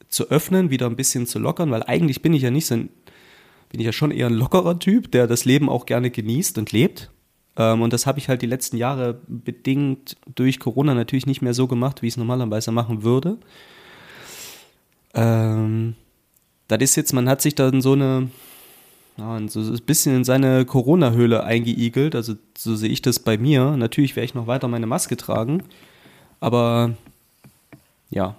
zu 0.10 0.30
öffnen, 0.30 0.70
wieder 0.70 0.86
ein 0.86 0.96
bisschen 0.96 1.26
zu 1.26 1.40
lockern, 1.40 1.72
weil 1.72 1.84
eigentlich 1.84 2.22
bin 2.22 2.34
ich 2.34 2.44
ja 2.44 2.52
nicht 2.52 2.68
so 2.68 2.76
ein, 2.76 2.90
bin 3.70 3.80
ich 3.80 3.86
ja 3.86 3.92
schon 3.92 4.12
eher 4.12 4.28
ein 4.28 4.34
lockerer 4.34 4.78
Typ, 4.78 5.12
der 5.12 5.26
das 5.26 5.46
Leben 5.46 5.70
auch 5.70 5.86
gerne 5.86 6.12
genießt 6.12 6.58
und 6.60 6.72
lebt. 6.72 7.10
Ähm, 7.58 7.82
und 7.82 7.94
das 7.94 8.06
habe 8.06 8.20
ich 8.20 8.30
halt 8.30 8.42
die 8.42 8.48
letzten 8.48 8.78
Jahre 8.78 9.20
bedingt 9.28 10.18
durch 10.36 10.60
Corona 10.60 10.94
natürlich 10.94 11.26
nicht 11.26 11.42
mehr 11.42 11.54
so 11.54 11.68
gemacht, 11.68 12.02
wie 12.02 12.08
ich 12.08 12.14
es 12.14 12.18
normalerweise 12.18 12.72
machen 12.72 13.04
würde. 13.04 13.38
Ähm, 15.14 15.96
das 16.68 16.82
ist 16.82 16.96
jetzt, 16.96 17.14
man 17.14 17.30
hat 17.30 17.42
sich 17.42 17.56
dann 17.56 17.82
so 17.82 17.94
eine, 17.94 18.30
ja, 19.18 19.40
so 19.48 19.60
ein 19.60 19.86
bisschen 19.86 20.16
in 20.16 20.24
seine 20.24 20.66
Corona-Höhle 20.66 21.44
eingeigelt. 21.44 22.16
Also 22.16 22.36
so 22.58 22.76
sehe 22.76 22.90
ich 22.90 23.02
das 23.02 23.20
bei 23.20 23.38
mir. 23.38 23.78
Natürlich 23.78 24.16
werde 24.16 24.26
ich 24.26 24.34
noch 24.34 24.48
weiter 24.48 24.68
meine 24.68 24.88
Maske 24.88 25.18
tragen. 25.18 25.64
Aber 26.40 26.96
ja. 28.10 28.36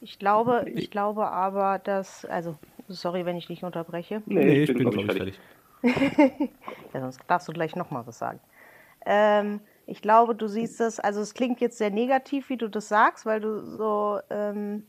Ich 0.00 0.18
glaube, 0.18 0.66
ich 0.74 0.90
glaube 0.90 1.28
aber, 1.28 1.78
dass, 1.78 2.24
also, 2.24 2.56
sorry, 2.88 3.24
wenn 3.26 3.36
ich 3.36 3.46
dich 3.46 3.62
unterbreche. 3.62 4.22
Nee, 4.26 4.44
nee 4.44 4.62
ich, 4.62 4.68
bin, 4.68 4.78
bin 4.78 4.90
glaube 4.90 5.06
ich, 5.06 5.16
fertig. 5.16 5.34
ja, 6.92 7.00
sonst 7.00 7.20
darfst 7.26 7.48
du 7.48 7.52
gleich 7.52 7.76
nochmal 7.76 8.06
was 8.06 8.18
sagen. 8.18 8.40
Ähm, 9.06 9.60
ich 9.86 10.02
glaube, 10.02 10.34
du 10.34 10.46
siehst 10.46 10.80
es, 10.80 11.00
also 11.00 11.20
es 11.20 11.34
klingt 11.34 11.60
jetzt 11.60 11.78
sehr 11.78 11.90
negativ, 11.90 12.48
wie 12.48 12.56
du 12.56 12.68
das 12.68 12.88
sagst, 12.88 13.26
weil 13.26 13.40
du 13.40 13.60
so, 13.60 14.20
ähm, 14.30 14.86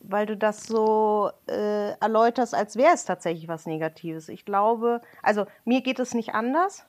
weil 0.00 0.26
du 0.26 0.36
das 0.36 0.64
so 0.64 1.30
äh, 1.46 1.92
erläuterst, 2.00 2.54
als 2.54 2.76
wäre 2.76 2.94
es 2.94 3.04
tatsächlich 3.04 3.46
was 3.46 3.66
Negatives. 3.66 4.28
Ich 4.28 4.44
glaube, 4.44 5.00
also 5.22 5.46
mir 5.64 5.82
geht 5.82 6.00
es 6.00 6.14
nicht 6.14 6.34
anders. 6.34 6.86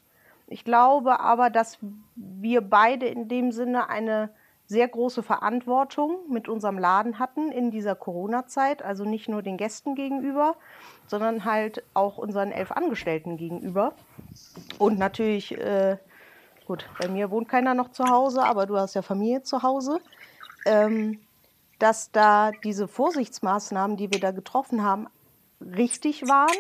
Ich 0.48 0.66
glaube 0.66 1.20
aber, 1.20 1.50
dass 1.50 1.78
wir 2.16 2.62
beide 2.62 3.06
in 3.06 3.28
dem 3.28 3.52
Sinne 3.52 3.90
eine 3.90 4.30
sehr 4.66 4.88
große 4.88 5.24
Verantwortung 5.24 6.30
mit 6.30 6.48
unserem 6.48 6.80
Laden 6.80 7.20
hatten 7.20 7.52
in 7.52 7.70
dieser 7.70 7.96
Corona-Zeit. 7.96 8.82
Also 8.82 9.06
nicht 9.06 9.30
nur 9.30 9.42
den 9.42 9.58
Gästen 9.58 9.96
gegenüber, 9.96 10.56
sondern 11.08 11.46
halt 11.46 11.84
auch 11.94 12.18
unseren 12.18 12.52
elf 12.52 12.72
Angestellten 12.72 13.38
gegenüber. 13.38 13.94
Und 14.80 14.98
natürlich, 15.00 15.58
äh, 15.58 15.98
gut, 16.66 16.88
bei 17.00 17.08
mir 17.08 17.32
wohnt 17.32 17.50
keiner 17.50 17.74
noch 17.74 17.92
zu 17.92 18.06
Hause, 18.06 18.44
aber 18.44 18.66
du 18.66 18.78
hast 18.78 18.94
ja 18.94 19.02
Familie 19.02 19.44
zu 19.44 19.64
Hause. 19.64 20.00
Ähm, 20.66 21.20
dass 21.84 22.12
da 22.12 22.52
diese 22.64 22.88
Vorsichtsmaßnahmen, 22.88 23.98
die 23.98 24.10
wir 24.10 24.22
da 24.22 24.32
getroffen 24.32 24.84
haben, 24.84 25.08
richtig 25.60 26.28
waren 26.30 26.56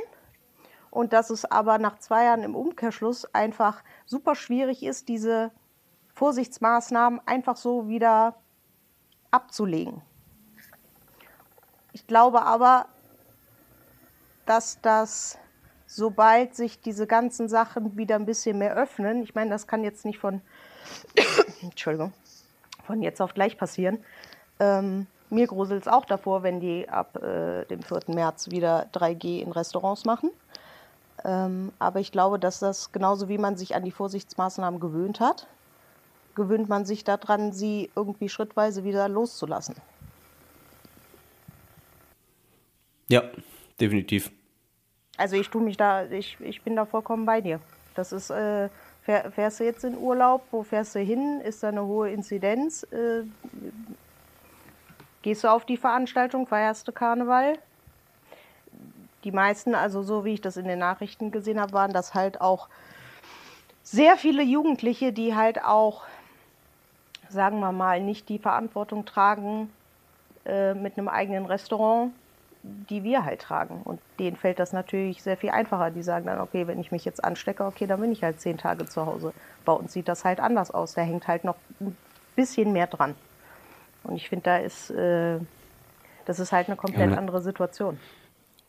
und 0.91 1.13
dass 1.13 1.29
es 1.29 1.45
aber 1.45 1.77
nach 1.77 1.97
zwei 1.99 2.25
Jahren 2.25 2.43
im 2.43 2.55
Umkehrschluss 2.55 3.25
einfach 3.33 3.83
super 4.05 4.35
schwierig 4.35 4.83
ist, 4.83 5.07
diese 5.07 5.51
Vorsichtsmaßnahmen 6.13 7.21
einfach 7.25 7.55
so 7.55 7.87
wieder 7.87 8.35
abzulegen. 9.31 10.01
Ich 11.93 12.05
glaube 12.05 12.41
aber, 12.43 12.87
dass 14.45 14.79
das, 14.81 15.37
sobald 15.87 16.55
sich 16.55 16.81
diese 16.81 17.07
ganzen 17.07 17.47
Sachen 17.49 17.97
wieder 17.97 18.15
ein 18.15 18.25
bisschen 18.25 18.57
mehr 18.57 18.75
öffnen, 18.75 19.23
ich 19.23 19.35
meine, 19.35 19.49
das 19.49 19.67
kann 19.67 19.83
jetzt 19.83 20.05
nicht 20.05 20.19
von, 20.19 20.41
Entschuldigung, 21.61 22.13
von 22.85 23.01
jetzt 23.01 23.21
auf 23.21 23.33
gleich 23.33 23.57
passieren. 23.57 24.03
Ähm, 24.59 25.07
mir 25.29 25.47
gruselt 25.47 25.81
es 25.81 25.87
auch 25.87 26.05
davor, 26.05 26.43
wenn 26.43 26.59
die 26.59 26.87
ab 26.87 27.21
äh, 27.21 27.65
dem 27.65 27.81
4. 27.81 28.01
März 28.07 28.51
wieder 28.51 28.87
3G 28.93 29.41
in 29.41 29.51
Restaurants 29.51 30.05
machen. 30.05 30.29
Ähm, 31.25 31.71
aber 31.79 31.99
ich 31.99 32.11
glaube, 32.11 32.37
dass 32.39 32.59
das 32.59 32.91
genauso 32.91 33.29
wie 33.29 33.37
man 33.37 33.57
sich 33.57 33.75
an 33.75 33.83
die 33.83 33.91
Vorsichtsmaßnahmen 33.91 34.79
gewöhnt 34.79 35.19
hat, 35.19 35.47
gewöhnt 36.35 36.69
man 36.69 36.85
sich 36.85 37.03
daran, 37.03 37.51
sie 37.51 37.89
irgendwie 37.95 38.29
schrittweise 38.29 38.83
wieder 38.83 39.07
loszulassen. 39.07 39.75
Ja, 43.07 43.23
definitiv. 43.80 44.32
Also 45.17 45.36
ich 45.36 45.49
tue 45.49 45.61
mich 45.61 45.78
da, 45.78 46.05
ich, 46.05 46.38
ich 46.39 46.61
bin 46.61 46.76
da 46.76 46.86
vollkommen 46.86 47.26
bei 47.26 47.41
dir. 47.41 47.59
Das 47.95 48.11
ist, 48.11 48.30
äh, 48.30 48.69
fährst 49.03 49.59
du 49.59 49.63
jetzt 49.63 49.84
in 49.84 49.97
Urlaub, 49.97 50.43
wo 50.51 50.63
fährst 50.63 50.95
du 50.95 50.99
hin? 50.99 51.41
Ist 51.41 51.63
da 51.63 51.69
eine 51.69 51.86
hohe 51.86 52.11
Inzidenz? 52.11 52.84
Äh, 52.91 53.24
gehst 55.21 55.43
du 55.43 55.49
auf 55.49 55.65
die 55.65 55.78
Veranstaltung, 55.78 56.47
feierst 56.47 56.88
du 56.88 56.91
Karneval? 56.91 57.59
Die 59.24 59.32
meisten, 59.32 59.76
also 59.76 60.01
so 60.01 60.26
wie 60.26 60.34
ich 60.34 60.41
das 60.41 60.57
in 60.57 60.65
den 60.65 60.80
Nachrichten 60.80 61.32
gesehen 61.32 61.59
habe, 61.59 61.74
waren 61.74 61.93
das 61.93 62.13
halt 62.13 62.41
auch 62.41 62.67
sehr 63.84 64.17
viele 64.17 64.43
Jugendliche, 64.43 65.13
die 65.13 65.36
halt 65.36 65.63
auch 65.63 66.03
sagen 67.34 67.59
wir 67.59 67.71
mal, 67.71 67.99
nicht 67.99 68.30
die 68.30 68.39
Verantwortung 68.39 69.05
tragen 69.05 69.69
äh, 70.45 70.74
mit 70.74 70.97
einem 70.97 71.09
eigenen 71.09 71.45
Restaurant, 71.45 72.13
die 72.64 73.03
wir 73.03 73.26
halt 73.26 73.41
tragen. 73.41 73.82
Und 73.84 73.99
denen 74.20 74.38
fällt 74.38 74.59
das 74.59 74.74
natürlich 74.74 75.22
sehr 75.22 75.38
viel 75.38 75.49
einfacher. 75.49 75.91
Die 75.91 76.03
sagen 76.03 76.26
dann, 76.26 76.39
okay, 76.39 76.66
wenn 76.68 76.80
ich 76.80 76.91
mich 76.91 77.05
jetzt 77.05 77.24
anstecke, 77.24 77.66
okay, 77.66 77.86
dann 77.86 77.99
bin 77.99 78.11
ich 78.11 78.24
halt 78.24 78.39
zehn 78.39 78.57
Tage 78.57 78.86
zu 78.86 79.05
Hause. 79.05 79.34
Bei 79.66 79.74
uns 79.74 79.93
sieht 79.93 80.07
das 80.07 80.24
halt 80.24 80.39
anders 80.39 80.72
aus. 80.72 80.93
Da 80.93 81.01
hängt 81.01 81.28
halt 81.28 81.43
noch 81.43 81.55
ein 81.80 81.95
bisschen 82.36 82.72
mehr 82.72 82.88
dran. 82.88 83.16
Und 84.03 84.16
ich 84.16 84.30
finde, 84.30 84.43
da 84.43 84.57
ist, 84.57 84.89
äh, 84.91 85.39
das 86.26 86.39
ist 86.39 86.51
halt 86.51 86.68
eine 86.68 86.78
komplett 86.78 87.11
ja, 87.11 87.18
andere 87.18 87.41
Situation. 87.41 87.99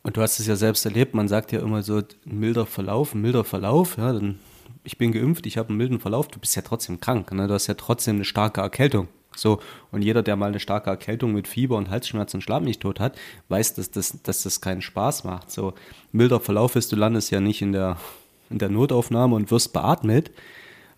Und 0.03 0.17
du 0.17 0.21
hast 0.21 0.39
es 0.39 0.47
ja 0.47 0.55
selbst 0.55 0.85
erlebt, 0.85 1.15
man 1.15 1.27
sagt 1.27 1.51
ja 1.51 1.59
immer 1.59 1.81
so, 1.81 1.97
ein 1.97 2.05
milder 2.25 2.65
Verlauf, 2.65 3.15
ein 3.15 3.21
milder 3.21 3.43
Verlauf, 3.43 3.97
ja, 3.97 4.13
dann 4.13 4.39
ich 4.83 4.97
bin 4.97 5.11
geimpft, 5.11 5.45
ich 5.47 5.57
habe 5.57 5.69
einen 5.69 5.77
milden 5.77 5.99
Verlauf, 5.99 6.27
du 6.27 6.39
bist 6.39 6.55
ja 6.55 6.61
trotzdem 6.61 6.99
krank, 6.99 7.31
ne? 7.31 7.47
du 7.47 7.53
hast 7.53 7.67
ja 7.67 7.73
trotzdem 7.73 8.17
eine 8.17 8.25
starke 8.25 8.61
Erkältung. 8.61 9.07
So, 9.35 9.59
und 9.91 10.01
jeder, 10.01 10.23
der 10.23 10.35
mal 10.35 10.47
eine 10.47 10.59
starke 10.59 10.89
Erkältung 10.89 11.33
mit 11.33 11.47
Fieber 11.47 11.75
und 11.77 11.89
Halsschmerzen 11.89 12.37
und 12.37 12.41
Schlaf 12.41 12.63
nicht 12.63 12.81
tot 12.81 12.99
hat, 12.99 13.17
weiß, 13.49 13.75
dass 13.75 13.91
das, 13.91 14.21
dass 14.23 14.43
das 14.43 14.61
keinen 14.61 14.81
Spaß 14.81 15.23
macht. 15.23 15.51
So, 15.51 15.73
milder 16.11 16.39
Verlauf 16.39 16.75
ist, 16.75 16.91
du 16.91 16.95
landest 16.95 17.31
ja 17.31 17.41
nicht 17.41 17.61
in 17.61 17.71
der, 17.71 17.97
in 18.49 18.59
der 18.59 18.69
Notaufnahme 18.69 19.35
und 19.35 19.51
wirst 19.51 19.73
beatmet, 19.73 20.31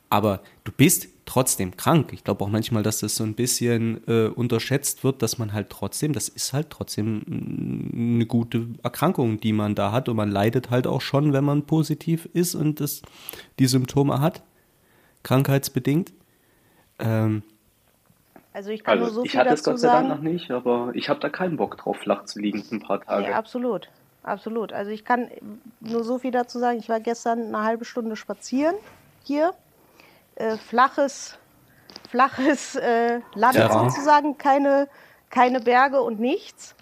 aber 0.10 0.42
du 0.64 0.72
bist 0.72 1.10
trotzdem 1.26 1.76
krank. 1.76 2.12
Ich 2.14 2.24
glaube 2.24 2.44
auch 2.44 2.50
manchmal, 2.50 2.82
dass 2.82 3.00
das 3.00 3.16
so 3.16 3.24
ein 3.24 3.36
bisschen 3.36 4.02
äh, 4.08 4.28
unterschätzt 4.28 5.04
wird, 5.04 5.22
dass 5.22 5.38
man 5.38 5.52
halt 5.52 5.70
trotzdem, 5.70 6.14
das 6.14 6.30
ist 6.30 6.54
halt 6.54 6.70
trotzdem 6.70 7.92
eine 7.94 8.26
gute 8.26 8.68
Erkrankung, 8.82 9.40
die 9.40 9.52
man 9.52 9.76
da 9.76 9.92
hat 9.92 10.08
und 10.08 10.16
man 10.16 10.32
leidet 10.32 10.70
halt 10.70 10.88
auch 10.88 11.02
schon, 11.02 11.34
wenn 11.34 11.44
man 11.44 11.64
positiv 11.64 12.30
ist 12.34 12.56
und 12.56 12.80
das, 12.80 13.02
die 13.60 13.68
Symptome 13.68 14.22
hat, 14.22 14.42
krankheitsbedingt. 15.24 16.14
Ähm, 17.00 17.44
also 18.58 18.72
ich 18.72 18.84
kann 18.84 18.98
also 18.98 19.06
nur 19.06 19.14
so 19.14 19.24
ich 19.24 19.32
viel 19.32 19.40
hatte 19.40 19.54
es 19.54 19.64
Gott 19.64 19.80
sei 19.80 19.88
Dank 19.88 20.10
noch 20.10 20.20
nicht, 20.20 20.50
aber 20.50 20.90
ich 20.96 21.10
habe 21.10 21.20
da 21.20 21.30
keinen 21.30 21.58
Bock 21.58 21.78
drauf, 21.78 21.98
flach 21.98 22.26
zu 22.26 22.40
liegen 22.40 22.64
ein 22.72 22.80
paar 22.80 23.02
Tage. 23.02 23.30
Ja, 23.30 23.36
absolut, 23.36 23.88
absolut. 24.24 24.74
Also 24.74 24.90
ich 24.90 25.06
kann 25.06 25.30
nur 25.80 26.04
so 26.04 26.18
viel 26.18 26.32
dazu 26.32 26.58
sagen. 26.58 26.80
Ich 26.80 26.90
war 26.90 27.00
gestern 27.00 27.54
eine 27.54 27.64
halbe 27.64 27.86
Stunde 27.86 28.16
spazieren 28.16 28.74
hier 29.24 29.54
äh, 30.34 30.58
flaches, 30.58 31.38
flaches 32.10 32.76
äh, 32.76 33.20
Land 33.36 33.58
ja. 33.58 33.72
sozusagen, 33.72 34.40
keine, 34.40 34.88
keine 35.30 35.60
Berge 35.60 36.02
und 36.02 36.20
nichts. 36.20 36.74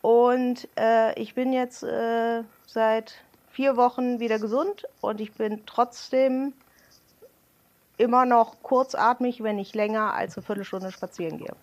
Und 0.00 0.66
äh, 0.78 1.12
ich 1.20 1.34
bin 1.34 1.52
jetzt 1.52 1.82
äh, 1.82 2.42
seit 2.66 3.16
vier 3.50 3.76
Wochen 3.76 4.18
wieder 4.18 4.38
gesund 4.38 4.86
und 5.02 5.20
ich 5.20 5.34
bin 5.34 5.60
trotzdem 5.66 6.54
immer 7.98 8.26
noch 8.26 8.62
kurzatmig, 8.62 9.42
wenn 9.42 9.58
ich 9.58 9.74
länger 9.74 10.14
als 10.14 10.36
eine 10.36 10.44
Viertelstunde 10.44 10.90
spazieren 10.92 11.38
gehe. 11.38 11.54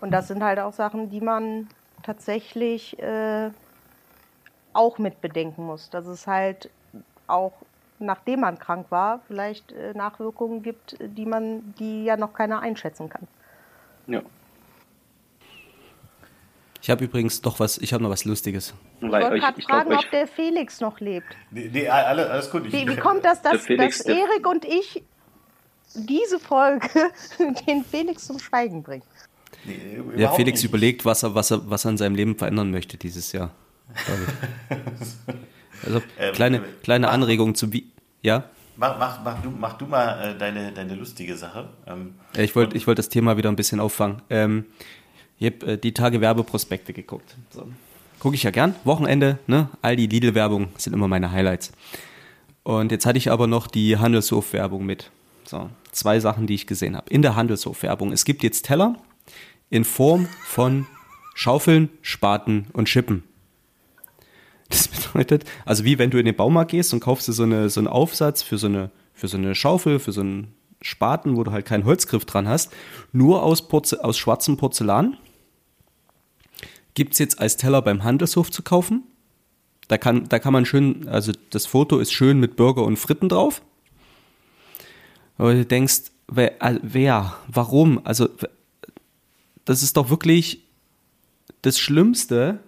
Und 0.00 0.10
das 0.10 0.28
sind 0.28 0.42
halt 0.42 0.58
auch 0.58 0.72
Sachen, 0.72 1.10
die 1.10 1.20
man 1.20 1.68
tatsächlich 2.02 2.98
äh, 3.00 3.50
auch 4.72 4.98
mit 4.98 5.20
bedenken 5.20 5.66
muss. 5.66 5.90
Dass 5.90 6.06
es 6.06 6.26
halt 6.26 6.70
auch 7.26 7.52
nachdem 7.98 8.40
man 8.40 8.58
krank 8.58 8.86
war, 8.90 9.20
vielleicht 9.26 9.72
äh, 9.72 9.92
Nachwirkungen 9.94 10.62
gibt, 10.62 10.96
die 11.00 11.26
man, 11.26 11.74
die 11.78 12.04
ja 12.04 12.16
noch 12.16 12.32
keiner 12.32 12.60
einschätzen 12.60 13.08
kann. 13.08 13.26
Ja. 14.06 14.22
Ich 16.80 16.90
habe 16.90 17.04
übrigens 17.04 17.40
doch 17.40 17.58
was, 17.60 17.78
ich 17.78 17.92
habe 17.92 18.02
noch 18.02 18.10
was 18.10 18.24
Lustiges. 18.24 18.72
Ich 19.00 19.08
wollte 19.08 19.38
gerade 19.38 19.62
fragen, 19.62 19.90
glaub, 19.90 20.04
ob 20.04 20.10
der 20.10 20.26
Felix 20.26 20.80
noch 20.80 21.00
lebt. 21.00 21.26
Nee, 21.50 21.70
nee 21.72 21.88
alles, 21.88 22.28
alles 22.28 22.50
gut. 22.50 22.72
Wie, 22.72 22.86
wie, 22.86 22.96
kommt 22.96 23.24
das, 23.24 23.42
dass, 23.42 23.62
Felix, 23.62 23.98
dass 23.98 24.06
Erik 24.06 24.46
und 24.46 24.64
ich 24.64 25.02
diese 25.94 26.38
Folge 26.38 26.88
den 27.66 27.84
Felix 27.84 28.26
zum 28.26 28.38
Schweigen 28.38 28.82
bringen? 28.82 29.02
Nee, 29.64 30.00
der 30.16 30.30
Felix 30.32 30.62
nicht. 30.62 30.68
überlegt, 30.68 31.04
was 31.04 31.24
er, 31.24 31.34
was, 31.34 31.50
er, 31.50 31.68
was 31.68 31.84
er 31.84 31.90
in 31.92 31.98
seinem 31.98 32.14
Leben 32.14 32.36
verändern 32.36 32.70
möchte 32.70 32.96
dieses 32.96 33.32
Jahr. 33.32 33.50
Also 35.86 36.02
ähm, 36.18 36.34
kleine, 36.34 36.60
kleine 36.82 37.08
Anregung 37.08 37.54
zu 37.54 37.72
wie. 37.72 37.86
Ja? 38.20 38.44
Mach, 38.76 38.98
mach, 38.98 39.24
mach, 39.24 39.42
du, 39.42 39.50
mach 39.50 39.72
du 39.74 39.86
mal 39.86 40.34
äh, 40.34 40.38
deine, 40.38 40.72
deine 40.72 40.94
lustige 40.94 41.36
Sache. 41.36 41.68
Ähm, 41.86 42.14
ich 42.36 42.54
wollte 42.54 42.76
ich 42.76 42.86
wollt 42.86 42.98
das 42.98 43.08
Thema 43.08 43.36
wieder 43.36 43.48
ein 43.48 43.56
bisschen 43.56 43.80
auffangen. 43.80 44.22
Ähm, 44.30 44.66
ich 45.38 45.46
habe 45.46 45.72
äh, 45.72 45.78
die 45.78 45.92
Tage 45.92 46.20
Werbeprospekte 46.20 46.92
geguckt. 46.92 47.36
So. 47.50 47.66
Gucke 48.18 48.34
ich 48.34 48.42
ja 48.42 48.50
gern. 48.50 48.74
Wochenende, 48.84 49.38
ne? 49.46 49.68
All 49.82 49.96
die 49.96 50.06
Lidl-Werbung 50.06 50.68
sind 50.76 50.92
immer 50.92 51.08
meine 51.08 51.30
Highlights. 51.30 51.72
Und 52.64 52.90
jetzt 52.90 53.06
hatte 53.06 53.18
ich 53.18 53.30
aber 53.30 53.46
noch 53.46 53.66
die 53.66 53.96
Handelshof-Werbung 53.96 54.84
mit. 54.84 55.10
So, 55.44 55.70
zwei 55.92 56.20
Sachen, 56.20 56.46
die 56.46 56.54
ich 56.54 56.66
gesehen 56.66 56.96
habe. 56.96 57.08
In 57.10 57.22
der 57.22 57.36
Handelshof-Werbung. 57.36 58.12
Es 58.12 58.24
gibt 58.24 58.42
jetzt 58.42 58.66
Teller 58.66 58.96
in 59.70 59.84
Form 59.84 60.28
von 60.44 60.86
Schaufeln, 61.34 61.88
Spaten 62.02 62.66
und 62.72 62.88
Schippen. 62.88 63.22
Das 64.68 64.88
bedeutet, 65.12 65.44
also 65.64 65.84
wie 65.84 65.98
wenn 65.98 66.10
du 66.10 66.18
in 66.18 66.26
den 66.26 66.36
Baumarkt 66.36 66.72
gehst 66.72 66.92
und 66.92 67.00
kaufst 67.00 67.28
dir 67.28 67.32
so, 67.32 67.44
eine, 67.44 67.70
so 67.70 67.80
einen 67.80 67.86
Aufsatz 67.86 68.42
für 68.42 68.58
so, 68.58 68.66
eine, 68.66 68.90
für 69.14 69.28
so 69.28 69.36
eine 69.36 69.54
Schaufel, 69.54 70.00
für 70.00 70.12
so 70.12 70.20
einen 70.20 70.54
Spaten, 70.82 71.36
wo 71.36 71.44
du 71.44 71.52
halt 71.52 71.64
keinen 71.64 71.84
Holzgriff 71.84 72.24
dran 72.24 72.48
hast, 72.48 72.72
nur 73.12 73.42
aus, 73.42 73.68
Porze 73.68 74.04
aus 74.04 74.18
schwarzem 74.18 74.56
Porzellan. 74.56 75.16
Gibt 76.98 77.12
es 77.12 77.20
jetzt 77.20 77.38
als 77.38 77.56
Teller 77.56 77.80
beim 77.80 78.02
Handelshof 78.02 78.50
zu 78.50 78.60
kaufen. 78.60 79.04
Da 79.86 79.98
kann, 79.98 80.28
da 80.28 80.40
kann 80.40 80.52
man 80.52 80.66
schön, 80.66 81.06
also 81.06 81.30
das 81.50 81.64
Foto 81.64 82.00
ist 82.00 82.10
schön 82.10 82.40
mit 82.40 82.56
Burger 82.56 82.82
und 82.82 82.96
Fritten 82.96 83.28
drauf. 83.28 83.62
Aber 85.36 85.54
du 85.54 85.64
denkst, 85.64 86.10
wer, 86.26 86.54
wer 86.82 87.36
warum? 87.46 88.04
Also, 88.04 88.28
das 89.64 89.84
ist 89.84 89.96
doch 89.96 90.10
wirklich 90.10 90.64
das 91.62 91.78
Schlimmste, 91.78 92.58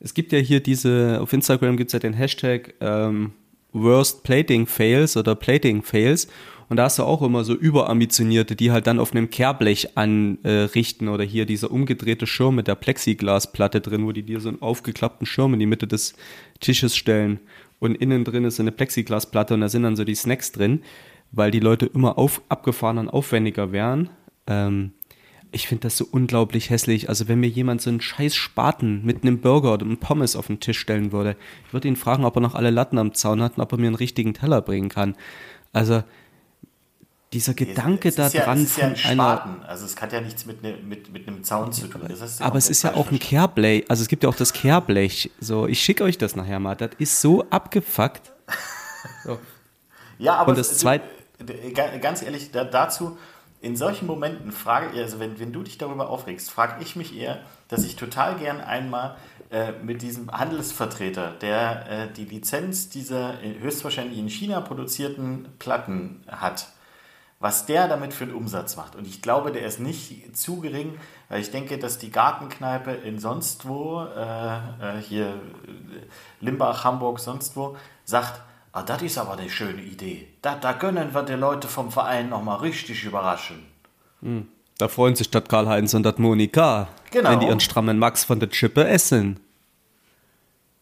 es 0.00 0.12
gibt 0.12 0.32
ja 0.32 0.40
hier 0.40 0.58
diese, 0.58 1.20
auf 1.20 1.32
Instagram 1.32 1.76
gibt 1.76 1.90
es 1.90 1.92
ja 1.92 2.00
den 2.00 2.14
Hashtag 2.14 2.74
ähm, 2.80 3.30
Worst 3.72 4.22
Plating 4.22 4.66
Fails 4.66 5.16
oder 5.16 5.34
Plating 5.34 5.82
Fails. 5.82 6.28
Und 6.68 6.76
da 6.76 6.84
hast 6.84 7.00
du 7.00 7.02
auch 7.02 7.22
immer 7.22 7.42
so 7.42 7.54
überambitionierte, 7.54 8.54
die 8.54 8.70
halt 8.70 8.86
dann 8.86 9.00
auf 9.00 9.10
einem 9.10 9.28
Kehrblech 9.28 9.96
anrichten 9.96 11.08
äh, 11.08 11.10
oder 11.10 11.24
hier 11.24 11.44
dieser 11.44 11.70
umgedrehte 11.70 12.28
Schirm 12.28 12.54
mit 12.54 12.68
der 12.68 12.76
Plexiglasplatte 12.76 13.80
drin, 13.80 14.06
wo 14.06 14.12
die 14.12 14.22
dir 14.22 14.38
so 14.38 14.48
einen 14.50 14.62
aufgeklappten 14.62 15.26
Schirm 15.26 15.52
in 15.54 15.60
die 15.60 15.66
Mitte 15.66 15.88
des 15.88 16.14
Tisches 16.60 16.94
stellen. 16.96 17.40
Und 17.80 17.96
innen 17.96 18.24
drin 18.24 18.44
ist 18.44 18.60
eine 18.60 18.72
Plexiglasplatte 18.72 19.54
und 19.54 19.62
da 19.62 19.68
sind 19.68 19.82
dann 19.82 19.96
so 19.96 20.04
die 20.04 20.14
Snacks 20.14 20.52
drin. 20.52 20.82
weil 21.32 21.50
die 21.50 21.60
Leute 21.60 21.86
immer 21.86 22.18
auf, 22.18 22.42
abgefahrener 22.48 23.02
und 23.02 23.08
aufwendiger 23.08 23.72
wären. 23.72 24.10
Ähm, 24.46 24.92
ich 25.52 25.68
finde 25.68 25.82
das 25.82 25.96
so 25.96 26.06
unglaublich 26.10 26.70
hässlich. 26.70 27.08
Also 27.08 27.28
wenn 27.28 27.40
mir 27.40 27.48
jemand 27.48 27.82
so 27.82 27.90
einen 27.90 28.00
scheiß 28.00 28.34
Spaten 28.34 29.04
mit 29.04 29.22
einem 29.22 29.40
Burger 29.40 29.74
oder 29.74 29.84
einem 29.84 29.98
Pommes 29.98 30.36
auf 30.36 30.46
den 30.46 30.60
Tisch 30.60 30.78
stellen 30.78 31.12
würde, 31.12 31.36
ich 31.66 31.72
würde 31.72 31.88
ihn 31.88 31.96
fragen, 31.96 32.24
ob 32.24 32.36
er 32.36 32.40
noch 32.40 32.54
alle 32.54 32.70
Latten 32.70 32.98
am 32.98 33.14
Zaun 33.14 33.42
hat 33.42 33.56
und 33.56 33.62
ob 33.62 33.72
er 33.72 33.78
mir 33.78 33.88
einen 33.88 33.96
richtigen 33.96 34.34
Teller 34.34 34.62
bringen 34.62 34.88
kann. 34.88 35.16
Also 35.72 36.02
dieser 37.32 37.54
Gedanke 37.54 38.08
es, 38.08 38.16
da 38.16 38.28
dran 38.28 38.58
ja, 38.58 38.64
es 38.64 38.70
ist 38.70 38.76
ja 38.76 38.86
ein 38.88 39.20
einer. 39.20 39.64
Also 39.66 39.84
es 39.84 40.00
hat 40.00 40.12
ja 40.12 40.20
nichts 40.20 40.46
mit, 40.46 40.62
ne, 40.62 40.76
mit, 40.84 41.12
mit 41.12 41.28
einem 41.28 41.44
Zaun 41.44 41.72
zu 41.72 41.86
tun. 41.86 42.02
Ja 42.08 42.44
aber 42.44 42.58
es 42.58 42.68
ist 42.68 42.82
ja 42.82 42.94
auch 42.94 43.10
ein 43.10 43.18
Kehrblech. 43.18 43.84
Also 43.88 44.02
es 44.02 44.08
gibt 44.08 44.24
ja 44.24 44.28
auch 44.28 44.34
das 44.34 44.52
Kehrblech. 44.52 45.30
So, 45.40 45.66
ich 45.66 45.80
schicke 45.80 46.02
euch 46.02 46.18
das 46.18 46.34
nachher 46.34 46.58
mal. 46.58 46.74
Das 46.74 46.90
ist 46.98 47.20
so 47.20 47.48
abgefuckt. 47.50 48.32
So. 49.24 49.38
ja, 50.18 50.34
aber 50.36 50.50
und 50.50 50.58
das 50.58 50.76
zweite. 50.78 51.04
Ganz 52.02 52.22
ehrlich, 52.22 52.50
da, 52.50 52.64
dazu, 52.64 53.16
in 53.62 53.76
solchen 53.76 54.06
Momenten 54.06 54.52
frage 54.52 54.90
ich, 54.94 55.00
also 55.00 55.20
wenn, 55.20 55.38
wenn 55.38 55.52
du 55.52 55.62
dich 55.62 55.76
darüber 55.76 56.08
aufregst, 56.08 56.50
frage 56.50 56.82
ich 56.82 56.96
mich 56.96 57.16
eher, 57.16 57.40
dass 57.68 57.84
ich 57.84 57.96
total 57.96 58.36
gern 58.36 58.60
einmal 58.60 59.16
äh, 59.50 59.72
mit 59.72 60.00
diesem 60.00 60.30
Handelsvertreter, 60.30 61.32
der 61.32 61.90
äh, 61.90 62.12
die 62.12 62.24
Lizenz 62.24 62.88
dieser 62.88 63.42
äh, 63.42 63.58
höchstwahrscheinlich 63.60 64.18
in 64.18 64.28
China 64.28 64.60
produzierten 64.62 65.48
Platten 65.58 66.24
hat, 66.28 66.68
was 67.38 67.66
der 67.66 67.86
damit 67.86 68.14
für 68.14 68.24
einen 68.24 68.34
Umsatz 68.34 68.76
macht. 68.76 68.96
Und 68.96 69.06
ich 69.06 69.20
glaube, 69.20 69.52
der 69.52 69.66
ist 69.66 69.78
nicht 69.78 70.36
zu 70.36 70.60
gering, 70.60 70.98
weil 71.28 71.40
ich 71.40 71.50
denke, 71.50 71.78
dass 71.78 71.98
die 71.98 72.10
Gartenkneipe 72.10 72.92
in 72.92 73.18
sonst 73.18 73.68
wo, 73.68 74.02
äh, 74.04 74.56
äh 74.56 75.02
hier 75.02 75.26
äh, 75.26 75.34
Limbach, 76.40 76.84
Hamburg, 76.84 77.20
sonst 77.20 77.56
wo, 77.56 77.76
sagt, 78.04 78.40
ah, 78.72 78.82
das 78.82 79.02
ist 79.02 79.18
aber 79.18 79.32
eine 79.32 79.50
schöne 79.50 79.82
Idee. 79.82 80.28
Da, 80.42 80.56
da 80.56 80.72
können 80.72 81.14
wir 81.14 81.22
die 81.22 81.34
Leute 81.34 81.68
vom 81.68 81.90
Verein 81.90 82.28
nochmal 82.28 82.58
richtig 82.58 83.04
überraschen. 83.04 83.64
Hm. 84.22 84.48
Da 84.78 84.88
freuen 84.88 85.14
sich 85.14 85.30
das 85.30 85.44
Karl-Heinz 85.44 85.92
und 85.92 86.04
das 86.04 86.18
Monika, 86.18 86.88
genau. 87.10 87.30
wenn 87.30 87.40
die 87.40 87.46
ihren 87.46 87.60
strammen 87.60 87.98
Max 87.98 88.24
von 88.24 88.40
der 88.40 88.48
Chippe 88.48 88.88
essen. 88.88 89.38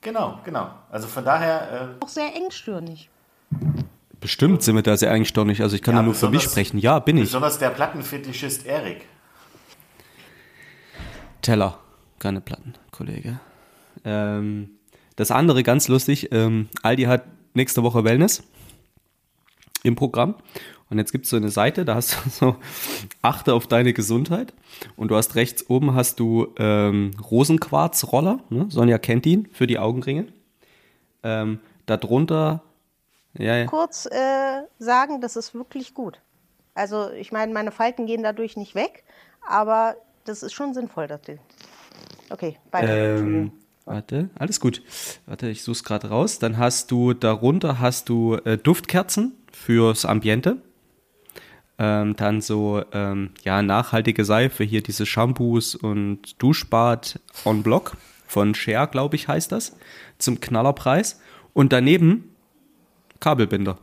Genau, 0.01 0.39
genau. 0.45 0.71
Also 0.91 1.09
von 1.09 1.25
daher... 1.25 1.97
Äh, 1.99 2.05
auch 2.05 2.09
sehr 2.09 2.35
engstirnig. 2.35 3.11
Bestimmt 4.21 4.63
sind 4.63 4.77
wir 4.77 4.83
da 4.83 4.97
sehr 4.97 5.11
eigenständig. 5.11 5.63
Also 5.63 5.77
ich 5.77 5.83
kann 5.83 5.97
ja, 5.97 6.03
nur 6.03 6.15
für 6.15 6.31
mich 6.31 6.43
sprechen. 6.43 6.79
Ja, 6.79 6.99
bin 6.99 7.17
ich. 7.17 7.25
Besonders 7.25 7.59
der 7.59 7.71
Plattenfetischist 7.71 8.67
Erik. 8.67 9.07
Teller, 11.43 11.79
keine 12.19 12.41
Platten, 12.41 12.75
Kollege. 12.91 13.41
Ähm, 14.05 14.71
das 15.17 15.31
andere 15.31 15.63
ganz 15.63 15.89
lustig, 15.89 16.31
ähm, 16.31 16.69
Aldi 16.83 17.05
hat 17.05 17.25
nächste 17.59 17.83
Woche 17.83 18.05
Wellness 18.05 18.43
im 19.83 19.95
Programm. 19.95 20.37
Und 20.91 20.99
jetzt 20.99 21.13
gibt 21.13 21.25
es 21.25 21.31
so 21.31 21.37
eine 21.37 21.51
Seite, 21.51 21.85
da 21.85 21.97
hast 21.97 22.15
du 22.15 22.31
so, 22.31 22.57
achte 23.21 23.53
auf 23.53 23.67
deine 23.67 23.93
Gesundheit. 23.93 24.55
Und 24.97 25.11
du 25.11 25.17
hast 25.17 25.35
rechts 25.35 25.69
oben 25.69 25.95
hast 25.95 26.19
du 26.21 26.55
ähm, 26.59 27.11
Rosenquarzroller, 27.31 28.41
ne? 28.49 28.67
Sonja 28.71 28.99
kennt 28.99 29.27
ihn, 29.27 29.49
für 29.53 29.67
die 29.67 29.79
Augenringe. 29.79 30.29
Ähm, 31.23 31.61
darunter 31.85 32.63
ja, 33.35 33.57
ja. 33.57 33.67
kurz 33.67 34.07
äh, 34.07 34.63
sagen, 34.79 35.21
das 35.21 35.37
ist 35.37 35.55
wirklich 35.55 35.95
gut. 35.95 36.21
Also 36.75 37.11
ich 37.11 37.33
meine, 37.33 37.53
meine 37.53 37.73
Falten 37.73 38.07
gehen 38.07 38.23
dadurch 38.23 38.57
nicht 38.57 38.75
weg, 38.75 39.05
aber 39.47 39.97
das 40.25 40.43
ist 40.43 40.53
schon 40.53 40.75
sinnvoll, 40.75 41.07
das 41.07 41.23
Ding. 41.23 41.39
Okay, 42.31 42.57
weiter. 42.71 43.19
Ähm, 43.19 43.53
warte, 43.89 44.31
alles 44.39 44.61
gut. 44.61 44.83
Warte, 45.27 45.49
ich 45.49 45.63
suche 45.63 45.73
es 45.73 45.85
gerade 45.85 46.09
raus. 46.09 46.39
Dann 46.39 46.59
hast 46.59 46.91
du 46.91 47.15
darunter 47.15 47.81
hast 47.81 48.09
du 48.09 48.35
äh, 48.45 48.59
Duftkerzen 48.59 49.33
fürs 49.53 50.05
Ambiente. 50.05 50.59
Ähm, 51.79 52.17
dann 52.17 52.41
so 52.41 52.83
ähm, 52.93 53.31
ja 53.45 53.63
nachhaltige 53.63 54.25
Seife, 54.25 54.65
hier 54.65 54.83
diese 54.83 55.07
Shampoos 55.07 55.75
und 55.75 56.41
Duschbad 56.43 57.21
on 57.45 57.63
Block 57.63 57.97
von 58.27 58.55
Share, 58.55 58.89
glaube 58.89 59.17
ich, 59.17 59.29
heißt 59.29 59.53
das, 59.53 59.77
zum 60.19 60.41
Knallerpreis. 60.41 61.21
Und 61.55 61.73
daneben 61.73 62.35
Kabelbinder. 63.21 63.79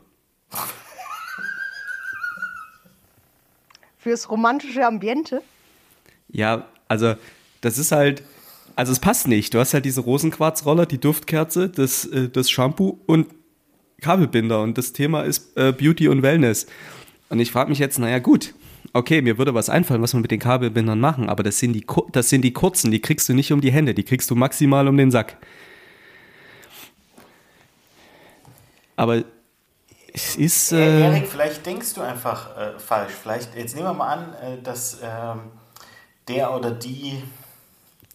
Fürs 3.98 4.30
romantische 4.30 4.86
Ambiente? 4.86 5.42
Ja, 6.28 6.66
also 6.86 7.16
das 7.60 7.78
ist 7.78 7.92
halt, 7.92 8.22
also 8.76 8.92
es 8.92 9.00
passt 9.00 9.26
nicht. 9.26 9.54
Du 9.54 9.58
hast 9.58 9.74
halt 9.74 9.84
diese 9.84 10.02
Rosenquarzroller, 10.02 10.86
die 10.86 11.00
Duftkerze, 11.00 11.68
das, 11.68 12.04
äh, 12.04 12.28
das 12.28 12.50
Shampoo 12.50 13.00
und 13.06 13.26
Kabelbinder. 14.00 14.60
Und 14.62 14.78
das 14.78 14.92
Thema 14.92 15.22
ist 15.22 15.56
äh, 15.56 15.72
Beauty 15.72 16.08
und 16.08 16.22
Wellness. 16.22 16.66
Und 17.30 17.40
ich 17.40 17.50
frage 17.50 17.70
mich 17.70 17.78
jetzt, 17.78 17.98
naja 17.98 18.18
gut, 18.18 18.54
okay, 18.92 19.22
mir 19.22 19.38
würde 19.38 19.54
was 19.54 19.68
einfallen, 19.68 20.02
was 20.02 20.14
wir 20.14 20.20
mit 20.20 20.30
den 20.30 20.40
Kabelbindern 20.40 21.00
machen, 21.00 21.28
aber 21.28 21.42
das 21.42 21.58
sind, 21.58 21.72
die, 21.72 21.84
das 22.12 22.28
sind 22.28 22.42
die 22.42 22.52
kurzen, 22.52 22.90
die 22.90 23.00
kriegst 23.00 23.28
du 23.28 23.34
nicht 23.34 23.52
um 23.52 23.60
die 23.60 23.72
Hände, 23.72 23.94
die 23.94 24.04
kriegst 24.04 24.30
du 24.30 24.36
maximal 24.36 24.86
um 24.86 24.96
den 24.96 25.10
Sack. 25.10 25.36
Aber 28.96 29.24
es 30.12 30.36
ist. 30.36 30.72
Äh, 30.72 31.00
Erik, 31.00 31.28
vielleicht 31.28 31.66
denkst 31.66 31.94
du 31.94 32.00
einfach 32.00 32.56
äh, 32.56 32.78
falsch. 32.78 33.12
Vielleicht, 33.12 33.54
jetzt 33.54 33.74
nehmen 33.74 33.88
wir 33.88 33.94
mal 33.94 34.14
an, 34.14 34.34
äh, 34.34 34.62
dass 34.62 34.98
ähm, 35.02 35.40
der 36.28 36.54
oder 36.54 36.70
die, 36.70 37.22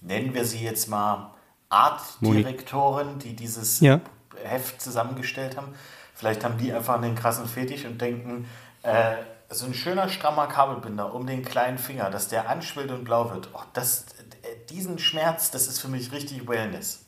nennen 0.02 0.34
wir 0.34 0.46
sie 0.46 0.64
jetzt 0.64 0.90
mal 0.90 1.32
Artdirektorin, 1.70 3.20
die 3.20 3.36
dieses 3.36 3.80
ja. 3.80 4.02
Heft 4.44 4.82
zusammengestellt 4.82 5.56
haben, 5.56 5.74
vielleicht 6.14 6.44
haben 6.44 6.58
die 6.58 6.74
einfach 6.74 7.02
einen 7.02 7.16
krassen 7.16 7.46
Fetisch 7.46 7.86
und 7.86 8.02
denken, 8.02 8.46
äh, 8.84 9.16
so 9.50 9.66
ein 9.66 9.74
schöner 9.74 10.10
strammer 10.10 10.48
Kabelbinder 10.48 11.14
um 11.14 11.28
den 11.28 11.44
kleinen 11.44 11.78
Finger, 11.78 12.10
dass 12.10 12.28
der 12.28 12.50
anschwillt 12.50 12.92
und 12.92 13.04
blau 13.04 13.32
wird. 13.32 13.50
Oh, 13.54 13.62
das, 13.74 14.06
äh, 14.44 14.68
diesen 14.70 14.98
Schmerz, 15.00 15.52
das 15.52 15.68
ist 15.68 15.80
für 15.80 15.88
mich 15.88 16.12
richtig 16.12 16.48
Wellness. 16.48 17.06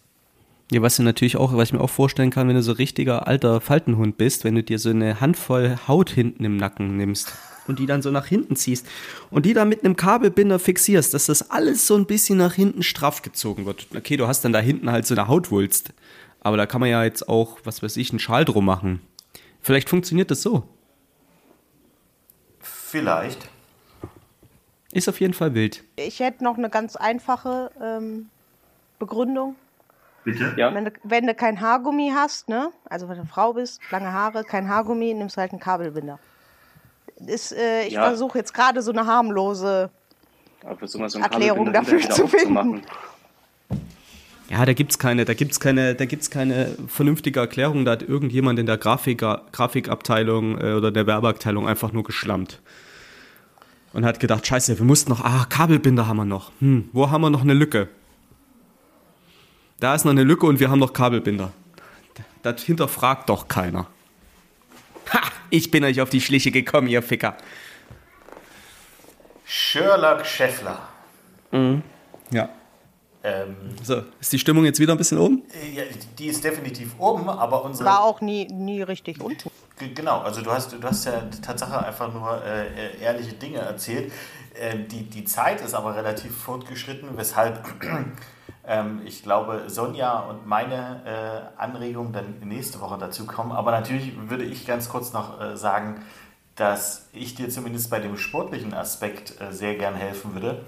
Ja, 0.72 0.82
was 0.82 0.96
du 0.96 1.04
natürlich 1.04 1.38
auch, 1.38 1.54
was 1.54 1.70
ich 1.70 1.74
mir 1.74 1.82
auch 1.82 1.90
vorstellen 1.90 2.32
kann, 2.32 2.48
wenn 2.48 2.56
du 2.56 2.64
so 2.64 2.72
richtiger 2.72 3.28
alter 3.28 3.62
Faltenhund 3.62 4.18
bist, 4.18 4.44
wenn 4.44 4.56
du 4.56 4.64
dir 4.64 4.80
so 4.80 4.90
eine 4.90 5.22
Handvoll 5.22 5.78
Haut 5.88 6.10
hinten 6.10 6.46
im 6.46 6.58
Nacken 6.58 6.98
nimmst 6.98 7.34
und 7.68 7.80
die 7.80 7.86
dann 7.86 8.02
so 8.02 8.12
nach 8.12 8.26
hinten 8.26 8.56
ziehst 8.56 8.86
und 9.30 9.46
die 9.46 9.54
dann 9.54 9.70
mit 9.70 9.84
einem 9.84 9.96
Kabelbinder 9.96 10.60
fixierst, 10.60 11.14
dass 11.14 11.28
das 11.28 11.50
alles 11.52 11.88
so 11.88 11.96
ein 11.96 12.06
bisschen 12.06 12.38
nach 12.38 12.54
hinten 12.54 12.84
straff 12.84 13.22
gezogen 13.22 13.66
wird. 13.66 13.88
Okay, 13.96 14.18
du 14.18 14.28
hast 14.28 14.44
dann 14.44 14.54
da 14.54 14.60
hinten 14.60 14.92
halt 14.92 15.06
so 15.06 15.16
eine 15.16 15.28
Hautwulst, 15.28 15.94
aber 16.42 16.58
da 16.58 16.66
kann 16.66 16.82
man 16.82 16.90
ja 16.90 17.04
jetzt 17.04 17.28
auch, 17.30 17.60
was 17.64 17.82
weiß 17.84 17.98
ich, 17.98 18.12
einen 18.12 18.20
Schal 18.20 18.46
drum 18.46 18.66
machen. 18.66 19.02
Vielleicht 19.62 19.90
funktioniert 19.90 20.30
das 20.30 20.42
so. 20.42 20.64
Vielleicht. 22.60 23.50
Ist 24.92 25.10
auf 25.10 25.20
jeden 25.20 25.34
Fall 25.34 25.56
wild. 25.56 25.84
Ich 25.96 26.20
hätte 26.20 26.44
noch 26.44 26.58
eine 26.58 26.70
ganz 26.70 26.96
einfache 26.96 27.72
ähm, 27.82 28.30
Begründung. 29.00 29.56
Bitte? 30.24 30.54
Ja. 30.58 30.74
Wenn, 30.74 30.86
du, 30.86 30.92
wenn 31.04 31.26
du 31.26 31.34
kein 31.34 31.60
Haargummi 31.60 32.12
hast, 32.16 32.48
ne? 32.48 32.72
also 32.86 33.08
wenn 33.08 33.16
du 33.16 33.22
eine 33.22 33.30
Frau 33.30 33.54
bist, 33.54 33.82
lange 33.92 34.14
Haare, 34.14 34.44
kein 34.44 34.70
Haargummi, 34.70 35.14
nimmst 35.14 35.38
du 35.38 35.42
halt 35.42 35.52
einen 35.52 35.60
Kabelbinder. 35.60 36.20
Ist, 37.26 37.52
äh, 37.52 37.88
ich 37.88 37.94
ja. 37.94 38.06
versuche 38.06 38.38
jetzt 38.38 38.54
gerade 38.54 38.82
so 38.82 38.92
eine 38.92 39.06
harmlose 39.06 39.90
so 40.86 41.20
Erklärung 41.20 41.74
dafür 41.74 42.02
zu 42.10 42.28
finden. 42.28 42.84
Ja, 44.50 44.66
da 44.66 44.74
gibt 44.74 44.92
es 44.92 45.00
keine, 45.00 45.26
da 45.26 45.34
gibt's 45.34 45.60
keine, 45.60 45.96
keine 46.30 46.76
vernünftige 46.88 47.40
Erklärung. 47.40 47.86
Da 47.86 47.92
hat 47.94 48.04
irgendjemand 48.04 48.60
in 48.60 48.66
der 48.66 48.78
Grafik, 48.78 49.20
Grafikabteilung 49.52 50.60
äh, 50.60 50.74
oder 50.74 50.92
der 50.92 51.08
Werbeabteilung 51.08 51.68
einfach 51.68 51.92
nur 51.92 52.04
geschlammt. 52.04 52.62
Und 53.94 54.06
hat 54.06 54.20
gedacht, 54.20 54.46
scheiße, 54.46 54.78
wir 54.78 54.86
mussten 54.86 55.12
noch, 55.12 55.24
ah, 55.24 55.46
Kabelbinder 55.50 56.08
haben 56.08 56.18
wir 56.18 56.26
noch. 56.26 56.52
Hm, 56.60 56.90
wo 56.94 57.10
haben 57.10 57.22
wir 57.22 57.30
noch 57.30 57.42
eine 57.42 57.54
Lücke? 57.54 57.90
Da 59.80 59.96
ist 59.96 60.06
noch 60.06 60.12
eine 60.12 60.24
Lücke 60.24 60.46
und 60.46 60.60
wir 60.60 60.70
haben 60.70 60.80
noch 60.80 60.94
Kabelbinder. 60.94 61.52
Das 62.42 62.62
hinterfragt 62.62 63.30
doch 63.30 63.48
keiner. 63.48 63.88
Ha! 65.12 65.22
Ich 65.50 65.72
bin 65.72 65.84
euch 65.84 66.02
auf 66.02 66.10
die 66.10 66.22
Schliche 66.22 66.52
gekommen, 66.52 66.88
ihr 66.88 67.02
Ficker. 67.02 67.36
Sherlock 69.46 70.26
Scheffler. 70.26 70.80
Mhm. 71.52 71.84
Ja. 72.32 72.50
Ähm, 73.26 73.56
so, 73.82 74.04
ist 74.20 74.34
die 74.34 74.40
Stimmung 74.40 74.66
jetzt 74.66 74.80
wieder 74.80 74.94
ein 74.94 74.98
bisschen 74.98 75.18
oben? 75.18 75.44
Ja, 75.74 75.84
die 76.18 76.28
ist 76.28 76.44
definitiv 76.44 76.96
oben, 77.00 77.30
aber 77.30 77.64
unsere. 77.64 77.88
War 77.88 78.04
auch 78.04 78.20
nie, 78.20 78.48
nie 78.48 78.82
richtig 78.82 79.22
unten. 79.22 79.50
Genau, 79.96 80.20
also 80.20 80.42
du 80.42 80.52
hast, 80.52 80.74
du 80.74 80.84
hast 80.84 81.06
ja 81.06 81.24
Tatsache 81.42 81.86
einfach 81.86 82.14
nur 82.14 82.44
äh, 82.44 83.02
ehrliche 83.02 83.34
Dinge 83.34 83.60
erzählt. 83.60 84.12
Äh, 84.54 84.78
die, 84.80 85.04
die 85.04 85.24
Zeit 85.24 85.62
ist 85.62 85.74
aber 85.74 85.96
relativ 85.96 86.36
fortgeschritten, 86.36 87.10
weshalb 87.16 87.64
ich 89.06 89.24
glaube, 89.24 89.64
Sonja 89.68 90.20
und 90.20 90.48
meine 90.48 91.02
äh, 91.06 91.62
Anregungen 91.62 92.14
dann 92.14 92.40
nächste 92.44 92.80
Woche 92.80 92.98
dazu 92.98 93.26
kommen. 93.26 93.52
Aber 93.52 93.72
natürlich 93.72 94.14
würde 94.30 94.46
ich 94.46 94.66
ganz 94.66 94.88
kurz 94.88 95.12
noch 95.12 95.42
äh, 95.42 95.58
sagen, 95.58 96.02
dass 96.56 97.10
ich 97.12 97.36
dir 97.36 97.50
zumindest 97.50 97.90
bei 97.90 98.00
dem 98.00 98.16
sportlichen 98.18 98.74
Aspekt 98.74 99.42
äh, 99.42 99.52
sehr 99.52 99.76
gern 99.76 99.96
helfen 99.96 100.34
würde. 100.34 100.66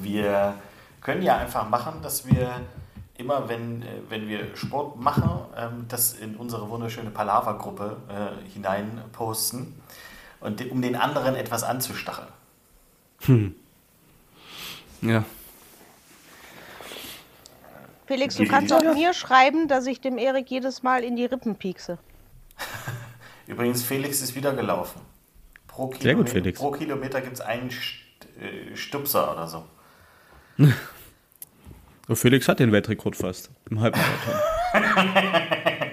Wir 0.00 0.54
können 1.02 1.22
ja 1.22 1.36
einfach 1.36 1.68
machen, 1.68 2.00
dass 2.02 2.26
wir 2.26 2.60
immer 3.18 3.48
wenn, 3.48 3.84
wenn 4.08 4.26
wir 4.26 4.56
Sport 4.56 4.98
machen, 4.98 5.30
ähm, 5.56 5.84
das 5.88 6.14
in 6.14 6.36
unsere 6.36 6.68
wunderschöne 6.70 7.10
Palaver-Gruppe 7.10 7.96
hinein 8.52 9.02
posten, 9.12 9.78
und 10.44 10.70
um 10.70 10.82
den 10.82 10.94
anderen 10.94 11.34
etwas 11.36 11.64
anzustacheln. 11.64 12.28
Hm. 13.20 13.54
Ja. 15.00 15.24
Felix, 18.06 18.36
du 18.36 18.46
kannst 18.46 18.72
auch 18.72 18.82
mir 18.94 19.14
schreiben, 19.14 19.68
dass 19.68 19.86
ich 19.86 20.00
dem 20.00 20.18
Erik 20.18 20.50
jedes 20.50 20.82
Mal 20.82 21.02
in 21.02 21.16
die 21.16 21.24
Rippen 21.24 21.56
piekse. 21.56 21.98
Übrigens, 23.46 23.82
Felix 23.82 24.20
ist 24.20 24.34
wieder 24.34 24.52
gelaufen. 24.52 25.00
Pro 25.66 25.88
Kilometer, 25.88 26.02
Sehr 26.02 26.14
gut, 26.14 26.30
Felix. 26.30 26.58
Pro 26.58 26.70
Kilometer 26.70 27.20
gibt 27.20 27.34
es 27.34 27.40
einen 27.40 27.70
äh, 27.70 28.76
Stupser 28.76 29.32
oder 29.32 29.46
so. 29.46 29.64
Und 32.06 32.16
Felix 32.16 32.48
hat 32.48 32.60
den 32.60 32.70
Weltrekord 32.70 33.16
fast 33.16 33.50
im 33.70 33.80
Halbmarathon. 33.80 34.34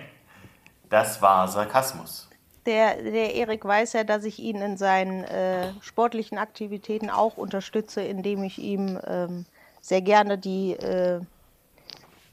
das 0.90 1.22
war 1.22 1.48
Sarkasmus. 1.48 2.30
Der, 2.66 3.02
der 3.02 3.34
Erik 3.34 3.66
weiß 3.66 3.94
ja, 3.94 4.04
dass 4.04 4.24
ich 4.24 4.38
ihn 4.40 4.62
in 4.62 4.78
seinen 4.78 5.24
äh, 5.24 5.72
sportlichen 5.82 6.38
Aktivitäten 6.38 7.10
auch 7.10 7.38
unterstütze, 7.38 8.02
indem 8.02 8.44
ich 8.44 8.60
ihm 8.60 9.00
ähm, 9.08 9.46
sehr 9.82 10.02
gerne 10.02 10.38
die, 10.38 10.74
äh, 10.74 11.22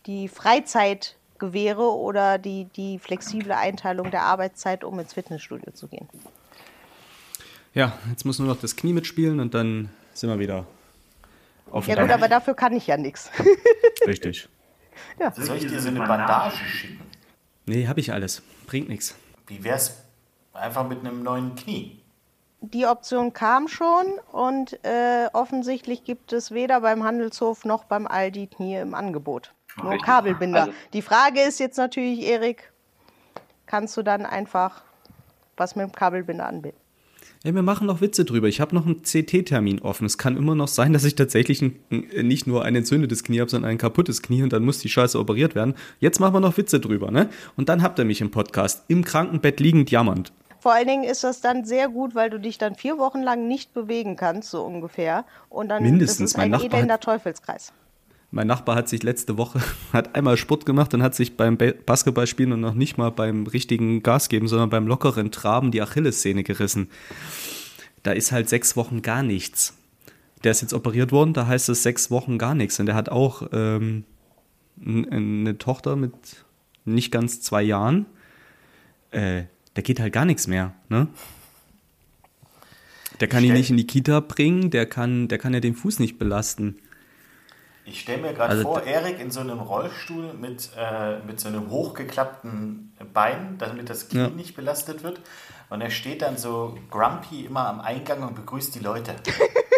die 0.09 0.27
Freizeit 0.27 1.17
gewähre 1.39 1.93
oder 1.93 2.39
die, 2.39 2.65
die 2.65 2.99
flexible 2.99 3.53
Einteilung 3.53 4.11
der 4.11 4.23
Arbeitszeit, 4.23 4.83
um 4.83 4.99
ins 4.99 5.13
Fitnessstudio 5.13 5.73
zu 5.73 5.87
gehen. 5.87 6.09
Ja, 7.75 7.97
jetzt 8.11 8.25
muss 8.25 8.39
nur 8.41 8.49
noch 8.49 8.61
das 8.61 8.75
Knie 8.75 8.93
mitspielen 8.93 9.39
und 9.39 9.55
dann 9.55 9.91
sind 10.15 10.31
wir 10.31 10.39
wieder 10.41 10.67
auf 11.71 11.87
Ja 11.87 12.01
gut, 12.01 12.11
aber 12.11 12.29
dafür 12.29 12.55
kann 12.55 12.73
ich 12.73 12.87
ja 12.87 12.97
nichts. 12.97 13.31
Richtig. 14.07 14.49
Ja. 15.21 15.31
Soll 15.31 15.59
ich 15.59 15.67
dir 15.67 15.79
so 15.79 15.89
eine 15.89 16.01
Bandage 16.01 16.57
schicken? 16.57 17.01
Nee, 17.67 17.87
habe 17.87 18.01
ich 18.01 18.13
alles. 18.13 18.43
Bringt 18.67 18.89
nichts. 18.89 19.15
Wie 19.47 19.63
wär's 19.63 20.03
einfach 20.55 20.89
mit 20.89 21.01
einem 21.01 21.23
neuen 21.23 21.55
Knie? 21.55 22.03
Die 22.61 22.87
Option 22.87 23.33
kam 23.33 23.69
schon 23.69 24.07
und 24.33 24.83
äh, 24.85 25.29
offensichtlich 25.33 26.03
gibt 26.03 26.33
es 26.33 26.51
weder 26.51 26.81
beim 26.81 27.05
Handelshof 27.05 27.65
noch 27.65 27.85
beim 27.85 28.09
Aldi 28.09 28.49
Knie 28.49 28.77
im 28.77 28.95
Angebot. 28.95 29.53
Nur 29.83 29.99
Kabelbinder. 29.99 30.61
Also, 30.63 30.73
Die 30.93 31.03
Frage 31.03 31.41
ist 31.41 31.61
jetzt 31.61 31.77
natürlich, 31.77 32.21
Erik, 32.23 32.73
kannst 33.67 33.97
du 33.97 34.03
dann 34.03 34.27
einfach 34.27 34.83
was 35.57 35.77
mit 35.77 35.87
dem 35.87 35.93
Kabelbinder 35.93 36.47
anbinden? 36.47 36.81
Ja, 37.45 37.55
wir 37.55 37.63
machen 37.63 37.87
noch 37.87 38.01
Witze 38.01 38.25
drüber. 38.25 38.49
Ich 38.49 38.61
habe 38.61 38.75
noch 38.75 38.85
einen 38.85 39.03
CT-Termin 39.03 39.81
offen. 39.81 40.07
Es 40.07 40.19
kann 40.19 40.37
immer 40.37 40.57
noch 40.57 40.67
sein, 40.67 40.93
dass 40.93 41.05
ich 41.05 41.15
tatsächlich 41.15 41.63
ein, 41.63 41.79
nicht 41.91 42.49
nur 42.49 42.65
ein 42.65 42.75
entzündetes 42.75 43.23
Knie 43.23 43.41
habe, 43.41 43.51
sondern 43.51 43.71
ein 43.71 43.79
kaputtes 43.79 44.23
Knie 44.23 44.43
und 44.43 44.53
dann 44.53 44.65
muss 44.65 44.81
die 44.81 44.89
Scheiße 44.89 45.19
operiert 45.19 45.55
werden. 45.55 45.75
Jetzt 46.01 46.19
machen 46.19 46.35
wir 46.35 46.41
noch 46.41 46.57
Witze 46.57 46.81
drüber, 46.81 47.13
ne? 47.13 47.29
Und 47.57 47.69
dann 47.69 47.83
habt 47.83 48.01
ihr 48.01 48.05
mich 48.05 48.21
im 48.21 48.33
Podcast 48.33 48.85
im 48.89 49.05
Krankenbett 49.05 49.61
liegend 49.61 49.91
jammernd. 49.93 50.33
Vor 50.59 50.73
allen 50.73 50.89
Dingen 50.89 51.05
ist 51.05 51.23
das 51.23 51.41
dann 51.41 51.65
sehr 51.65 51.89
gut, 51.89 52.17
weil 52.17 52.31
du 52.31 52.41
dich 52.41 52.59
dann 52.59 52.75
vier 52.75 52.99
Wochen 52.99 53.23
lang 53.23 53.47
nicht 53.47 53.73
bewegen 53.73 54.17
kannst, 54.17 54.51
so 54.51 54.65
ungefähr. 54.65 55.25
Und 55.49 55.69
dann 55.69 55.85
Mindestens. 55.85 56.33
ist 56.33 56.37
es 56.37 56.43
ein 56.43 56.51
mein 56.51 56.61
elender 56.61 56.99
Teufelskreis. 56.99 57.73
Mein 58.31 58.47
Nachbar 58.47 58.77
hat 58.77 58.89
sich 58.89 59.03
letzte 59.03 59.39
Woche 59.39 59.61
hat 59.93 60.15
einmal 60.15 60.37
Sport 60.37 60.67
gemacht 60.67 60.93
und 60.95 61.03
hat 61.03 61.15
sich 61.15 61.37
beim 61.37 61.57
Basketballspielen 61.57 62.53
und 62.53 62.61
noch 62.61 62.75
nicht 62.75 62.99
mal 62.99 63.11
beim 63.11 63.47
richtigen 63.47 64.03
Gas 64.03 64.29
geben, 64.29 64.49
sondern 64.49 64.71
beim 64.71 64.87
lockeren 64.87 65.31
Traben 65.31 65.71
die 65.71 65.81
Achillessehne 65.81 66.43
gerissen. 66.43 66.89
Da 68.03 68.13
ist 68.13 68.33
halt 68.33 68.49
sechs 68.49 68.77
Wochen 68.77 69.03
gar 69.03 69.23
nichts. 69.23 69.77
Der 70.45 70.53
ist 70.53 70.61
jetzt 70.61 70.75
operiert 70.75 71.11
worden, 71.11 71.33
da 71.33 71.47
heißt 71.47 71.69
es 71.69 71.83
sechs 71.83 72.11
Wochen 72.11 72.39
gar 72.39 72.55
nichts. 72.55 72.79
Und 72.79 72.87
der 72.87 72.95
hat 72.95 73.09
auch 73.09 73.49
ähm, 73.53 74.05
eine 74.85 75.59
Tochter 75.59 75.97
mit 75.97 76.13
nicht 76.85 77.11
ganz 77.11 77.41
zwei 77.41 77.63
Jahren. 77.63 78.07
Äh, 79.11 79.45
da 79.75 79.83
geht 79.83 80.01
halt 80.01 80.13
gar 80.13 80.25
nichts 80.25 80.47
mehr. 80.47 80.75
Ne? 80.89 81.09
Der 83.21 83.29
kann 83.29 83.43
ihn 83.43 83.53
nicht 83.53 83.71
in 83.71 83.77
die 83.77 83.87
Kita 83.87 84.21
bringen, 84.21 84.71
der 84.71 84.87
kann, 84.87 85.29
der 85.29 85.39
kann 85.39 85.55
ja 85.55 85.61
den 85.61 85.75
Fuß 85.75 85.99
nicht 85.99 86.19
belasten. 86.19 86.77
Ich 87.89 88.01
stelle 88.01 88.21
mir 88.21 88.35
gerade 88.35 88.51
also, 88.51 88.63
vor, 88.65 88.83
Erik 88.83 89.19
in 89.19 89.31
so 89.31 89.41
einem 89.41 89.61
Rollstuhl 89.61 90.35
mit, 90.35 90.71
äh, 90.77 91.19
mit 91.27 91.41
so 91.41 91.49
einem 91.49 91.71
hochgeklappten 91.71 92.93
Bein, 93.15 93.57
damit 93.59 93.89
das 93.89 94.09
Knie 94.09 94.21
ja. 94.21 94.29
nicht 94.29 94.55
belastet 94.55 95.03
wird. 95.03 95.21
Und 95.71 95.81
er 95.81 95.91
steht 95.91 96.23
dann 96.23 96.37
so 96.37 96.77
grumpy 96.91 97.47
immer 97.47 97.67
am 97.67 97.81
Eingang 97.81 98.23
und 98.23 98.35
begrüßt 98.35 98.75
die 98.75 98.81
Leute. 98.81 99.15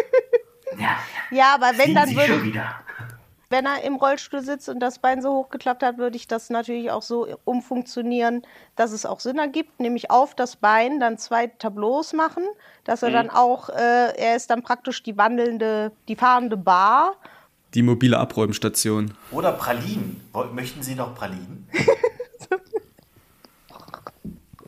ja, 0.77 0.97
ja, 1.31 1.55
aber 1.55 1.77
wenn 1.77 1.95
dann 1.95 2.13
würde, 2.13 2.63
wenn 3.49 3.65
er 3.65 3.83
im 3.83 3.95
Rollstuhl 3.95 4.41
sitzt 4.41 4.67
und 4.69 4.79
das 4.79 4.99
Bein 4.99 5.21
so 5.21 5.33
hochgeklappt 5.33 5.83
hat, 5.83 5.97
würde 5.97 6.15
ich 6.15 6.27
das 6.27 6.49
natürlich 6.49 6.91
auch 6.91 7.01
so 7.01 7.27
umfunktionieren, 7.45 8.43
dass 8.75 8.91
es 8.91 9.05
auch 9.05 9.19
Sinn 9.19 9.37
ergibt, 9.37 9.79
nämlich 9.79 10.11
auf 10.11 10.35
das 10.35 10.57
Bein 10.57 10.99
dann 10.99 11.17
zwei 11.17 11.47
Tableaus 11.47 12.13
machen, 12.13 12.43
dass 12.83 13.03
er 13.03 13.09
mhm. 13.09 13.13
dann 13.13 13.29
auch, 13.29 13.69
äh, 13.69 14.17
er 14.17 14.35
ist 14.35 14.49
dann 14.49 14.63
praktisch 14.63 15.03
die 15.03 15.17
wandelnde, 15.17 15.91
die 16.07 16.15
fahrende 16.15 16.57
Bar 16.57 17.15
die 17.73 17.83
mobile 17.83 18.17
Abräumstation. 18.17 19.13
Oder 19.31 19.53
Pralinen. 19.53 20.21
Möchten 20.53 20.83
Sie 20.83 20.95
noch 20.95 21.15
Pralinen? 21.15 21.67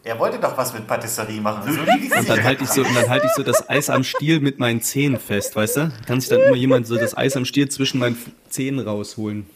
er 0.04 0.20
wollte 0.20 0.39
doch 0.39 0.58
was 0.58 0.74
mit 0.74 0.88
Patisserie 0.88 1.39
machen. 1.41 1.74
So 1.74 1.80
und 1.80 2.30
dann 2.30 2.43
halte 2.43 2.64
ich, 2.64 2.70
so, 2.70 2.84
halt 2.86 3.24
ich 3.24 3.32
so 3.32 3.43
das 3.43 3.70
Eis 3.70 3.89
am 3.89 4.04
Stiel 4.04 4.39
mit 4.39 4.60
meinen 4.60 4.82
Zähnen 4.82 5.20
fest, 5.20 5.56
weißt 5.56 5.78
du? 5.78 5.91
Kann 6.06 6.20
sich 6.20 6.30
dann 6.30 6.41
immer 6.41 6.56
jemand 6.56 6.88
so 6.88 6.95
das 6.97 7.16
Eis 7.16 7.36
am 7.38 7.45
Stiel 7.45 7.70
zwischen 7.70 7.99
meinen 7.99 8.18
Zähnen 8.49 8.80
rausholen. 8.80 9.49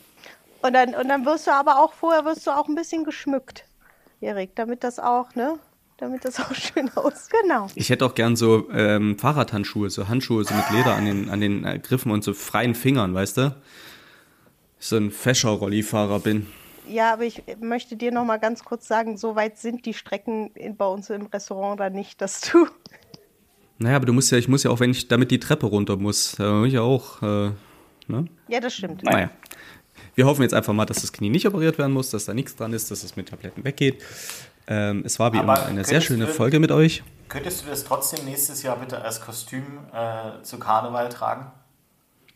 Und 0.61 0.73
dann, 0.73 0.95
und 0.95 1.07
dann 1.07 1.25
wirst 1.25 1.47
du 1.47 1.51
aber 1.51 1.79
auch 1.79 1.93
vorher 1.93 2.25
wirst 2.25 2.45
du 2.47 2.51
auch 2.51 2.67
ein 2.67 2.75
bisschen 2.75 3.03
geschmückt, 3.03 3.65
Erik, 4.21 4.55
damit 4.55 4.83
das 4.83 4.99
auch, 4.99 5.35
ne? 5.35 5.59
Damit 5.97 6.25
das 6.25 6.39
auch 6.39 6.53
schön 6.53 6.89
aussieht. 6.95 7.33
Genau. 7.41 7.67
Ich 7.75 7.89
hätte 7.89 8.05
auch 8.05 8.15
gern 8.15 8.35
so 8.35 8.69
ähm, 8.71 9.17
Fahrradhandschuhe, 9.17 9.89
so 9.89 10.07
Handschuhe 10.07 10.43
so 10.43 10.53
mit 10.53 10.69
Leder 10.71 10.95
an 10.95 11.05
den, 11.05 11.29
an 11.29 11.41
den 11.41 11.65
äh, 11.65 11.79
Griffen 11.79 12.11
und 12.11 12.23
so 12.23 12.33
freien 12.33 12.75
Fingern, 12.75 13.13
weißt 13.13 13.37
du? 13.37 13.55
So 14.79 14.97
ein 14.97 15.11
Fescher-Rollifahrer 15.11 16.19
bin. 16.19 16.47
Ja, 16.87 17.13
aber 17.13 17.23
ich 17.23 17.43
möchte 17.59 17.97
dir 17.97 18.11
noch 18.11 18.25
mal 18.25 18.37
ganz 18.37 18.63
kurz 18.63 18.87
sagen, 18.87 19.17
so 19.17 19.35
weit 19.35 19.57
sind 19.57 19.85
die 19.85 19.93
Strecken 19.93 20.51
in, 20.53 20.77
bei 20.77 20.85
uns 20.85 21.09
im 21.09 21.25
Restaurant 21.25 21.79
da 21.79 21.89
nicht, 21.89 22.21
dass 22.21 22.41
du. 22.41 22.67
Naja, 23.79 23.97
aber 23.97 24.07
du 24.07 24.13
musst 24.13 24.31
ja, 24.31 24.39
ich 24.39 24.47
muss 24.47 24.63
ja 24.63 24.71
auch, 24.71 24.79
wenn 24.79 24.89
ich 24.89 25.07
damit 25.07 25.29
die 25.29 25.39
Treppe 25.39 25.67
runter 25.67 25.97
muss, 25.97 26.31
da 26.31 26.51
muss 26.51 26.69
ich 26.69 26.73
ja 26.73 26.81
auch, 26.81 27.21
äh, 27.21 27.51
ne? 28.07 28.27
Ja, 28.47 28.59
das 28.59 28.73
stimmt. 28.73 29.03
Naja. 29.03 29.29
Wir 30.15 30.25
hoffen 30.25 30.41
jetzt 30.41 30.55
einfach 30.55 30.73
mal, 30.73 30.85
dass 30.85 31.01
das 31.01 31.13
Knie 31.13 31.29
nicht 31.29 31.45
operiert 31.45 31.77
werden 31.77 31.93
muss, 31.93 32.09
dass 32.09 32.25
da 32.25 32.33
nichts 32.33 32.55
dran 32.55 32.73
ist, 32.73 32.89
dass 32.89 33.03
es 33.03 33.15
mit 33.15 33.29
Tabletten 33.29 33.63
weggeht. 33.63 34.03
Ähm, 34.67 35.03
es 35.05 35.19
war 35.19 35.33
wie 35.33 35.37
Aber 35.37 35.55
immer 35.55 35.65
eine 35.65 35.83
sehr 35.85 36.01
schöne 36.01 36.25
du, 36.25 36.33
Folge 36.33 36.59
mit 36.59 36.71
euch. 36.71 37.03
Könntest 37.29 37.65
du 37.65 37.69
das 37.69 37.83
trotzdem 37.83 38.25
nächstes 38.25 38.63
Jahr 38.63 38.77
bitte 38.77 39.01
als 39.01 39.21
Kostüm 39.21 39.63
äh, 39.93 40.41
zu 40.43 40.59
Karneval 40.59 41.09
tragen? 41.09 41.51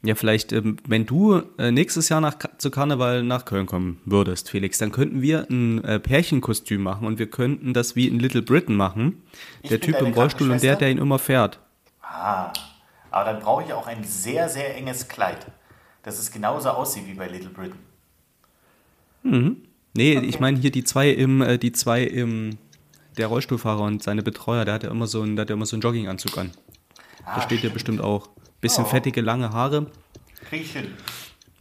Ja, 0.03 0.15
vielleicht, 0.15 0.51
ähm, 0.51 0.77
wenn 0.87 1.05
du 1.05 1.43
äh, 1.59 1.71
nächstes 1.71 2.09
Jahr 2.09 2.21
nach, 2.21 2.35
zu 2.57 2.71
Karneval 2.71 3.21
nach 3.21 3.45
Köln 3.45 3.67
kommen 3.67 4.01
würdest, 4.05 4.49
Felix, 4.49 4.79
dann 4.79 4.91
könnten 4.91 5.21
wir 5.21 5.45
ein 5.49 5.83
äh, 5.83 5.99
Pärchenkostüm 5.99 6.81
machen 6.81 7.05
und 7.05 7.19
wir 7.19 7.29
könnten 7.29 7.73
das 7.73 7.95
wie 7.95 8.07
in 8.07 8.19
Little 8.19 8.41
Britain 8.41 8.75
machen. 8.75 9.21
Ich 9.61 9.69
der 9.69 9.79
Typ 9.79 10.01
im 10.01 10.13
Rollstuhl 10.13 10.49
und 10.49 10.63
der, 10.63 10.75
der 10.75 10.89
ihn 10.89 10.97
immer 10.97 11.19
fährt. 11.19 11.59
Ah, 12.01 12.51
aber 13.11 13.31
dann 13.31 13.41
brauche 13.41 13.63
ich 13.63 13.73
auch 13.73 13.85
ein 13.85 14.03
sehr, 14.03 14.49
sehr 14.49 14.75
enges 14.75 15.07
Kleid, 15.07 15.45
dass 16.01 16.17
es 16.17 16.31
genauso 16.31 16.69
aussieht 16.69 17.05
wie 17.05 17.13
bei 17.13 17.27
Little 17.27 17.51
Britain. 17.51 17.79
Mhm. 19.21 19.57
Nee, 19.93 20.17
okay. 20.17 20.25
ich 20.25 20.39
meine 20.39 20.59
hier 20.59 20.71
die 20.71 20.83
zwei 20.83 21.09
im, 21.09 21.41
äh, 21.41 21.57
die 21.57 21.71
zwei 21.71 22.03
im, 22.03 22.57
der 23.17 23.27
Rollstuhlfahrer 23.27 23.81
und 23.81 24.01
seine 24.03 24.23
Betreuer, 24.23 24.65
der 24.65 24.75
hat 24.75 24.83
ja 24.83 24.91
immer 24.91 25.07
so 25.07 25.21
einen, 25.21 25.35
der 25.35 25.43
hat 25.43 25.49
ja 25.49 25.55
immer 25.55 25.65
so 25.65 25.75
einen 25.75 25.81
Jogginganzug 25.81 26.37
an. 26.37 26.51
Ah, 27.25 27.35
da 27.35 27.41
steht 27.41 27.61
ja 27.61 27.69
bestimmt 27.69 28.01
auch. 28.01 28.29
Bisschen 28.61 28.85
oh. 28.85 28.87
fettige, 28.87 29.21
lange 29.21 29.51
Haare. 29.51 29.91
Hin. 30.49 30.93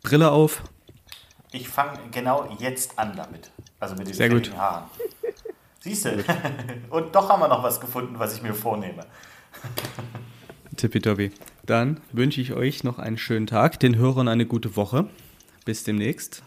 Brille 0.03 0.31
auf. 0.31 0.63
Ich 1.53 1.69
fange 1.69 1.99
genau 2.11 2.57
jetzt 2.59 2.99
an 2.99 3.15
damit. 3.17 3.51
Also 3.79 3.95
mit 3.95 4.07
diesen 4.07 4.19
Sehr 4.19 4.31
fettigen 4.31 4.53
gut. 4.53 4.61
Haaren. 4.61 4.85
Siehst 5.81 6.05
du? 6.05 6.25
und 6.91 7.15
doch 7.15 7.29
haben 7.29 7.41
wir 7.41 7.49
noch 7.49 7.63
was 7.63 7.81
gefunden, 7.81 8.19
was 8.19 8.37
ich 8.37 8.43
mir 8.43 8.55
vornehme. 8.55 9.07
Tippitoppi. 10.77 11.33
Dann 11.65 12.01
wünsche 12.13 12.41
ich 12.41 12.53
euch 12.53 12.85
noch 12.85 12.99
einen 12.99 13.19
schönen 13.19 13.47
Tag, 13.47 13.81
den 13.81 13.97
Hörern 13.97 14.29
eine 14.29 14.47
gute 14.47 14.77
Woche. 14.77 15.09
Bis 15.65 15.85
demnächst. 15.85 16.43